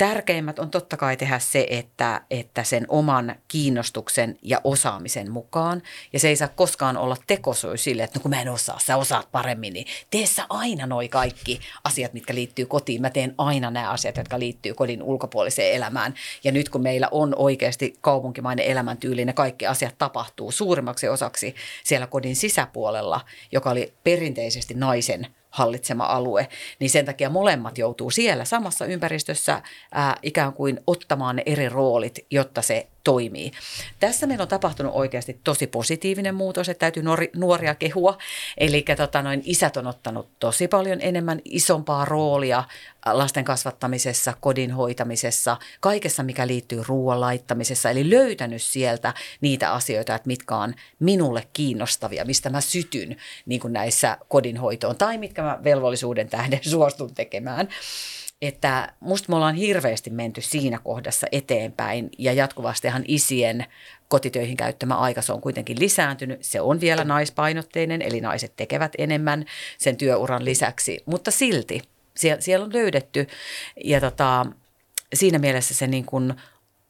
Tärkeimmät 0.00 0.58
on 0.58 0.70
totta 0.70 0.96
kai 0.96 1.16
tehdä 1.16 1.38
se, 1.38 1.66
että, 1.70 2.22
että 2.30 2.64
sen 2.64 2.84
oman 2.88 3.36
kiinnostuksen 3.48 4.38
ja 4.42 4.60
osaamisen 4.64 5.30
mukaan. 5.30 5.82
Ja 6.12 6.20
se 6.20 6.28
ei 6.28 6.36
saa 6.36 6.48
koskaan 6.48 6.96
olla 6.96 7.16
tekosoi 7.26 7.78
sille, 7.78 8.02
että 8.02 8.18
no 8.18 8.22
kun 8.22 8.30
mä 8.30 8.42
en 8.42 8.48
osaa, 8.48 8.78
sä 8.78 8.96
osaat 8.96 9.28
paremmin, 9.32 9.72
niin 9.72 9.86
tee 10.10 10.26
sä 10.26 10.46
aina 10.48 10.86
noi 10.86 11.08
kaikki 11.08 11.60
asiat, 11.84 12.12
mitkä 12.12 12.34
liittyy 12.34 12.66
kotiin. 12.66 13.00
Mä 13.00 13.10
teen 13.10 13.34
aina 13.38 13.70
nämä 13.70 13.90
asiat, 13.90 14.16
jotka 14.16 14.38
liittyy 14.38 14.74
kodin 14.74 15.02
ulkopuoliseen 15.02 15.74
elämään. 15.74 16.14
Ja 16.44 16.52
nyt 16.52 16.68
kun 16.68 16.82
meillä 16.82 17.08
on 17.10 17.34
oikeasti 17.36 17.94
kaupunkimainen 18.00 18.66
elämäntyyli, 18.66 19.24
ne 19.24 19.32
kaikki 19.32 19.66
asiat 19.66 19.94
tapahtuu 19.98 20.52
suurimmaksi 20.52 21.08
osaksi 21.08 21.54
siellä 21.84 22.06
kodin 22.06 22.36
sisäpuolella, 22.36 23.20
joka 23.52 23.70
oli 23.70 23.92
perinteisesti 24.04 24.74
naisen– 24.74 25.26
hallitsema 25.50 26.04
alue, 26.04 26.48
niin 26.78 26.90
sen 26.90 27.04
takia 27.04 27.30
molemmat 27.30 27.78
joutuu 27.78 28.10
siellä 28.10 28.44
samassa 28.44 28.84
ympäristössä 28.84 29.62
ää, 29.92 30.16
ikään 30.22 30.52
kuin 30.52 30.80
ottamaan 30.86 31.36
ne 31.36 31.42
eri 31.46 31.68
roolit, 31.68 32.18
jotta 32.30 32.62
se 32.62 32.86
toimii. 33.04 33.52
Tässä 34.00 34.26
meillä 34.26 34.42
on 34.42 34.48
tapahtunut 34.48 34.94
oikeasti 34.94 35.40
tosi 35.44 35.66
positiivinen 35.66 36.34
muutos, 36.34 36.68
että 36.68 36.80
täytyy 36.80 37.02
nuori, 37.02 37.30
nuoria 37.36 37.74
kehua. 37.74 38.18
Eli 38.58 38.84
tota, 38.96 39.22
noin 39.22 39.42
isät 39.44 39.76
on 39.76 39.86
ottanut 39.86 40.28
tosi 40.38 40.68
paljon 40.68 40.98
enemmän 41.00 41.40
isompaa 41.44 42.04
roolia 42.04 42.64
lasten 43.06 43.44
kasvattamisessa, 43.44 44.34
kodin 44.40 44.70
hoitamisessa, 44.72 45.56
kaikessa 45.80 46.22
mikä 46.22 46.46
liittyy 46.46 46.82
ruoan 46.86 47.20
laittamisessa. 47.20 47.90
Eli 47.90 48.10
löytänyt 48.10 48.62
sieltä 48.62 49.14
niitä 49.40 49.72
asioita, 49.72 50.14
että 50.14 50.26
mitkä 50.26 50.56
on 50.56 50.74
minulle 50.98 51.48
kiinnostavia, 51.52 52.24
mistä 52.24 52.50
mä 52.50 52.60
sytyn 52.60 53.16
niin 53.46 53.60
kuin 53.60 53.72
näissä 53.72 54.18
kodinhoitoon 54.28 54.96
tai 54.96 55.18
mitkä 55.18 55.42
mä 55.42 55.58
velvollisuuden 55.64 56.28
tähden 56.28 56.60
suostun 56.70 57.14
tekemään 57.14 57.68
että 58.42 58.92
musta 59.00 59.26
me 59.28 59.36
ollaan 59.36 59.54
hirveästi 59.54 60.10
menty 60.10 60.40
siinä 60.40 60.78
kohdassa 60.78 61.26
eteenpäin 61.32 62.10
ja 62.18 62.32
jatkuvastihan 62.32 63.04
isien 63.08 63.66
kotitöihin 64.08 64.56
käyttämä 64.56 64.94
aika, 64.94 65.22
se 65.22 65.32
on 65.32 65.40
kuitenkin 65.40 65.80
lisääntynyt. 65.80 66.44
Se 66.44 66.60
on 66.60 66.80
vielä 66.80 67.04
naispainotteinen, 67.04 68.02
eli 68.02 68.20
naiset 68.20 68.52
tekevät 68.56 68.92
enemmän 68.98 69.44
sen 69.78 69.96
työuran 69.96 70.44
lisäksi, 70.44 71.02
mutta 71.06 71.30
silti 71.30 71.82
siellä, 72.16 72.40
siellä 72.40 72.64
on 72.64 72.72
löydetty 72.72 73.26
ja 73.84 74.00
tota, 74.00 74.46
siinä 75.14 75.38
mielessä 75.38 75.74
se 75.74 75.86
niin 75.86 76.04
kuin 76.04 76.34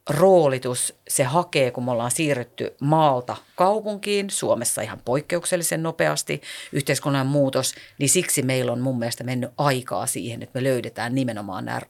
roolitus 0.09 0.95
se 1.07 1.23
hakee, 1.23 1.71
kun 1.71 1.85
me 1.85 1.91
ollaan 1.91 2.11
siirrytty 2.11 2.75
maalta 2.81 3.35
kaupunkiin, 3.55 4.29
Suomessa 4.29 4.81
ihan 4.81 5.01
poikkeuksellisen 5.05 5.83
nopeasti, 5.83 6.41
yhteiskunnan 6.71 7.27
muutos, 7.27 7.75
niin 7.97 8.09
siksi 8.09 8.41
meillä 8.41 8.71
on 8.71 8.79
mun 8.79 8.99
mielestä 8.99 9.23
mennyt 9.23 9.51
aikaa 9.57 10.05
siihen, 10.05 10.43
että 10.43 10.59
me 10.59 10.63
löydetään 10.63 11.15
nimenomaan 11.15 11.65
nämä 11.65 11.81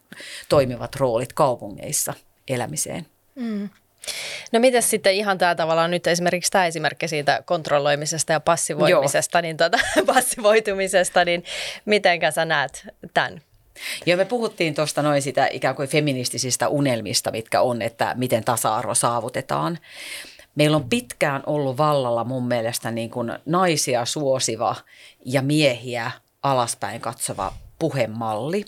toimivat 0.48 0.96
roolit 0.96 1.32
kaupungeissa 1.32 2.14
elämiseen. 2.48 3.06
Mm. 3.34 3.68
No 4.52 4.60
miten 4.60 4.82
sitten 4.82 5.14
ihan 5.14 5.38
tämä 5.38 5.54
tavallaan 5.54 5.90
nyt 5.90 6.06
esimerkiksi 6.06 6.50
tämä 6.50 6.66
esimerkki 6.66 7.08
siitä 7.08 7.42
kontrolloimisesta 7.46 8.32
ja 8.32 8.40
passivoimisesta, 8.40 9.38
Joo. 9.38 9.42
niin 9.42 9.56
tuota, 9.56 9.78
passivoitumisesta, 10.14 11.24
niin 11.24 11.44
mitenkä 11.84 12.30
sä 12.30 12.44
näet 12.44 12.86
tämän? 13.14 13.40
Joo, 14.06 14.16
me 14.16 14.24
puhuttiin 14.24 14.74
tuosta 14.74 15.02
noin 15.02 15.22
sitä 15.22 15.46
ikään 15.46 15.74
kuin 15.76 15.88
feministisistä 15.88 16.68
unelmista, 16.68 17.30
mitkä 17.30 17.60
on, 17.60 17.82
että 17.82 18.14
miten 18.18 18.44
tasa-arvo 18.44 18.94
saavutetaan. 18.94 19.78
Meillä 20.54 20.76
on 20.76 20.88
pitkään 20.88 21.42
ollut 21.46 21.78
vallalla 21.78 22.24
mun 22.24 22.48
mielestä 22.48 22.90
niin 22.90 23.10
kuin 23.10 23.32
naisia 23.46 24.04
suosiva 24.04 24.76
ja 25.24 25.42
miehiä 25.42 26.10
alaspäin 26.42 27.00
katsova 27.00 27.52
puhemalli. 27.78 28.64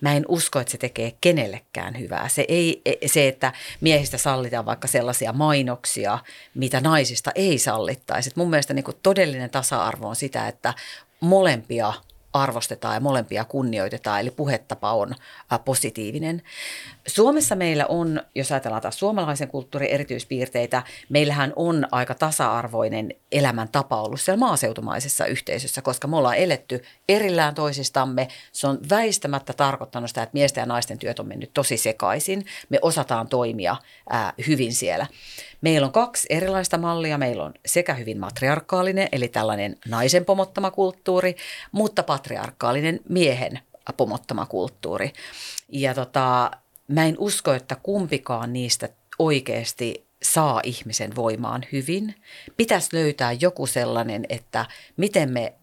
Mä 0.00 0.14
en 0.14 0.24
usko, 0.28 0.60
että 0.60 0.70
se 0.70 0.78
tekee 0.78 1.12
kenellekään 1.20 1.98
hyvää. 1.98 2.28
Se, 2.28 2.44
ei, 2.48 2.82
se 3.06 3.28
että 3.28 3.52
miehistä 3.80 4.18
sallitaan 4.18 4.66
vaikka 4.66 4.88
sellaisia 4.88 5.32
mainoksia, 5.32 6.18
mitä 6.54 6.80
naisista 6.80 7.30
ei 7.34 7.58
sallittaisi. 7.58 8.30
Mun 8.36 8.50
mielestä 8.50 8.74
niin 8.74 8.84
todellinen 9.02 9.50
tasa-arvo 9.50 10.08
on 10.08 10.16
sitä, 10.16 10.48
että 10.48 10.74
molempia 11.20 11.92
arvostetaan 12.34 12.94
ja 12.94 13.00
molempia 13.00 13.44
kunnioitetaan, 13.44 14.20
eli 14.20 14.30
puhetapa 14.30 14.92
on 14.92 15.14
positiivinen. 15.64 16.42
Suomessa 17.06 17.56
meillä 17.56 17.86
on, 17.86 18.22
jos 18.34 18.52
ajatellaan 18.52 18.82
taas 18.82 18.98
suomalaisen 18.98 19.48
kulttuurin 19.48 19.90
erityispiirteitä, 19.90 20.82
meillähän 21.08 21.52
on 21.56 21.86
aika 21.90 22.14
tasa-arvoinen 22.14 23.14
elämäntapa 23.32 24.02
ollut 24.02 24.20
siellä 24.20 24.38
maaseutumaisessa 24.38 25.26
yhteisössä, 25.26 25.82
koska 25.82 26.08
me 26.08 26.16
ollaan 26.16 26.36
eletty 26.36 26.82
erillään 27.08 27.54
toisistamme. 27.54 28.28
Se 28.52 28.66
on 28.66 28.78
väistämättä 28.90 29.52
tarkoittanut 29.52 30.10
sitä, 30.10 30.22
että 30.22 30.34
miesten 30.34 30.62
ja 30.62 30.66
naisten 30.66 30.98
työt 30.98 31.18
on 31.18 31.28
mennyt 31.28 31.50
tosi 31.54 31.76
sekaisin. 31.76 32.46
Me 32.68 32.78
osataan 32.82 33.28
toimia 33.28 33.76
ää, 34.10 34.32
hyvin 34.46 34.74
siellä. 34.74 35.06
Meillä 35.60 35.86
on 35.86 35.92
kaksi 35.92 36.26
erilaista 36.30 36.78
mallia. 36.78 37.18
Meillä 37.18 37.44
on 37.44 37.54
sekä 37.66 37.94
hyvin 37.94 38.20
matriarkaalinen, 38.20 39.08
eli 39.12 39.28
tällainen 39.28 39.76
naisen 39.88 40.24
pomottama 40.24 40.70
kulttuuri, 40.70 41.36
mutta 41.72 42.02
patriarkaalinen 42.02 43.00
miehen 43.08 43.60
pomottama 43.96 44.46
kulttuuri. 44.46 45.12
Ja 45.68 45.94
tota, 45.94 46.50
mä 46.88 47.04
en 47.04 47.14
usko, 47.18 47.52
että 47.52 47.76
kumpikaan 47.82 48.52
niistä 48.52 48.88
oikeasti 49.18 50.06
saa 50.22 50.60
ihmisen 50.64 51.16
voimaan 51.16 51.64
hyvin. 51.72 52.14
Pitäisi 52.56 52.88
löytää 52.92 53.32
joku 53.32 53.66
sellainen, 53.66 54.26
että 54.28 54.66
miten 54.96 55.30
me 55.30 55.54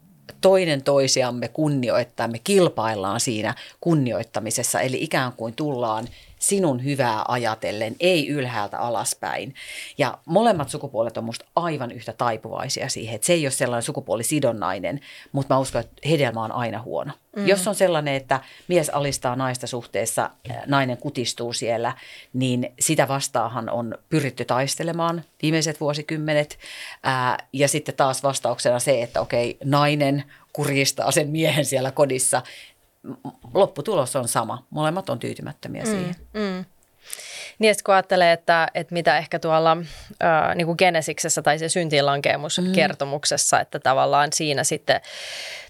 toinen 0.41 0.84
toisiamme 0.84 1.47
kunnioittaa, 1.47 2.28
me 2.28 2.39
kilpaillaan 2.43 3.19
siinä 3.19 3.55
kunnioittamisessa, 3.82 4.82
eli 4.82 5.03
ikään 5.03 5.34
kuin 5.34 5.55
tullaan 5.55 6.07
sinun 6.42 6.84
hyvää 6.84 7.26
ajatellen, 7.28 7.96
ei 8.00 8.28
ylhäältä 8.28 8.80
alaspäin. 8.80 9.56
Ja 9.98 10.18
molemmat 10.26 10.70
sukupuolet 10.70 11.18
on 11.18 11.24
musta 11.24 11.46
aivan 11.56 11.92
yhtä 11.92 12.14
taipuvaisia 12.14 12.89
siihen, 12.89 13.16
että 13.16 13.26
se 13.26 13.34
ei 13.34 13.46
ole 13.46 13.52
sellainen 13.52 13.84
sukupuolisidonnainen, 13.84 15.00
mutta 15.32 15.54
mä 15.54 15.60
uskon, 15.60 15.82
että 15.82 16.10
hedelmä 16.10 16.44
on 16.44 16.52
aina 16.52 16.82
huono. 16.82 17.12
Mm. 17.36 17.48
Jos 17.48 17.68
on 17.68 17.76
sellainen, 17.76 18.16
että 18.16 18.39
mies 18.68 18.89
alistaa 18.89 19.36
naista 19.36 19.68
suhteessa, 19.68 20.30
nainen 20.66 20.98
kutistuu 20.98 21.54
siellä, 21.54 21.94
niin 22.34 22.74
sitä 22.80 23.08
vastaahan 23.08 23.70
on 23.70 23.98
pyritty 24.10 24.46
taistelemaan 24.46 25.24
viimeiset 25.42 25.80
vuosikymmenet. 25.80 26.60
Ää, 27.04 27.38
ja 27.54 27.68
sitten 27.68 27.96
taas 27.96 28.24
vastauksena 28.24 28.80
se, 28.80 29.02
että 29.02 29.22
okei, 29.22 29.58
nainen 29.64 30.24
kuristaa 30.54 31.12
sen 31.12 31.30
miehen 31.30 31.66
siellä 31.66 31.92
kodissa, 31.92 32.42
lopputulos 33.54 34.16
on 34.16 34.28
sama. 34.28 34.66
Molemmat 34.70 35.10
on 35.10 35.20
tyytymättömiä 35.20 35.84
mm, 35.84 35.89
siihen. 35.89 36.16
Mm. 36.34 36.66
Niin, 37.60 37.76
kun 37.86 37.93
ajattelee, 37.93 38.32
että, 38.34 38.68
että 38.74 38.93
mitä 38.93 39.18
ehkä 39.18 39.39
tuolla 39.39 39.78
niin 40.56 40.66
kuin 40.66 40.76
Genesiksessä 40.78 41.41
tai 41.41 41.60
se 41.60 41.70
syntiinlankeemuskertomuksessa, 41.70 43.58
mm. 43.58 43.62
että 43.62 43.80
tavallaan 43.80 44.34
siinä 44.34 44.64
sitten, 44.64 45.02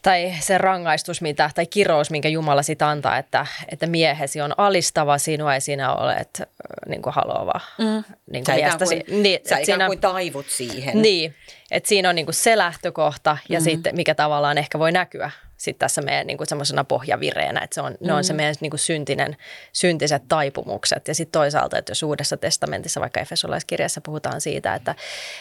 tai 0.02 0.34
se 0.40 0.58
rangaistus 0.58 1.22
mitä, 1.22 1.50
tai 1.56 1.66
kirous, 1.66 2.12
minkä 2.12 2.30
Jumala 2.30 2.64
sitten 2.64 2.88
antaa, 2.88 3.18
että, 3.18 3.46
että 3.70 3.88
miehesi 3.88 4.42
on 4.42 4.54
alistava 4.58 5.18
sinua 5.18 5.54
ja 5.54 5.62
sinä 5.62 5.94
olet 5.94 6.42
niin 6.88 7.02
kuin 7.02 7.14
haluava 7.14 7.60
mm. 7.78 8.04
niin 8.32 8.44
kuin 8.44 8.46
sä 8.46 8.54
miestäsi. 8.56 9.04
Kuin, 9.04 9.24
niin, 9.24 9.40
sä 9.50 9.58
siinä, 9.64 9.88
kuin 9.88 10.00
taivut 10.00 10.50
siihen. 10.50 11.02
Niin, 11.02 11.36
että 11.72 11.90
siinä 11.90 12.10
on 12.10 12.16
niin 12.16 12.26
kuin 12.26 12.36
se 12.36 12.58
lähtökohta 12.58 13.38
ja 13.50 13.60
mm. 13.60 13.64
sitten 13.64 13.96
mikä 13.96 14.16
tavallaan 14.16 14.58
ehkä 14.58 14.80
voi 14.80 14.92
näkyä 14.92 15.32
sit 15.62 15.80
tässä 15.80 16.02
meidän 16.02 16.28
niin 16.28 16.38
semmoisena 16.44 16.84
pohjavireenä, 16.84 17.60
että 17.60 17.74
se 17.74 17.82
on, 17.82 17.92
mm. 17.92 18.08
ne 18.08 18.14
on 18.14 18.24
se 18.24 18.34
mm. 18.34 18.38
meidän 18.38 18.56
niin 18.62 18.70
kuin 18.70 18.80
syntinen, 18.80 19.38
syntiset 19.74 20.24
taipumukset. 20.28 21.08
Ja 21.08 21.16
sitten 21.16 21.40
toisaalta, 21.40 21.78
että 21.78 21.92
jos 21.92 22.04
Uudessa 22.04 22.38
testamentissa, 22.38 23.02
vaikka 23.02 23.20
Efesolaiskirjassa 23.20 24.02
puhutaan 24.02 24.42
siitä, 24.42 24.76
että, 24.76 24.96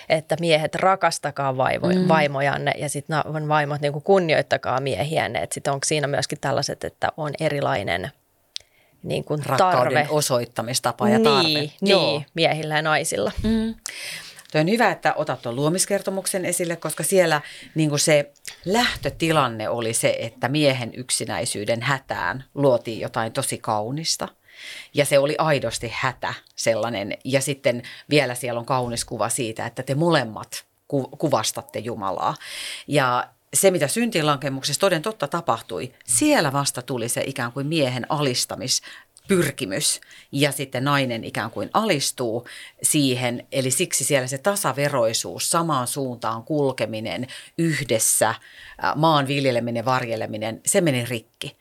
että 0.09 0.37
miehet 0.41 0.75
rakastakaa 0.75 1.57
vaivo, 1.57 1.89
mm. 1.89 2.09
vaimojanne 2.09 2.73
ja 2.77 2.89
sitten 2.89 3.17
vaimot 3.49 3.81
niin 3.81 3.93
kuin 3.93 4.03
kunnioittakaa 4.03 4.81
miehiänne. 4.81 5.43
Että 5.43 5.55
sitten 5.55 5.73
onko 5.73 5.85
siinä 5.85 6.07
myöskin 6.07 6.39
tällaiset, 6.41 6.85
että 6.85 7.09
on 7.17 7.33
erilainen 7.41 8.11
niin 9.03 9.25
kuin 9.25 9.47
Rakkauden 9.47 9.95
tarve. 9.95 10.07
osoittamistapa 10.11 11.09
ja 11.09 11.21
tarve. 11.21 11.49
Niin, 11.49 11.73
niin 11.81 12.27
miehillä 12.35 12.77
ja 12.77 12.83
naisilla. 12.83 13.33
Mm. 13.43 13.75
Tuo 14.53 14.61
on 14.61 14.71
hyvä, 14.71 14.91
että 14.91 15.15
otat 15.15 15.43
tuon 15.43 15.57
luomiskertomuksen 15.57 16.45
esille, 16.45 16.77
koska 16.77 17.03
siellä 17.03 17.41
niin 17.75 17.99
se 17.99 18.33
lähtötilanne 18.65 19.69
oli 19.69 19.95
se, 19.95 20.17
että 20.21 20.49
miehen 20.49 20.93
yksinäisyyden 20.95 21.83
hätään 21.83 22.45
luotiin 22.55 23.01
jotain 23.01 23.33
tosi 23.33 23.59
kaunista. 23.59 24.29
Ja 24.95 25.05
se 25.05 25.19
oli 25.19 25.35
aidosti 25.39 25.93
hätä 25.95 26.35
sellainen. 26.57 27.17
Ja 27.25 27.41
sitten 27.41 27.83
vielä 28.11 28.35
siellä 28.35 28.61
on 28.61 28.67
kaunis 28.67 29.05
kuva 29.05 29.29
siitä, 29.29 29.67
että 29.67 29.83
te 29.83 29.95
molemmat 29.95 30.65
ku- 30.89 31.09
kuvastatte 31.09 31.79
Jumalaa. 31.79 32.35
Ja 32.87 33.29
se, 33.55 33.71
mitä 33.71 33.89
syntilankemuksessa 33.89 34.81
toden 34.81 35.03
totta 35.03 35.29
tapahtui, 35.29 35.93
siellä 36.05 36.53
vasta 36.53 36.83
tuli 36.83 37.09
se 37.09 37.23
ikään 37.27 37.53
kuin 37.53 37.67
miehen 37.67 38.07
alistamis 38.09 38.83
pyrkimys 39.31 40.01
ja 40.33 40.53
sitten 40.53 40.85
nainen 40.85 41.25
ikään 41.25 41.51
kuin 41.51 41.71
alistuu 41.75 42.47
siihen. 42.83 43.47
Eli 43.53 43.71
siksi 43.71 44.05
siellä 44.05 44.27
se 44.27 44.39
tasaveroisuus, 44.39 45.51
samaan 45.51 45.87
suuntaan 45.87 46.43
kulkeminen, 46.43 47.27
yhdessä, 47.59 48.35
maan 48.97 49.27
viljeleminen, 49.27 49.85
varjeleminen, 49.85 50.61
se 50.67 50.81
meni 50.81 51.05
rikki. 51.05 51.57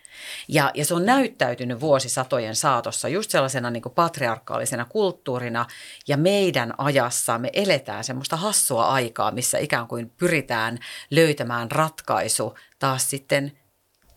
Ja, 0.47 0.71
ja 0.73 0.85
se 0.85 0.93
on 0.93 1.05
näyttäytynyt 1.05 1.79
vuosisatojen 1.79 2.55
saatossa 2.55 3.07
just 3.07 3.31
sellaisena 3.31 3.71
niin 3.71 3.83
patriarkaalisena 3.95 4.85
kulttuurina 4.85 5.65
ja 6.07 6.17
meidän 6.17 6.73
ajassa 6.77 7.37
me 7.37 7.49
eletään 7.53 8.03
semmoista 8.03 8.35
hassua 8.35 8.85
aikaa, 8.85 9.31
missä 9.31 9.57
ikään 9.57 9.87
kuin 9.87 10.11
pyritään 10.17 10.79
löytämään 11.11 11.71
ratkaisu 11.71 12.57
taas 12.79 13.09
sitten 13.09 13.51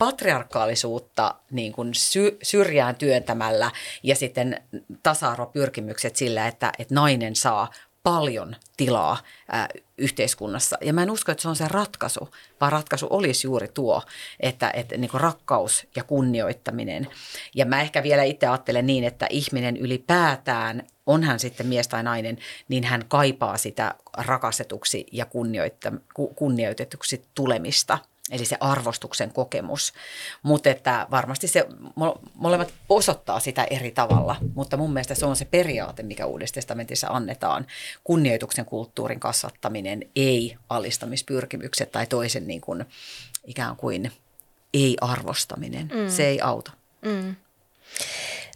patriarkaalisuutta 0.02 1.34
niin 1.50 1.72
kuin 1.72 1.94
sy- 1.94 2.38
syrjään 2.42 2.96
työntämällä 2.96 3.70
ja 4.02 4.16
sitten 4.16 4.62
tasa-arvopyrkimykset 5.02 6.16
sillä, 6.16 6.46
että, 6.46 6.72
että 6.78 6.94
nainen 6.94 7.36
saa 7.36 7.70
paljon 8.02 8.56
tilaa 8.76 9.18
ää, 9.52 9.68
yhteiskunnassa. 9.98 10.78
Ja 10.80 10.92
mä 10.92 11.02
en 11.02 11.10
usko, 11.10 11.32
että 11.32 11.42
se 11.42 11.48
on 11.48 11.56
se 11.56 11.68
ratkaisu, 11.68 12.28
vaan 12.60 12.72
ratkaisu 12.72 13.06
olisi 13.10 13.46
juuri 13.46 13.68
tuo, 13.68 14.02
että, 14.40 14.70
että 14.74 14.96
niin 14.96 15.10
kuin 15.10 15.20
rakkaus 15.20 15.86
ja 15.96 16.04
kunnioittaminen. 16.04 17.08
Ja 17.54 17.66
mä 17.66 17.80
ehkä 17.80 18.02
vielä 18.02 18.22
itse 18.22 18.46
ajattelen 18.46 18.86
niin, 18.86 19.04
että 19.04 19.26
ihminen 19.30 19.76
ylipäätään, 19.76 20.86
on 21.06 21.22
hän 21.22 21.38
sitten 21.38 21.66
mies 21.66 21.88
tai 21.88 22.02
nainen, 22.02 22.38
niin 22.68 22.84
hän 22.84 23.04
kaipaa 23.08 23.56
sitä 23.56 23.94
rakastetuksi 24.16 25.06
ja 25.12 25.26
kunnioitetuksi 26.34 27.24
tulemista– 27.34 27.98
eli 28.32 28.44
se 28.44 28.56
arvostuksen 28.60 29.32
kokemus. 29.32 29.92
Mutta 30.42 30.70
että 30.70 31.06
varmasti 31.10 31.48
se 31.48 31.66
molemmat 32.34 32.74
osoittaa 32.88 33.40
sitä 33.40 33.66
eri 33.70 33.90
tavalla, 33.90 34.36
mutta 34.54 34.76
mun 34.76 34.92
mielestä 34.92 35.14
se 35.14 35.26
on 35.26 35.36
se 35.36 35.44
periaate, 35.44 36.02
mikä 36.02 36.26
Uudessa 36.26 36.54
testamentissa 36.54 37.06
annetaan. 37.10 37.66
Kunnioituksen 38.04 38.64
kulttuurin 38.64 39.20
kasvattaminen, 39.20 40.10
ei 40.16 40.56
alistamispyrkimykset 40.68 41.92
tai 41.92 42.06
toisen 42.06 42.46
niin 42.46 42.60
kuin, 42.60 42.84
ikään 43.46 43.76
kuin 43.76 44.12
ei-arvostaminen. 44.74 45.90
Mm. 45.94 46.08
Se 46.08 46.26
ei 46.26 46.40
auta. 46.40 46.72
Mm. 47.02 47.36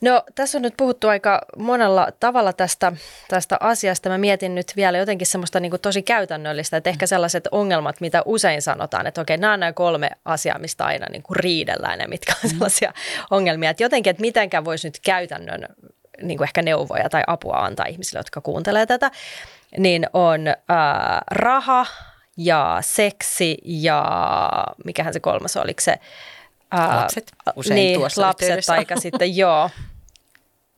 No 0.02 0.22
tässä 0.34 0.58
on 0.58 0.62
nyt 0.62 0.74
puhuttu 0.76 1.08
aika 1.08 1.42
monella 1.58 2.08
tavalla 2.20 2.52
tästä, 2.52 2.92
tästä 3.28 3.56
asiasta. 3.60 4.08
Mä 4.08 4.18
mietin 4.18 4.54
nyt 4.54 4.72
vielä 4.76 4.98
jotenkin 4.98 5.26
semmoista 5.26 5.60
niin 5.60 5.72
tosi 5.82 6.02
käytännöllistä, 6.02 6.76
että 6.76 6.90
ehkä 6.90 7.06
sellaiset 7.06 7.48
ongelmat, 7.50 8.00
mitä 8.00 8.22
usein 8.24 8.62
sanotaan, 8.62 9.06
että 9.06 9.20
okei, 9.20 9.36
nämä 9.36 9.52
on 9.52 9.60
nämä 9.60 9.72
kolme 9.72 10.10
asiaa, 10.24 10.58
mistä 10.58 10.84
aina 10.84 11.06
niin 11.12 11.22
kuin 11.22 11.36
riidellään 11.36 12.00
ja 12.00 12.08
mitkä 12.08 12.32
on 12.32 12.50
mm. 12.50 12.50
sellaisia 12.50 12.92
ongelmia. 13.30 13.70
Että 13.70 13.82
jotenkin, 13.82 14.10
että 14.10 14.20
mitenkään 14.20 14.64
voisi 14.64 14.88
nyt 14.88 15.00
käytännön 15.04 15.68
niin 16.22 16.38
kuin 16.38 16.46
ehkä 16.48 16.62
neuvoja 16.62 17.08
tai 17.08 17.22
apua 17.26 17.56
antaa 17.56 17.86
ihmisille, 17.86 18.18
jotka 18.18 18.40
kuuntelee 18.40 18.86
tätä, 18.86 19.10
niin 19.78 20.06
on 20.12 20.46
ää, 20.68 21.22
raha 21.30 21.86
ja 22.36 22.78
seksi 22.80 23.58
ja 23.64 24.04
mikähän 24.84 25.12
se 25.12 25.20
kolmas 25.20 25.56
oli, 25.56 25.64
oliko 25.64 25.80
se 25.80 25.98
Ää, 26.70 26.96
lapset 26.96 27.32
usein 27.56 27.74
niin, 27.74 27.98
tuossa 28.00 28.22
lapset 28.22 28.68
aika 28.68 29.00
sitten, 29.00 29.36
joo. 29.36 29.70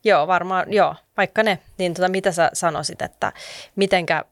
Joo, 0.05 0.27
varmaan, 0.27 0.73
joo, 0.73 0.95
vaikka 1.17 1.43
ne. 1.43 1.59
Niin 1.79 1.95
tota, 1.95 2.09
mitä 2.09 2.33
sä 2.33 2.51
sanoisit, 2.53 3.03
että 3.03 3.33
mitenkä 3.77 4.25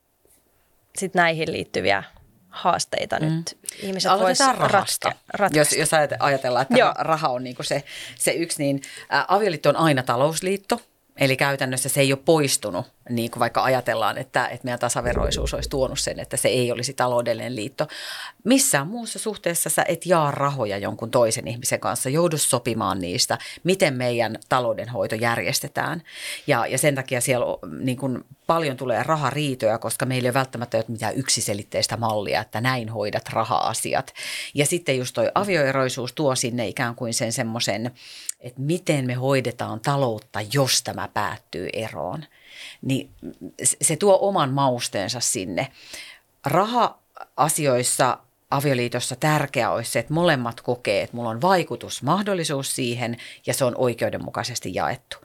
sit 0.98 1.14
näihin 1.14 1.52
liittyviä 1.52 2.02
haasteita 2.48 3.18
mm. 3.20 3.26
nyt 3.26 3.58
ihmiset 3.82 4.12
voisivat 4.12 4.58
rahasta. 4.58 5.12
Ratka- 5.38 5.58
jos, 5.58 5.72
jos 5.72 5.90
ajatellaan, 6.18 6.62
että 6.62 6.78
Joo. 6.78 6.92
raha 6.98 7.28
on 7.28 7.44
niin 7.44 7.56
se, 7.60 7.84
se 8.16 8.30
yksi, 8.30 8.62
niin 8.62 8.82
ä, 9.14 9.24
avioliitto 9.28 9.68
on 9.68 9.76
aina 9.76 10.02
talousliitto– 10.02 10.80
Eli 11.16 11.36
käytännössä 11.36 11.88
se 11.88 12.00
ei 12.00 12.12
ole 12.12 12.20
poistunut, 12.24 12.86
niin 13.08 13.30
kuin 13.30 13.40
vaikka 13.40 13.64
ajatellaan, 13.64 14.18
että, 14.18 14.46
että 14.46 14.64
meidän 14.64 14.78
tasaveroisuus 14.78 15.54
olisi 15.54 15.70
tuonut 15.70 15.98
sen, 15.98 16.20
että 16.20 16.36
se 16.36 16.48
ei 16.48 16.72
olisi 16.72 16.92
taloudellinen 16.92 17.56
liitto. 17.56 17.86
Missään 18.44 18.86
muussa 18.86 19.18
suhteessa 19.18 19.70
sä 19.70 19.84
et 19.88 20.06
jaa 20.06 20.30
rahoja 20.30 20.78
jonkun 20.78 21.10
toisen 21.10 21.48
ihmisen 21.48 21.80
kanssa, 21.80 22.08
joudu 22.08 22.38
sopimaan 22.38 23.00
niistä, 23.00 23.38
miten 23.64 23.94
meidän 23.94 24.38
taloudenhoito 24.48 25.14
järjestetään. 25.14 26.02
Ja, 26.46 26.66
ja 26.66 26.78
sen 26.78 26.94
takia 26.94 27.20
siellä 27.20 27.46
niin 27.78 27.98
kuin 27.98 28.24
paljon 28.46 28.76
tulee 28.76 29.02
rahariitoja, 29.02 29.78
koska 29.78 30.06
meillä 30.06 30.26
ei 30.26 30.30
ole 30.30 30.34
välttämättä 30.34 30.84
mitään 30.88 31.16
yksiselitteistä 31.16 31.96
mallia, 31.96 32.40
että 32.40 32.60
näin 32.60 32.88
hoidat 32.88 33.28
raha-asiat. 33.28 34.14
Ja 34.54 34.66
sitten 34.66 34.98
just 34.98 35.14
toi 35.14 35.30
avioeroisuus 35.34 36.12
tuo 36.12 36.34
sinne 36.34 36.68
ikään 36.68 36.94
kuin 36.94 37.14
sen 37.14 37.32
semmoisen, 37.32 37.90
että 38.40 38.60
miten 38.60 39.06
me 39.06 39.14
hoidetaan 39.14 39.80
taloutta, 39.80 40.40
jos 40.52 40.82
tämä 40.82 41.08
päättyy 41.14 41.68
eroon. 41.72 42.24
Niin 42.82 43.10
se 43.62 43.96
tuo 43.96 44.18
oman 44.20 44.50
mausteensa 44.50 45.20
sinne. 45.20 45.68
Raha-asioissa 46.46 48.18
avioliitossa 48.50 49.16
tärkeää 49.16 49.70
olisi 49.70 49.90
se, 49.90 49.98
että 49.98 50.14
molemmat 50.14 50.60
kokee, 50.60 51.02
että 51.02 51.16
mulla 51.16 51.30
on 51.30 51.42
vaikutusmahdollisuus 51.42 52.76
siihen 52.76 53.16
ja 53.46 53.54
se 53.54 53.64
on 53.64 53.74
oikeudenmukaisesti 53.78 54.74
jaettu. 54.74 55.16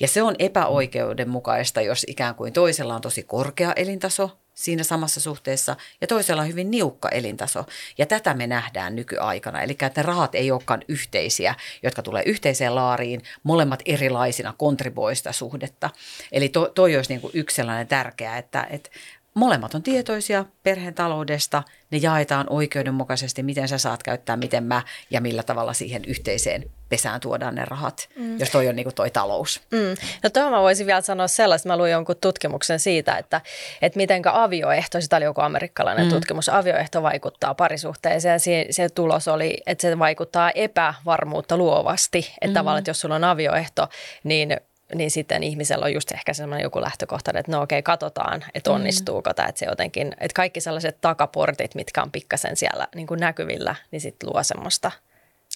Ja 0.00 0.08
se 0.08 0.22
on 0.22 0.34
epäoikeudenmukaista, 0.38 1.80
jos 1.80 2.04
ikään 2.08 2.34
kuin 2.34 2.52
toisella 2.52 2.94
on 2.94 3.00
tosi 3.00 3.22
korkea 3.22 3.72
elintaso 3.76 4.38
siinä 4.58 4.84
samassa 4.84 5.20
suhteessa 5.20 5.76
ja 6.00 6.06
toisella 6.06 6.42
on 6.42 6.48
hyvin 6.48 6.70
niukka 6.70 7.08
elintaso. 7.08 7.64
Ja 7.98 8.06
tätä 8.06 8.34
me 8.34 8.46
nähdään 8.46 8.96
nykyaikana. 8.96 9.62
Eli 9.62 9.76
että 9.80 10.02
rahat 10.02 10.34
ei 10.34 10.50
olekaan 10.50 10.82
yhteisiä, 10.88 11.54
jotka 11.82 12.02
tulee 12.02 12.22
yhteiseen 12.26 12.74
laariin, 12.74 13.22
molemmat 13.42 13.82
erilaisina 13.86 14.54
kontribuoista 14.58 15.32
suhdetta. 15.32 15.90
Eli 16.32 16.48
to, 16.48 16.72
toi 16.74 16.96
olisi 16.96 17.10
niin 17.10 17.20
kuin 17.20 17.30
yksi 17.34 17.56
sellainen 17.56 17.86
tärkeä, 17.86 18.38
että, 18.38 18.66
että 18.70 18.90
molemmat 19.38 19.74
on 19.74 19.82
tietoisia 19.82 20.44
perheen 20.62 20.94
taloudesta, 20.94 21.62
ne 21.90 21.98
jaetaan 21.98 22.46
oikeudenmukaisesti, 22.50 23.42
miten 23.42 23.68
sä 23.68 23.78
saat 23.78 24.02
käyttää, 24.02 24.36
miten 24.36 24.64
mä 24.64 24.82
ja 25.10 25.20
millä 25.20 25.42
tavalla 25.42 25.72
siihen 25.72 26.04
yhteiseen 26.04 26.70
pesään 26.88 27.20
tuodaan 27.20 27.54
ne 27.54 27.64
rahat, 27.64 28.08
mm. 28.16 28.38
jos 28.40 28.50
toi 28.50 28.68
on 28.68 28.76
niin 28.76 28.94
toi 28.94 29.10
talous. 29.10 29.60
Mm. 29.70 29.96
No 30.22 30.30
tuohon 30.30 30.52
mä 30.52 30.60
voisin 30.60 30.86
vielä 30.86 31.00
sanoa 31.00 31.28
sellaista, 31.28 31.68
mä 31.68 31.76
luin 31.76 31.92
jonkun 31.92 32.16
tutkimuksen 32.20 32.80
siitä, 32.80 33.18
että, 33.18 33.40
että 33.82 33.96
mitenkä 33.96 34.30
avioehto, 34.34 35.00
sitä 35.00 35.16
oli 35.16 35.24
joku 35.24 35.40
amerikkalainen 35.40 36.06
mm. 36.06 36.12
tutkimus, 36.12 36.48
avioehto 36.48 37.02
vaikuttaa 37.02 37.54
parisuhteeseen 37.54 38.32
ja 38.32 38.38
se, 38.38 38.66
se 38.70 38.88
tulos 38.88 39.28
oli, 39.28 39.56
että 39.66 39.82
se 39.82 39.98
vaikuttaa 39.98 40.50
epävarmuutta 40.50 41.56
luovasti, 41.56 42.18
että 42.18 42.46
mm. 42.46 42.54
tavallaan, 42.54 42.78
että 42.78 42.90
jos 42.90 43.00
sulla 43.00 43.14
on 43.14 43.24
avioehto, 43.24 43.88
niin 44.24 44.56
niin 44.94 45.10
sitten 45.10 45.42
ihmisellä 45.42 45.84
on 45.84 45.92
just 45.92 46.12
ehkä 46.12 46.34
semmoinen 46.34 46.62
joku 46.62 46.80
lähtökohta, 46.80 47.32
että 47.34 47.52
no 47.52 47.62
okei, 47.62 47.82
katsotaan, 47.82 48.44
että 48.54 48.70
mm. 48.70 48.74
onnistuuko 48.74 49.30
mm. 49.30 49.34
tämä, 49.34 49.48
että 49.48 49.58
se 49.58 49.66
jotenkin, 49.66 50.06
että 50.06 50.34
kaikki 50.34 50.60
sellaiset 50.60 51.00
takaportit, 51.00 51.74
mitkä 51.74 52.02
on 52.02 52.12
pikkasen 52.12 52.56
siellä 52.56 52.88
niin 52.94 53.06
kuin 53.06 53.20
näkyvillä, 53.20 53.74
niin 53.90 54.00
sitten 54.00 54.30
luo 54.32 54.42
semmoista 54.42 54.90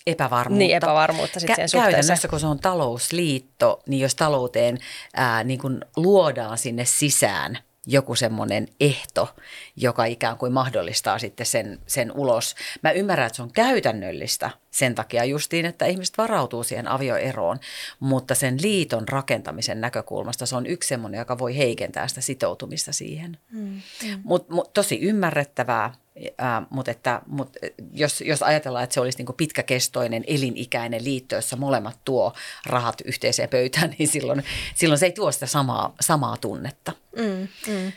epävarmuutta. 0.06 0.58
Niin, 0.58 0.76
epävarmuutta 0.76 1.40
sitten 1.40 1.56
Kä- 1.56 1.68
siihen 1.68 1.92
Käytännössä, 1.92 2.28
kun 2.28 2.40
se 2.40 2.46
on 2.46 2.58
talousliitto, 2.58 3.82
niin 3.86 4.00
jos 4.00 4.14
talouteen 4.14 4.78
ää, 5.16 5.44
niin 5.44 5.58
kuin 5.58 5.80
luodaan 5.96 6.58
sinne 6.58 6.84
sisään– 6.84 7.58
joku 7.86 8.14
semmoinen 8.14 8.68
ehto, 8.80 9.36
joka 9.76 10.04
ikään 10.04 10.36
kuin 10.36 10.52
mahdollistaa 10.52 11.18
sitten 11.18 11.46
sen, 11.46 11.78
sen 11.86 12.12
ulos. 12.12 12.54
Mä 12.82 12.90
ymmärrän, 12.90 13.26
että 13.26 13.36
se 13.36 13.42
on 13.42 13.52
käytännöllistä 13.52 14.50
sen 14.70 14.94
takia 14.94 15.24
justiin, 15.24 15.66
että 15.66 15.86
ihmiset 15.86 16.18
varautuu 16.18 16.62
siihen 16.62 16.88
avioeroon, 16.88 17.58
mutta 18.00 18.34
sen 18.34 18.62
liiton 18.62 19.08
rakentamisen 19.08 19.80
näkökulmasta 19.80 20.46
se 20.46 20.56
on 20.56 20.66
yksi 20.66 20.88
semmoinen, 20.88 21.18
joka 21.18 21.38
voi 21.38 21.56
heikentää 21.56 22.08
sitä 22.08 22.20
sitoutumista 22.20 22.92
siihen. 22.92 23.38
Mm, 23.50 23.80
mm. 24.02 24.20
Mutta 24.24 24.54
mut, 24.54 24.72
tosi 24.72 25.00
ymmärrettävää, 25.00 25.94
Äh, 26.42 26.66
mutta 26.70 26.90
että, 26.90 27.22
mut 27.26 27.56
jos, 27.92 28.20
jos 28.20 28.42
ajatellaan, 28.42 28.84
että 28.84 28.94
se 28.94 29.00
olisi 29.00 29.18
niin 29.18 29.36
pitkäkestoinen, 29.36 30.24
elinikäinen 30.26 31.04
liitto, 31.04 31.34
jossa 31.34 31.56
molemmat 31.56 31.98
tuo 32.04 32.32
rahat 32.66 33.00
yhteiseen 33.04 33.48
pöytään, 33.48 33.94
niin 33.98 34.08
silloin, 34.08 34.44
silloin 34.74 34.98
se 34.98 35.06
ei 35.06 35.12
tuo 35.12 35.32
sitä 35.32 35.46
samaa, 35.46 35.94
samaa 36.00 36.36
tunnetta. 36.36 36.92
Mm, 37.16 37.48
mm. 37.72 37.92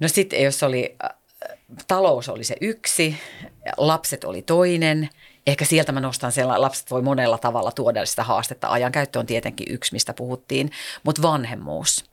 No 0.00 0.08
sitten 0.08 0.42
jos 0.42 0.62
oli, 0.62 0.96
äh, 1.04 1.10
talous 1.88 2.28
oli 2.28 2.44
se 2.44 2.56
yksi, 2.60 3.16
lapset 3.76 4.24
oli 4.24 4.42
toinen, 4.42 5.08
ehkä 5.46 5.64
sieltä 5.64 5.92
mä 5.92 6.00
nostan 6.00 6.32
sellainen, 6.32 6.62
lapset 6.62 6.90
voi 6.90 7.02
monella 7.02 7.38
tavalla 7.38 7.72
tuoda 7.72 8.06
sitä 8.06 8.24
haastetta. 8.24 8.68
Ajankäyttö 8.68 9.18
on 9.18 9.26
tietenkin 9.26 9.66
yksi, 9.70 9.92
mistä 9.92 10.14
puhuttiin, 10.14 10.70
mutta 11.02 11.22
vanhemmuus 11.22 12.04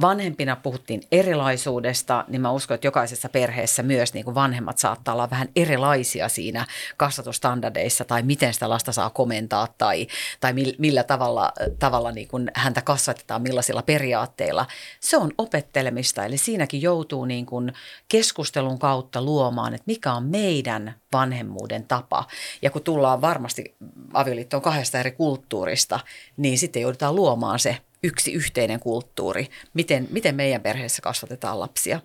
vanhempina 0.00 0.56
puhuttiin 0.56 1.02
erilaisuudesta, 1.12 2.24
niin 2.28 2.40
mä 2.40 2.50
uskon, 2.50 2.74
että 2.74 2.86
jokaisessa 2.86 3.28
perheessä 3.28 3.82
myös 3.82 4.14
niin 4.14 4.24
kuin 4.24 4.34
vanhemmat 4.34 4.78
saattaa 4.78 5.14
olla 5.14 5.30
vähän 5.30 5.48
erilaisia 5.56 6.28
siinä 6.28 6.66
kasvatustandardeissa 6.96 8.04
tai 8.04 8.22
miten 8.22 8.54
sitä 8.54 8.68
lasta 8.68 8.92
saa 8.92 9.10
komentaa 9.10 9.68
tai, 9.78 10.06
tai 10.40 10.52
millä 10.78 11.02
tavalla, 11.02 11.52
tavalla 11.78 12.12
niin 12.12 12.28
kuin 12.28 12.50
häntä 12.54 12.82
kasvatetaan, 12.82 13.42
millaisilla 13.42 13.82
periaatteilla. 13.82 14.66
Se 15.00 15.16
on 15.16 15.30
opettelemista, 15.38 16.24
eli 16.24 16.38
siinäkin 16.38 16.82
joutuu 16.82 17.24
niin 17.24 17.46
kuin 17.46 17.72
keskustelun 18.08 18.78
kautta 18.78 19.22
luomaan, 19.22 19.74
että 19.74 19.84
mikä 19.86 20.12
on 20.12 20.24
meidän 20.24 20.94
vanhemmuuden 21.12 21.86
tapa. 21.86 22.24
Ja 22.62 22.70
kun 22.70 22.82
tullaan 22.82 23.20
varmasti 23.20 23.74
avioliittoon 24.12 24.62
kahdesta 24.62 25.00
eri 25.00 25.10
kulttuurista, 25.10 26.00
niin 26.36 26.58
sitten 26.58 26.82
joudutaan 26.82 27.16
luomaan 27.16 27.58
se 27.58 27.76
yksi 28.02 28.32
yhteinen 28.32 28.80
kulttuuri, 28.80 29.48
miten, 29.74 30.08
miten 30.10 30.34
meidän 30.34 30.62
perheessä 30.62 31.02
kasvatetaan 31.02 31.60
lapsia. 31.60 32.00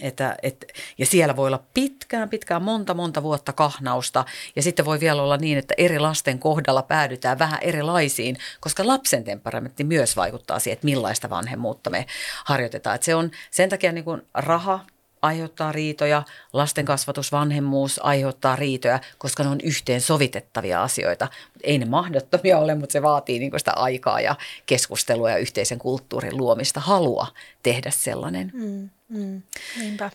Että, 0.00 0.36
et, 0.42 0.72
ja 0.98 1.06
siellä 1.06 1.36
voi 1.36 1.46
olla 1.46 1.64
pitkään, 1.74 2.28
pitkään, 2.28 2.62
monta, 2.62 2.94
monta 2.94 3.22
vuotta 3.22 3.52
kahnausta. 3.52 4.24
Ja 4.56 4.62
sitten 4.62 4.84
voi 4.84 5.00
vielä 5.00 5.22
olla 5.22 5.36
niin, 5.36 5.58
että 5.58 5.74
eri 5.78 5.98
lasten 5.98 6.38
kohdalla 6.38 6.82
päädytään 6.82 7.38
vähän 7.38 7.58
erilaisiin, 7.62 8.36
koska 8.60 8.86
lapsen 8.86 9.24
temperamentti 9.24 9.84
myös 9.84 10.16
vaikuttaa 10.16 10.58
siihen, 10.58 10.74
että 10.74 10.84
millaista 10.84 11.30
vanhemmuutta 11.30 11.90
me 11.90 12.06
harjoitetaan. 12.44 12.94
Että 12.94 13.04
se 13.04 13.14
on 13.14 13.30
sen 13.50 13.68
takia 13.68 13.92
niin 13.92 14.04
kuin 14.04 14.22
raha 14.34 14.80
aiheuttaa 15.24 15.72
riitoja, 15.72 16.22
lasten 16.52 16.84
kasvatus, 16.84 17.32
vanhemmuus 17.32 18.00
aiheuttaa 18.02 18.56
riitoja, 18.56 19.00
koska 19.18 19.42
ne 19.42 19.48
on 19.48 19.60
yhteen 19.62 20.00
sovitettavia 20.00 20.82
asioita. 20.82 21.28
Ei 21.62 21.78
ne 21.78 21.84
mahdottomia 21.84 22.58
ole, 22.58 22.74
mutta 22.74 22.92
se 22.92 23.02
vaatii 23.02 23.38
niin 23.38 23.52
sitä 23.58 23.72
aikaa 23.72 24.20
ja 24.20 24.36
keskustelua 24.66 25.30
ja 25.30 25.36
yhteisen 25.36 25.78
kulttuurin 25.78 26.36
luomista, 26.36 26.80
halua 26.80 27.26
tehdä 27.62 27.90
sellainen. 27.90 28.50
Mm, 28.54 28.90
mm, 29.08 29.42
niinpä. 29.78 30.10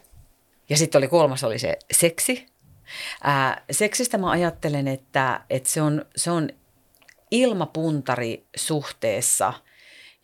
Ja 0.70 0.78
sitten 0.78 1.00
oli 1.00 1.08
kolmas 1.08 1.44
oli 1.44 1.60
se 1.60 1.78
seksi. 1.92 2.46
Ää, 3.24 3.62
seksistä 3.72 4.18
mä 4.18 4.30
ajattelen, 4.30 4.88
että, 4.88 5.42
että 5.50 5.70
se, 5.70 5.82
on, 5.82 6.06
se 6.16 6.32
on 6.32 6.50
ilmapuntari 7.32 8.46
suhteessa, 8.56 9.54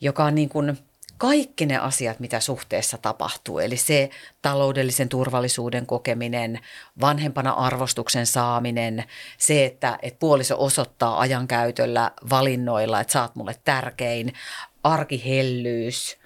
joka 0.00 0.24
on 0.24 0.34
niin 0.34 0.48
kuin– 0.48 0.78
kaikki 1.18 1.66
ne 1.66 1.78
asiat, 1.78 2.20
mitä 2.20 2.40
suhteessa 2.40 2.98
tapahtuu, 2.98 3.58
eli 3.58 3.76
se 3.76 4.10
taloudellisen 4.42 5.08
turvallisuuden 5.08 5.86
kokeminen, 5.86 6.60
vanhempana 7.00 7.50
arvostuksen 7.50 8.26
saaminen, 8.26 9.04
se, 9.38 9.64
että, 9.64 9.98
että 10.02 10.18
puoliso 10.18 10.56
osoittaa 10.58 11.20
ajankäytöllä, 11.20 12.10
valinnoilla, 12.30 13.00
että 13.00 13.22
oot 13.22 13.34
mulle 13.34 13.54
tärkein, 13.64 14.32
arkihellyys, 14.84 16.16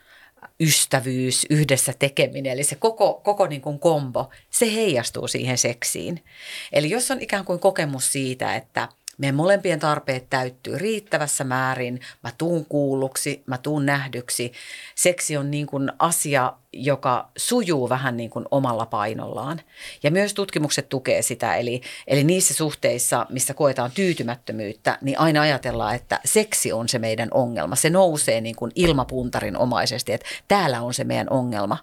ystävyys, 0.61 1.47
yhdessä 1.51 1.93
tekeminen, 1.99 2.53
eli 2.53 2.64
se 2.64 2.76
koko, 2.76 3.14
koko 3.14 3.47
niin 3.47 3.61
kuin 3.61 3.78
kombo, 3.78 4.30
se 4.51 4.74
heijastuu 4.74 5.28
siihen 5.28 5.59
seksiin. 5.59 6.24
Eli 6.72 6.91
jos 6.91 7.11
on 7.11 7.20
ikään 7.20 7.45
kuin 7.45 7.61
kokemus 7.61 8.12
siitä, 8.12 8.57
että– 8.57 8.88
meidän 9.21 9.35
molempien 9.35 9.79
tarpeet 9.81 10.31
täyttyy 10.31 10.79
riittävässä 10.79 11.45
määrin, 11.45 12.01
mä 12.23 12.31
tuun 12.39 12.66
kuulluksi, 12.66 13.43
mä 13.47 13.59
tuun 13.59 13.87
nähdyksi. 13.87 14.53
Seksi 14.95 15.37
on 15.37 15.51
niin 15.51 15.66
kuin 15.66 15.93
asia, 15.99 16.53
joka 16.73 17.31
sujuu 17.37 17.89
vähän 17.89 18.16
niin 18.16 18.31
kuin 18.31 18.45
omalla 18.51 18.87
painollaan. 18.87 19.61
Ja 20.03 20.11
myös 20.11 20.35
tutkimukset 20.35 20.89
tukee 20.89 21.23
sitä, 21.23 21.57
eli, 21.57 21.81
eli 22.07 22.25
niissä 22.25 22.55
suhteissa, 22.55 23.27
missä 23.29 23.55
koetaan 23.55 23.91
tyytymättömyyttä, 23.91 24.99
niin 25.01 25.18
aina 25.18 25.43
ajatellaan, 25.43 25.95
että 25.95 26.21
seksi 26.25 26.73
on 26.73 26.89
se 26.89 26.99
meidän 26.99 27.29
ongelma. 27.35 27.77
Se 27.77 27.91
nousee 27.91 28.41
niin 28.41 28.57
kuin 28.57 28.73
ilmapuntarin 28.75 29.57
omaisesti, 29.57 30.12
että 30.12 30.27
täällä 30.49 30.81
on 30.81 30.95
se 30.95 31.05
meidän 31.05 31.31
ongelma. 31.31 31.79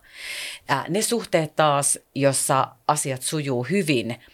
Ne 0.89 1.01
suhteet 1.01 1.55
taas, 1.55 1.99
jossa 2.15 2.67
asiat 2.87 3.21
sujuu 3.21 3.63
hyvin– 3.63 4.15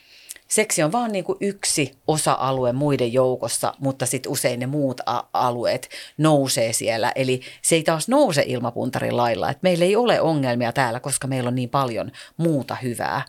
seksi 0.54 0.84
on 0.84 0.92
vaan 0.92 1.12
niin 1.12 1.24
kuin 1.24 1.38
yksi 1.42 1.92
osa-alue 2.08 2.74
muiden 2.74 3.14
joukossa, 3.14 3.74
mutta 3.80 4.06
sitten 4.06 4.32
usein 4.32 4.60
ne 4.60 4.66
muut 4.66 5.02
a- 5.06 5.24
alueet 5.34 5.90
nousee 6.18 6.74
siellä. 6.74 7.12
Eli 7.16 7.42
se 7.62 7.76
ei 7.76 7.84
taas 7.84 8.08
nouse 8.08 8.44
ilmapuntarin 8.48 9.18
lailla, 9.18 9.50
että 9.50 9.60
meillä 9.64 9.86
ei 9.86 9.96
ole 9.96 10.22
ongelmia 10.22 10.72
täällä, 10.72 11.00
koska 11.00 11.28
meillä 11.28 11.48
on 11.48 11.56
niin 11.56 11.70
paljon 11.70 12.12
muuta 12.38 12.76
hyvää. 12.76 13.22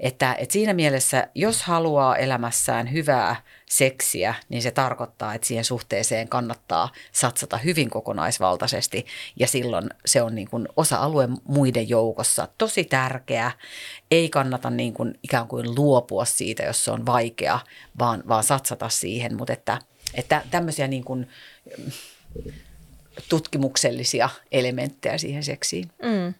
Että, 0.00 0.34
että 0.38 0.52
siinä 0.52 0.72
mielessä, 0.72 1.28
jos 1.34 1.62
haluaa 1.62 2.16
elämässään 2.16 2.92
hyvää 2.92 3.36
seksiä, 3.66 4.34
niin 4.48 4.62
se 4.62 4.70
tarkoittaa, 4.70 5.34
että 5.34 5.46
siihen 5.46 5.64
suhteeseen 5.64 6.28
kannattaa 6.28 6.92
satsata 7.12 7.56
hyvin 7.56 7.90
kokonaisvaltaisesti 7.90 9.06
ja 9.36 9.46
silloin 9.46 9.90
se 10.06 10.22
on 10.22 10.34
niin 10.34 10.50
kuin 10.50 10.68
osa-alue 10.76 11.28
muiden 11.44 11.88
joukossa. 11.88 12.48
Tosi 12.58 12.84
tärkeä. 12.84 13.52
Ei 14.10 14.28
kannata 14.28 14.70
niin 14.70 14.94
kuin 14.94 15.18
ikään 15.22 15.48
kuin 15.48 15.74
luopua 15.74 16.24
siitä, 16.24 16.62
jos 16.62 16.84
se 16.84 16.90
on 16.90 17.06
vaikea, 17.06 17.60
vaan, 17.98 18.22
vaan 18.28 18.44
satsata 18.44 18.88
siihen, 18.88 19.36
mutta 19.36 19.52
että, 19.52 19.78
että 20.14 20.42
tämmöisiä 20.50 20.88
niin 20.88 21.04
kuin 21.04 21.28
tutkimuksellisia 23.28 24.30
elementtejä 24.52 25.18
siihen 25.18 25.44
seksiin. 25.44 25.90
Mm. 26.02 26.34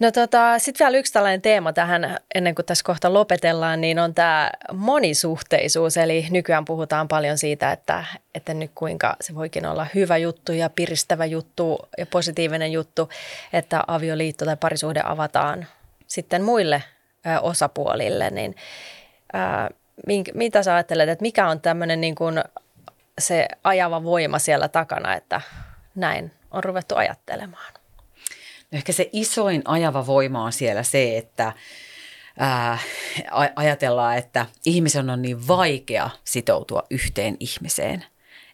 No 0.00 0.10
tota, 0.10 0.58
sitten 0.58 0.84
vielä 0.84 0.98
yksi 0.98 1.12
tällainen 1.12 1.42
teema 1.42 1.72
tähän, 1.72 2.16
ennen 2.34 2.54
kuin 2.54 2.66
tässä 2.66 2.84
kohta 2.84 3.12
lopetellaan, 3.12 3.80
niin 3.80 3.98
on 3.98 4.14
tämä 4.14 4.50
monisuhteisuus. 4.72 5.96
Eli 5.96 6.26
nykyään 6.30 6.64
puhutaan 6.64 7.08
paljon 7.08 7.38
siitä, 7.38 7.72
että, 7.72 8.04
että 8.34 8.54
nyt 8.54 8.70
kuinka 8.74 9.16
se 9.20 9.34
voikin 9.34 9.66
olla 9.66 9.86
hyvä 9.94 10.16
juttu 10.16 10.52
ja 10.52 10.70
piristävä 10.70 11.24
juttu 11.24 11.78
ja 11.98 12.06
positiivinen 12.06 12.72
juttu, 12.72 13.08
että 13.52 13.84
avioliitto 13.86 14.44
tai 14.44 14.56
parisuhde 14.56 15.00
avataan 15.04 15.66
sitten 16.06 16.42
muille 16.44 16.82
ö, 17.26 17.40
osapuolille. 17.40 18.30
Niin, 18.30 18.54
ö, 19.34 19.74
mink, 20.06 20.28
mitä 20.34 20.62
sä 20.62 20.74
ajattelet, 20.74 21.08
että 21.08 21.22
mikä 21.22 21.48
on 21.48 21.60
tämmöinen 21.60 22.00
niin 22.00 22.14
kuin 22.14 22.42
se 23.18 23.48
ajava 23.64 24.04
voima 24.04 24.38
siellä 24.38 24.68
takana, 24.68 25.14
että 25.14 25.40
näin 25.94 26.32
on 26.50 26.64
ruvettu 26.64 26.96
ajattelemaan? 26.96 27.77
Ehkä 28.72 28.92
se 28.92 29.10
isoin 29.12 29.62
ajava 29.64 30.06
voima 30.06 30.44
on 30.44 30.52
siellä 30.52 30.82
se, 30.82 31.18
että 31.18 31.52
ää, 32.38 32.78
ajatellaan, 33.56 34.18
että 34.18 34.46
ihmisen 34.66 35.10
on 35.10 35.22
niin 35.22 35.48
vaikea 35.48 36.10
sitoutua 36.24 36.82
yhteen 36.90 37.36
ihmiseen. 37.40 38.04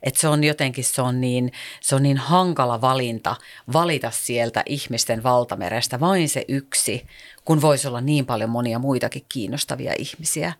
Että 0.03 0.21
se 0.21 0.29
on 0.29 0.45
jotenkin, 0.45 0.85
se 0.85 1.03
on, 1.03 1.21
niin, 1.21 1.53
se 1.81 1.95
on 1.95 2.03
niin 2.03 2.17
hankala 2.17 2.81
valinta 2.81 3.37
valita 3.73 4.11
sieltä 4.11 4.63
ihmisten 4.67 5.23
valtamerestä 5.23 6.01
vain 6.01 6.29
se 6.29 6.45
yksi, 6.49 7.07
kun 7.45 7.63
voisi 7.63 7.89
olla 7.89 8.01
niin 8.01 8.27
paljon 8.27 8.51
monia 8.51 8.79
muitakin 8.79 9.25
kiinnostavia 9.29 9.93
ihmisiä. 9.99 10.53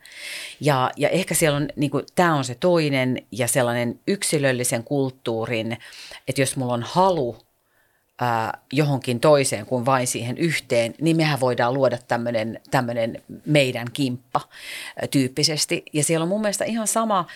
Ja, 0.59 0.91
ja 0.97 1.09
ehkä 1.09 1.35
siellä 1.35 1.57
on, 1.57 1.67
niin 1.75 1.91
tämä 2.15 2.35
on 2.35 2.43
se 2.43 2.55
toinen 2.55 3.25
ja 3.31 3.47
sellainen 3.47 3.99
yksilöllisen 4.07 4.83
kulttuurin, 4.83 5.77
että 6.27 6.41
jos 6.41 6.57
mulla 6.57 6.73
on 6.73 6.83
halu 6.83 7.44
johonkin 8.73 9.19
toiseen 9.19 9.65
kuin 9.65 9.85
vain 9.85 10.07
siihen 10.07 10.37
yhteen, 10.37 10.95
niin 11.01 11.17
mehän 11.17 11.39
voidaan 11.39 11.73
luoda 11.73 11.97
tämmöinen 12.71 13.21
meidän 13.45 13.87
kimppa 13.93 14.41
tyyppisesti. 15.11 15.83
Ja 15.93 16.03
siellä 16.03 16.23
on 16.23 16.29
mun 16.29 16.41
mielestä 16.41 16.65
ihan 16.65 16.87
sama, 16.87 17.27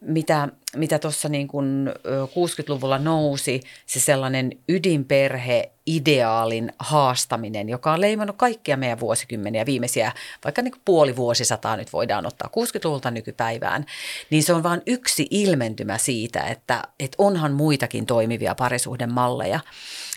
mitä 0.00 0.48
mitä 0.76 0.98
tuossa 0.98 1.28
niin 1.28 1.48
kuin 1.48 1.88
60-luvulla 2.26 2.98
nousi, 2.98 3.60
se 3.86 4.00
sellainen 4.00 4.50
ydinperhe 4.68 5.70
ideaalin 5.86 6.72
haastaminen, 6.78 7.68
joka 7.68 7.92
on 7.92 8.00
leimannut 8.00 8.36
kaikkia 8.36 8.76
meidän 8.76 9.00
vuosikymmeniä, 9.00 9.66
viimeisiä 9.66 10.12
vaikka 10.44 10.62
niin 10.62 10.72
kuin 10.72 10.82
puoli 10.84 11.16
vuosisataa 11.16 11.76
nyt 11.76 11.92
voidaan 11.92 12.26
ottaa 12.26 12.50
60-luvulta 12.56 13.10
nykypäivään, 13.10 13.86
niin 14.30 14.42
se 14.42 14.52
on 14.52 14.62
vain 14.62 14.82
yksi 14.86 15.26
ilmentymä 15.30 15.98
siitä, 15.98 16.40
että, 16.40 16.82
että 17.00 17.14
onhan 17.18 17.52
muitakin 17.52 18.06
toimivia 18.06 18.54
parisuhdemalleja. 18.54 19.60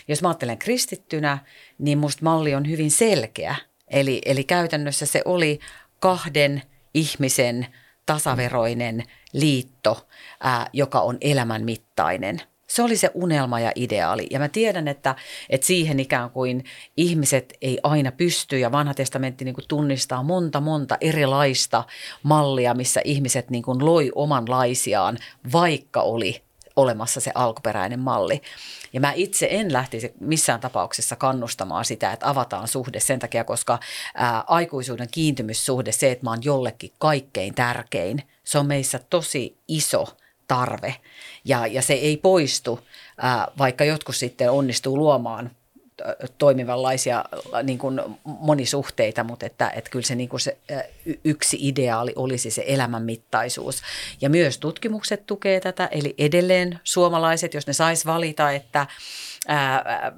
Jos 0.08 0.22
mä 0.22 0.28
ajattelen 0.28 0.58
kristittynä, 0.58 1.38
niin 1.78 1.98
musta 1.98 2.22
malli 2.22 2.54
on 2.54 2.70
hyvin 2.70 2.90
selkeä. 2.90 3.56
Eli, 3.90 4.20
eli 4.24 4.44
käytännössä 4.44 5.06
se 5.06 5.22
oli 5.24 5.60
kahden 6.00 6.62
ihmisen 6.94 7.66
tasaveroinen 8.06 9.04
liitto, 9.32 10.06
ää, 10.40 10.66
joka 10.72 11.00
on 11.00 11.18
elämän 11.20 11.64
mittainen. 11.64 12.40
Se 12.66 12.82
oli 12.82 12.96
se 12.96 13.10
unelma 13.14 13.60
ja 13.60 13.72
ideaali. 13.74 14.26
Ja 14.30 14.38
mä 14.38 14.48
tiedän, 14.48 14.88
että, 14.88 15.14
että 15.50 15.66
siihen 15.66 16.00
ikään 16.00 16.30
kuin 16.30 16.64
ihmiset 16.96 17.54
ei 17.62 17.78
aina 17.82 18.12
pysty 18.12 18.58
ja 18.58 18.72
vanha 18.72 18.94
testamentti 18.94 19.44
niin 19.44 19.54
kuin 19.54 19.68
tunnistaa 19.68 20.22
monta 20.22 20.60
monta 20.60 20.96
erilaista 21.00 21.84
mallia, 22.22 22.74
missä 22.74 23.00
ihmiset 23.04 23.50
niin 23.50 23.62
kuin 23.62 23.84
loi 23.84 24.10
omanlaisiaan, 24.14 25.18
vaikka 25.52 26.02
oli 26.02 26.42
olemassa 26.76 27.20
se 27.20 27.30
alkuperäinen 27.34 28.00
malli. 28.00 28.42
Ja 28.92 29.00
mä 29.00 29.12
itse 29.12 29.48
en 29.50 29.72
lähtisi 29.72 30.12
missään 30.20 30.60
tapauksessa 30.60 31.16
kannustamaan 31.16 31.84
sitä, 31.84 32.12
että 32.12 32.28
avataan 32.28 32.68
suhde 32.68 33.00
sen 33.00 33.18
takia, 33.18 33.44
koska 33.44 33.78
ää, 34.14 34.44
aikuisuuden 34.46 35.08
kiintymyssuhde, 35.10 35.92
se, 35.92 36.10
että 36.10 36.24
mä 36.24 36.30
oon 36.30 36.44
jollekin 36.44 36.92
kaikkein 36.98 37.54
tärkein, 37.54 38.22
se 38.44 38.58
on 38.58 38.66
meissä 38.66 39.00
tosi 39.10 39.58
iso 39.68 40.16
tarve 40.48 40.96
ja, 41.44 41.66
ja 41.66 41.82
se 41.82 41.94
ei 41.94 42.16
poistu, 42.16 42.80
ää, 43.18 43.48
vaikka 43.58 43.84
jotkut 43.84 44.16
sitten 44.16 44.50
onnistuu 44.50 44.98
luomaan 44.98 45.50
toimivanlaisia 46.38 47.24
niin 47.62 47.78
kuin 47.78 48.00
monisuhteita, 48.24 49.24
mutta 49.24 49.46
että, 49.46 49.70
että 49.70 49.90
kyllä 49.90 50.06
se, 50.06 50.14
niin 50.14 50.28
kuin 50.28 50.40
se 50.40 50.58
yksi 51.24 51.58
ideaali 51.60 52.12
olisi 52.16 52.50
se 52.50 52.64
elämänmittaisuus. 52.66 53.82
Ja 54.20 54.30
myös 54.30 54.58
tutkimukset 54.58 55.26
tukee 55.26 55.60
tätä, 55.60 55.88
eli 55.90 56.14
edelleen 56.18 56.80
suomalaiset, 56.84 57.54
jos 57.54 57.66
ne 57.66 57.72
sais 57.72 58.06
valita, 58.06 58.50
että 58.50 58.86
ää, 59.48 60.12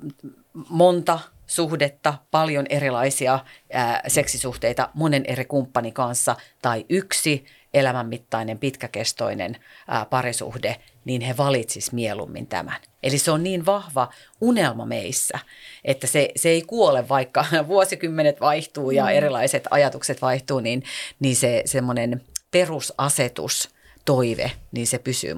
monta 0.69 1.19
suhdetta, 1.47 2.15
paljon 2.31 2.67
erilaisia 2.69 3.39
ää, 3.73 4.03
seksisuhteita 4.09 4.89
monen 4.95 5.25
eri 5.27 5.45
kumppanin 5.45 5.93
kanssa 5.93 6.37
tai 6.63 6.87
yksi 6.89 7.45
elämänmittainen, 7.77 8.59
pitkäkestoinen 8.59 9.57
ää, 9.89 10.05
parisuhde, 10.05 10.77
niin 11.05 11.23
he 11.23 11.37
valitsis 11.37 11.93
mieluummin 11.93 12.47
tämän. 12.47 12.77
Eli 13.03 13.19
se 13.19 13.31
on 13.31 13.43
niin 13.43 13.67
vahva 13.67 14.09
unelma 14.41 14.87
meissä, 14.87 15.39
että 15.85 16.07
se, 16.07 16.29
se 16.37 16.49
ei 16.49 16.63
kuole, 16.63 17.09
vaikka 17.09 17.45
vuosikymmenet 17.69 18.41
vaihtuu 18.41 18.91
ja 18.91 19.05
mm. 19.05 19.11
erilaiset 19.11 19.65
ajatukset 19.71 20.23
vaihtuu, 20.23 20.61
niin, 20.61 20.83
niin 21.21 21.37
se 21.37 21.63
semmoinen 21.65 22.23
perusasetus, 22.51 23.77
toive, 24.05 24.53
niin 24.73 24.87
se 24.87 24.99
pysyy 24.99 25.35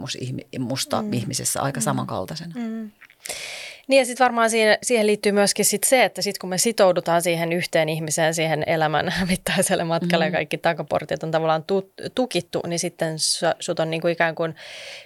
musta 0.58 1.02
mm. 1.02 1.12
ihmisessä 1.12 1.62
aika 1.62 1.80
mm. 1.80 1.84
samankaltaisena. 1.84 2.54
Mm. 2.54 2.90
Niin 3.88 3.98
ja 3.98 4.06
sitten 4.06 4.24
varmaan 4.24 4.50
siihen, 4.50 4.78
siihen 4.82 5.06
liittyy 5.06 5.32
myöskin 5.32 5.64
sit 5.64 5.84
se, 5.84 6.04
että 6.04 6.22
sitten 6.22 6.40
kun 6.40 6.50
me 6.50 6.58
sitoudutaan 6.58 7.22
siihen 7.22 7.52
yhteen 7.52 7.88
ihmiseen, 7.88 8.34
siihen 8.34 8.64
elämän 8.66 9.14
mittaiselle 9.28 9.84
matkalle 9.84 10.24
mm. 10.24 10.28
ja 10.28 10.36
kaikki 10.36 10.58
takaportit 10.58 11.22
on 11.22 11.30
tavallaan 11.30 11.64
tu, 11.64 11.92
tukittu, 12.14 12.62
niin 12.66 12.78
sitten 12.78 13.16
sut 13.60 13.80
on 13.80 13.90
niin 13.90 14.00
kuin 14.00 14.12
ikään 14.12 14.34
kuin 14.34 14.54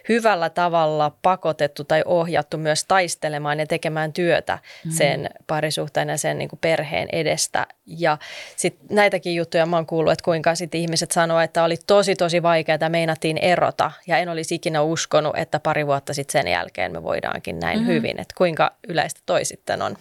hyvällä 0.09 0.51
tavalla 0.51 1.12
pakotettu 1.22 1.85
tai 1.85 2.03
ohjattu 2.07 2.59
myös 2.59 2.85
taistelemaan 2.85 3.61
ja 3.61 3.66
tekemään 3.66 4.12
työtä 4.12 4.59
mm. 4.85 4.91
sen 4.91 5.30
parisuhteen 5.47 6.09
ja 6.09 6.18
sen 6.18 6.39
niin 6.39 6.49
kuin 6.49 6.61
perheen 6.61 7.09
edestä. 7.12 7.66
Ja 7.87 8.18
sitten 8.57 8.87
näitäkin 8.91 9.35
juttuja 9.35 9.66
mä 9.66 9.76
oon 9.76 9.87
kuullut, 9.87 10.12
että 10.12 10.24
kuinka 10.24 10.55
sitten 10.55 10.80
ihmiset 10.80 11.11
sanoo, 11.11 11.41
että 11.41 11.64
oli 11.64 11.76
tosi 11.87 12.16
tosi 12.16 12.43
vaikeaa, 12.43 12.74
että 12.74 12.89
meinattiin 12.89 13.39
erota 13.39 13.91
ja 14.07 14.18
en 14.18 14.28
olisi 14.28 14.55
ikinä 14.55 14.83
uskonut, 14.83 15.37
että 15.37 15.61
pari 15.61 15.87
vuotta 15.87 16.14
sitten 16.14 16.33
sen 16.33 16.53
jälkeen 16.53 16.93
me 16.93 17.03
voidaankin 17.03 17.59
näin 17.59 17.80
mm. 17.80 17.87
hyvin. 17.87 18.20
Että 18.20 18.35
kuinka 18.39 18.72
yleistä 18.89 19.20
toi 19.26 19.45
sitten 19.45 19.83
on? 19.83 19.97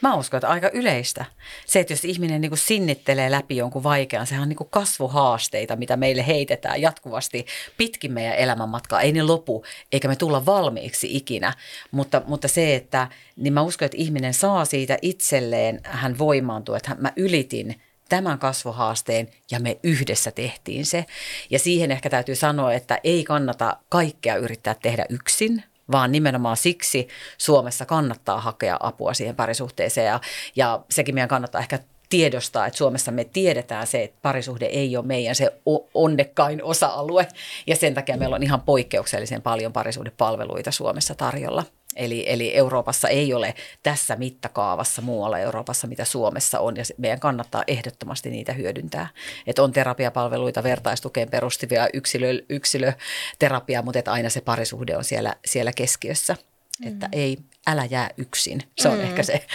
Mä 0.00 0.14
uskon, 0.14 0.38
että 0.38 0.48
aika 0.48 0.70
yleistä. 0.72 1.24
Se, 1.66 1.80
että 1.80 1.92
jos 1.92 2.04
ihminen 2.04 2.40
niin 2.40 2.50
kuin 2.50 2.58
sinnittelee 2.58 3.30
läpi 3.30 3.56
jonkun 3.56 3.82
vaikean, 3.82 4.26
sehän 4.26 4.42
on 4.42 4.48
niin 4.48 4.56
kuin 4.56 4.70
kasvuhaasteita, 4.70 5.76
mitä 5.76 5.96
meille 5.96 6.26
heitetään 6.26 6.80
jatkuvasti 6.80 7.46
pitkin 7.76 8.12
meidän 8.12 8.34
elämänmatkaa. 8.34 9.00
Ei 9.00 9.12
ne 9.12 9.22
lopu, 9.22 9.64
eikä 9.92 10.08
me 10.08 10.16
tulla 10.16 10.46
valmiiksi 10.46 11.16
ikinä. 11.16 11.52
Mutta, 11.90 12.22
mutta 12.26 12.48
se, 12.48 12.74
että 12.74 13.08
niin 13.36 13.52
mä 13.52 13.62
uskon, 13.62 13.86
että 13.86 13.98
ihminen 13.98 14.34
saa 14.34 14.64
siitä 14.64 14.98
itselleen, 15.02 15.80
hän 15.84 16.18
voimaantuu, 16.18 16.74
että 16.74 16.88
hän, 16.88 17.00
mä 17.00 17.12
ylitin 17.16 17.80
tämän 18.08 18.38
kasvuhaasteen 18.38 19.28
ja 19.50 19.60
me 19.60 19.78
yhdessä 19.82 20.30
tehtiin 20.30 20.86
se. 20.86 21.06
Ja 21.50 21.58
siihen 21.58 21.90
ehkä 21.90 22.10
täytyy 22.10 22.34
sanoa, 22.34 22.72
että 22.72 22.98
ei 23.04 23.24
kannata 23.24 23.76
kaikkea 23.88 24.36
yrittää 24.36 24.74
tehdä 24.74 25.06
yksin, 25.08 25.64
vaan 25.92 26.12
nimenomaan 26.12 26.56
siksi 26.56 27.08
Suomessa 27.38 27.86
kannattaa 27.86 28.40
hakea 28.40 28.76
apua 28.80 29.14
siihen 29.14 29.36
parisuhteeseen 29.36 30.06
ja, 30.06 30.20
ja 30.56 30.80
sekin 30.90 31.14
meidän 31.14 31.28
kannattaa 31.28 31.60
ehkä 31.60 31.78
tiedostaa, 32.08 32.66
että 32.66 32.76
Suomessa 32.78 33.10
me 33.10 33.24
tiedetään 33.24 33.86
se, 33.86 34.02
että 34.02 34.18
parisuhde 34.22 34.66
ei 34.66 34.96
ole 34.96 35.06
meidän 35.06 35.34
se 35.34 35.52
onnekkain 35.94 36.64
osa-alue 36.64 37.28
ja 37.66 37.76
sen 37.76 37.94
takia 37.94 38.16
meillä 38.16 38.36
on 38.36 38.42
ihan 38.42 38.60
poikkeuksellisen 38.60 39.42
paljon 39.42 39.72
parisuhdepalveluita 39.72 40.70
Suomessa 40.70 41.14
tarjolla. 41.14 41.64
Eli, 41.98 42.24
eli 42.26 42.56
Euroopassa 42.56 43.08
ei 43.08 43.34
ole 43.34 43.54
tässä 43.82 44.16
mittakaavassa 44.16 45.02
muualla 45.02 45.38
Euroopassa, 45.38 45.86
mitä 45.86 46.04
Suomessa 46.04 46.60
on, 46.60 46.76
ja 46.76 46.82
meidän 46.98 47.20
kannattaa 47.20 47.64
ehdottomasti 47.66 48.30
niitä 48.30 48.52
hyödyntää. 48.52 49.08
Että 49.46 49.62
on 49.62 49.72
terapiapalveluita, 49.72 50.62
vertaistukeen 50.62 51.30
perustuvia 51.30 51.88
yksilö, 51.94 52.28
yksilöterapia, 52.48 53.82
mutta 53.82 53.98
että 53.98 54.12
aina 54.12 54.30
se 54.30 54.40
parisuhde 54.40 54.96
on 54.96 55.04
siellä, 55.04 55.34
siellä 55.44 55.72
keskiössä. 55.72 56.36
Mm. 56.84 56.88
Että 56.88 57.08
ei, 57.12 57.38
älä 57.66 57.84
jää 57.84 58.10
yksin. 58.16 58.62
Se 58.78 58.88
on 58.88 58.98
mm. 58.98 59.04
ehkä 59.04 59.22
se. 59.22 59.46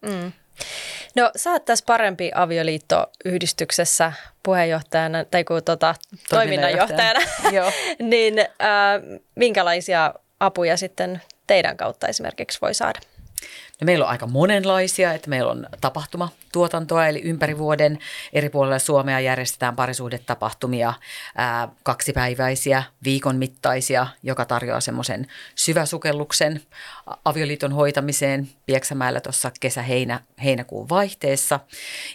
Mm. 0.00 0.32
No 1.16 1.30
sä 1.36 1.50
oot 1.50 1.64
tässä 1.64 1.84
parempi 1.86 2.30
avioliittoyhdistyksessä 2.34 4.12
puheenjohtajana 4.42 5.24
tai 5.24 5.44
kun 5.44 5.64
tuota, 5.64 5.94
toiminnanjohtajana, 6.28 7.20
niin 7.98 8.38
äh, 8.38 9.20
minkälaisia 9.34 10.14
apuja 10.40 10.76
sitten 10.76 11.22
teidän 11.50 11.76
kautta 11.76 12.08
esimerkiksi 12.08 12.58
voi 12.60 12.74
saada? 12.74 13.00
No 13.80 13.84
meillä 13.84 14.04
on 14.04 14.10
aika 14.10 14.26
monenlaisia, 14.26 15.12
että 15.12 15.30
meillä 15.30 15.50
on 15.50 15.66
tapahtumatuotantoa, 15.80 17.06
eli 17.06 17.20
ympäri 17.22 17.58
vuoden 17.58 17.98
eri 18.32 18.48
puolilla 18.48 18.78
Suomea 18.78 19.20
järjestetään 19.20 19.76
parisuhdetapahtumia, 19.76 20.94
kaksipäiväisiä, 21.82 22.82
viikon 23.04 23.36
mittaisia, 23.36 24.06
joka 24.22 24.44
tarjoaa 24.44 24.80
semmoisen 24.80 25.26
syväsukelluksen 25.54 26.62
avioliiton 27.24 27.72
hoitamiseen 27.72 28.48
Pieksämäellä 28.66 29.20
tuossa 29.20 29.50
kesä-heinäkuun 29.60 30.88
vaihteessa 30.88 31.60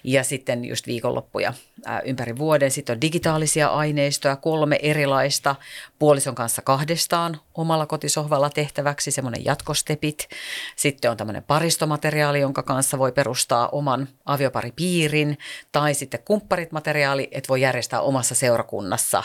ja 0.03 0.23
sitten 0.23 0.65
just 0.65 0.87
viikonloppuja 0.87 1.53
ää, 1.85 1.99
ympäri 1.99 2.37
vuoden. 2.37 2.71
Sitten 2.71 2.93
on 2.93 3.01
digitaalisia 3.01 3.67
aineistoja, 3.67 4.35
kolme 4.35 4.79
erilaista 4.81 5.55
puolison 5.99 6.35
kanssa 6.35 6.61
kahdestaan 6.61 7.39
omalla 7.53 7.85
kotisohvalla 7.85 8.49
tehtäväksi, 8.49 9.11
semmoinen 9.11 9.45
jatkostepit. 9.45 10.29
Sitten 10.75 11.11
on 11.11 11.17
tämmöinen 11.17 11.43
paristomateriaali, 11.55 12.39
jonka 12.39 12.63
kanssa 12.63 12.99
voi 12.99 13.11
perustaa 13.11 13.69
oman 13.71 14.07
avioparipiirin 14.25 15.37
tai 15.71 15.93
sitten 15.93 16.19
kumpparit 16.25 16.71
materiaali, 16.71 17.27
että 17.31 17.47
voi 17.47 17.61
järjestää 17.61 18.01
omassa 18.01 18.35
seurakunnassa 18.35 19.23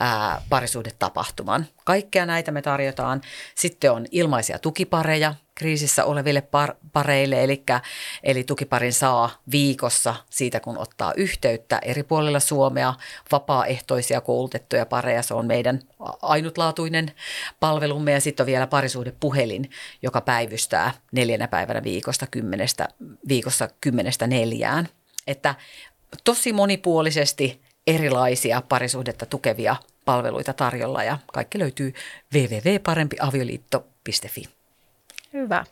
ää, 0.00 0.42
parisuhdetapahtuman. 0.48 1.66
Kaikkea 1.84 2.26
näitä 2.26 2.50
me 2.50 2.62
tarjotaan. 2.62 3.20
Sitten 3.54 3.92
on 3.92 4.06
ilmaisia 4.10 4.58
tukipareja, 4.58 5.34
kriisissä 5.62 6.04
oleville 6.04 6.40
par, 6.40 6.74
pareille, 6.92 7.44
eli, 7.44 7.64
eli 8.22 8.44
tukiparin 8.44 8.92
saa 8.92 9.30
viikossa 9.50 10.14
siitä, 10.30 10.60
kun 10.60 10.78
ottaa 10.78 11.12
yhteyttä 11.16 11.78
eri 11.82 12.02
puolilla 12.02 12.40
Suomea, 12.40 12.94
vapaaehtoisia 13.32 14.20
koulutettuja 14.20 14.86
pareja, 14.86 15.22
se 15.22 15.34
on 15.34 15.46
meidän 15.46 15.80
ainutlaatuinen 16.22 17.12
palvelumme 17.60 18.12
ja 18.12 18.20
sitten 18.20 18.44
on 18.44 18.46
vielä 18.46 18.66
parisuhdepuhelin, 18.66 19.70
joka 20.02 20.20
päivystää 20.20 20.94
neljänä 21.12 21.48
päivänä 21.48 21.82
viikosta 21.82 22.26
kymmenestä, 22.26 22.88
viikossa 23.28 23.68
kymmenestä 23.80 24.26
neljään. 24.26 24.88
Että 25.26 25.54
tosi 26.24 26.52
monipuolisesti 26.52 27.60
erilaisia 27.86 28.62
parisuhdetta 28.68 29.26
tukevia 29.26 29.76
palveluita 30.04 30.52
tarjolla 30.52 31.04
ja 31.04 31.18
kaikki 31.32 31.58
löytyy 31.58 31.92
www.parempiavioliitto.fi. 32.34 34.61
Hyvä. 35.32 35.64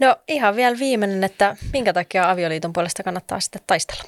No 0.00 0.16
ihan 0.28 0.56
vielä 0.56 0.78
viimeinen, 0.78 1.24
että 1.24 1.56
minkä 1.72 1.92
takia 1.92 2.30
avioliiton 2.30 2.72
puolesta 2.72 3.02
kannattaa 3.02 3.40
sitten 3.40 3.62
taistella? 3.66 4.04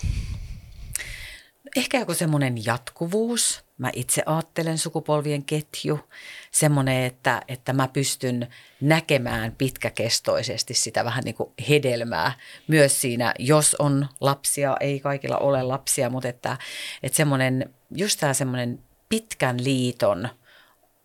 Ehkä 1.77 1.99
joku 1.99 2.15
semmoinen 2.15 2.65
jatkuvuus. 2.65 3.65
Mä 3.79 3.91
itse 3.93 4.23
ajattelen 4.27 4.79
sukupolvien 4.79 5.45
ketju. 5.45 6.01
Semmoinen, 6.51 7.05
että, 7.05 7.43
että 7.49 7.73
mä 7.73 7.89
pystyn 7.89 8.49
näkemään 8.81 9.55
pitkäkestoisesti 9.59 10.75
sitä 10.75 11.05
vähän 11.05 11.25
niin 11.25 11.35
kuin 11.35 11.53
hedelmää. 11.69 12.33
Myös 12.69 13.01
siinä, 13.01 13.35
jos 13.39 13.75
on 13.79 14.09
lapsia, 14.21 14.77
ei 14.81 15.01
kaikilla 15.01 15.39
ole 15.39 15.63
lapsia, 15.63 16.11
mutta 16.11 16.29
että, 16.29 16.57
että 17.03 17.17
semmoinen, 17.17 17.75
just 17.91 18.21
tämä 18.21 18.35
semmoinen 18.35 18.79
pitkän 19.09 19.65
liiton– 19.65 20.29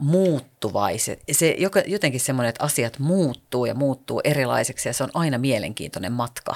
muuttuvaiset. 0.01 1.23
Se 1.31 1.55
jotenkin 1.85 2.19
semmoinen, 2.19 2.49
että 2.49 2.63
asiat 2.63 2.99
muuttuu 2.99 3.65
ja 3.65 3.73
muuttuu 3.73 4.21
erilaiseksi 4.23 4.89
ja 4.89 4.93
se 4.93 5.03
on 5.03 5.09
aina 5.13 5.37
mielenkiintoinen 5.37 6.11
matka. 6.11 6.55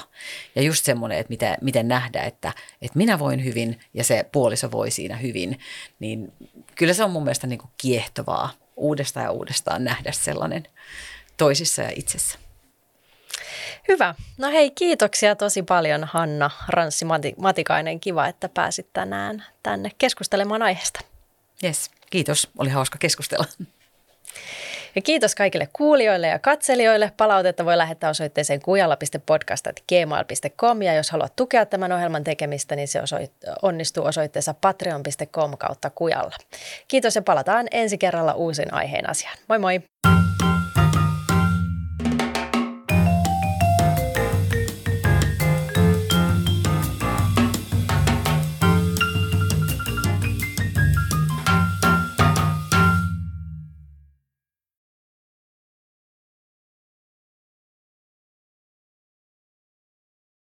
Ja 0.54 0.62
just 0.62 0.84
semmoinen, 0.84 1.18
että 1.18 1.30
miten, 1.30 1.56
miten 1.60 1.88
nähdä, 1.88 2.22
että, 2.22 2.52
että 2.82 2.98
minä 2.98 3.18
voin 3.18 3.44
hyvin 3.44 3.80
ja 3.94 4.04
se 4.04 4.28
puoliso 4.32 4.70
voi 4.70 4.90
siinä 4.90 5.16
hyvin, 5.16 5.58
niin 5.98 6.32
kyllä 6.74 6.94
se 6.94 7.04
on 7.04 7.10
mun 7.10 7.24
mielestä 7.24 7.46
niin 7.46 7.58
kuin 7.58 7.70
kiehtovaa 7.78 8.50
uudestaan 8.76 9.24
ja 9.24 9.30
uudestaan 9.30 9.84
nähdä 9.84 10.12
sellainen 10.12 10.68
toisissa 11.36 11.82
ja 11.82 11.90
itsessä. 11.96 12.38
Hyvä. 13.88 14.14
No 14.38 14.48
hei, 14.48 14.70
kiitoksia 14.70 15.36
tosi 15.36 15.62
paljon 15.62 16.04
Hanna 16.04 16.50
Ranssi-Matikainen. 16.68 18.00
Kiva, 18.00 18.26
että 18.26 18.48
pääsit 18.48 18.92
tänään 18.92 19.44
tänne 19.62 19.90
keskustelemaan 19.98 20.62
aiheesta. 20.62 21.00
Yes. 21.64 21.90
Kiitos, 22.10 22.48
oli 22.58 22.70
hauska 22.70 22.98
keskustella. 22.98 23.44
Ja 24.96 25.02
kiitos 25.02 25.34
kaikille 25.34 25.68
kuulijoille 25.72 26.26
ja 26.26 26.38
katselijoille. 26.38 27.12
Palautetta 27.16 27.64
voi 27.64 27.78
lähettää 27.78 28.10
osoitteeseen 28.10 28.60
kujalla.podcast.gmail.com 28.60 30.82
ja 30.82 30.94
jos 30.94 31.10
haluat 31.10 31.36
tukea 31.36 31.66
tämän 31.66 31.92
ohjelman 31.92 32.24
tekemistä, 32.24 32.76
niin 32.76 32.88
se 32.88 33.00
osoit- 33.00 33.32
onnistuu 33.62 34.04
osoitteessa 34.04 34.54
patreon.com 34.54 35.58
kautta 35.58 35.90
kujalla. 35.90 36.36
Kiitos 36.88 37.16
ja 37.16 37.22
palataan 37.22 37.66
ensi 37.70 37.98
kerralla 37.98 38.32
uusin 38.32 38.74
aiheen 38.74 39.10
asiaan. 39.10 39.38
Moi 39.48 39.58
moi! 39.58 39.80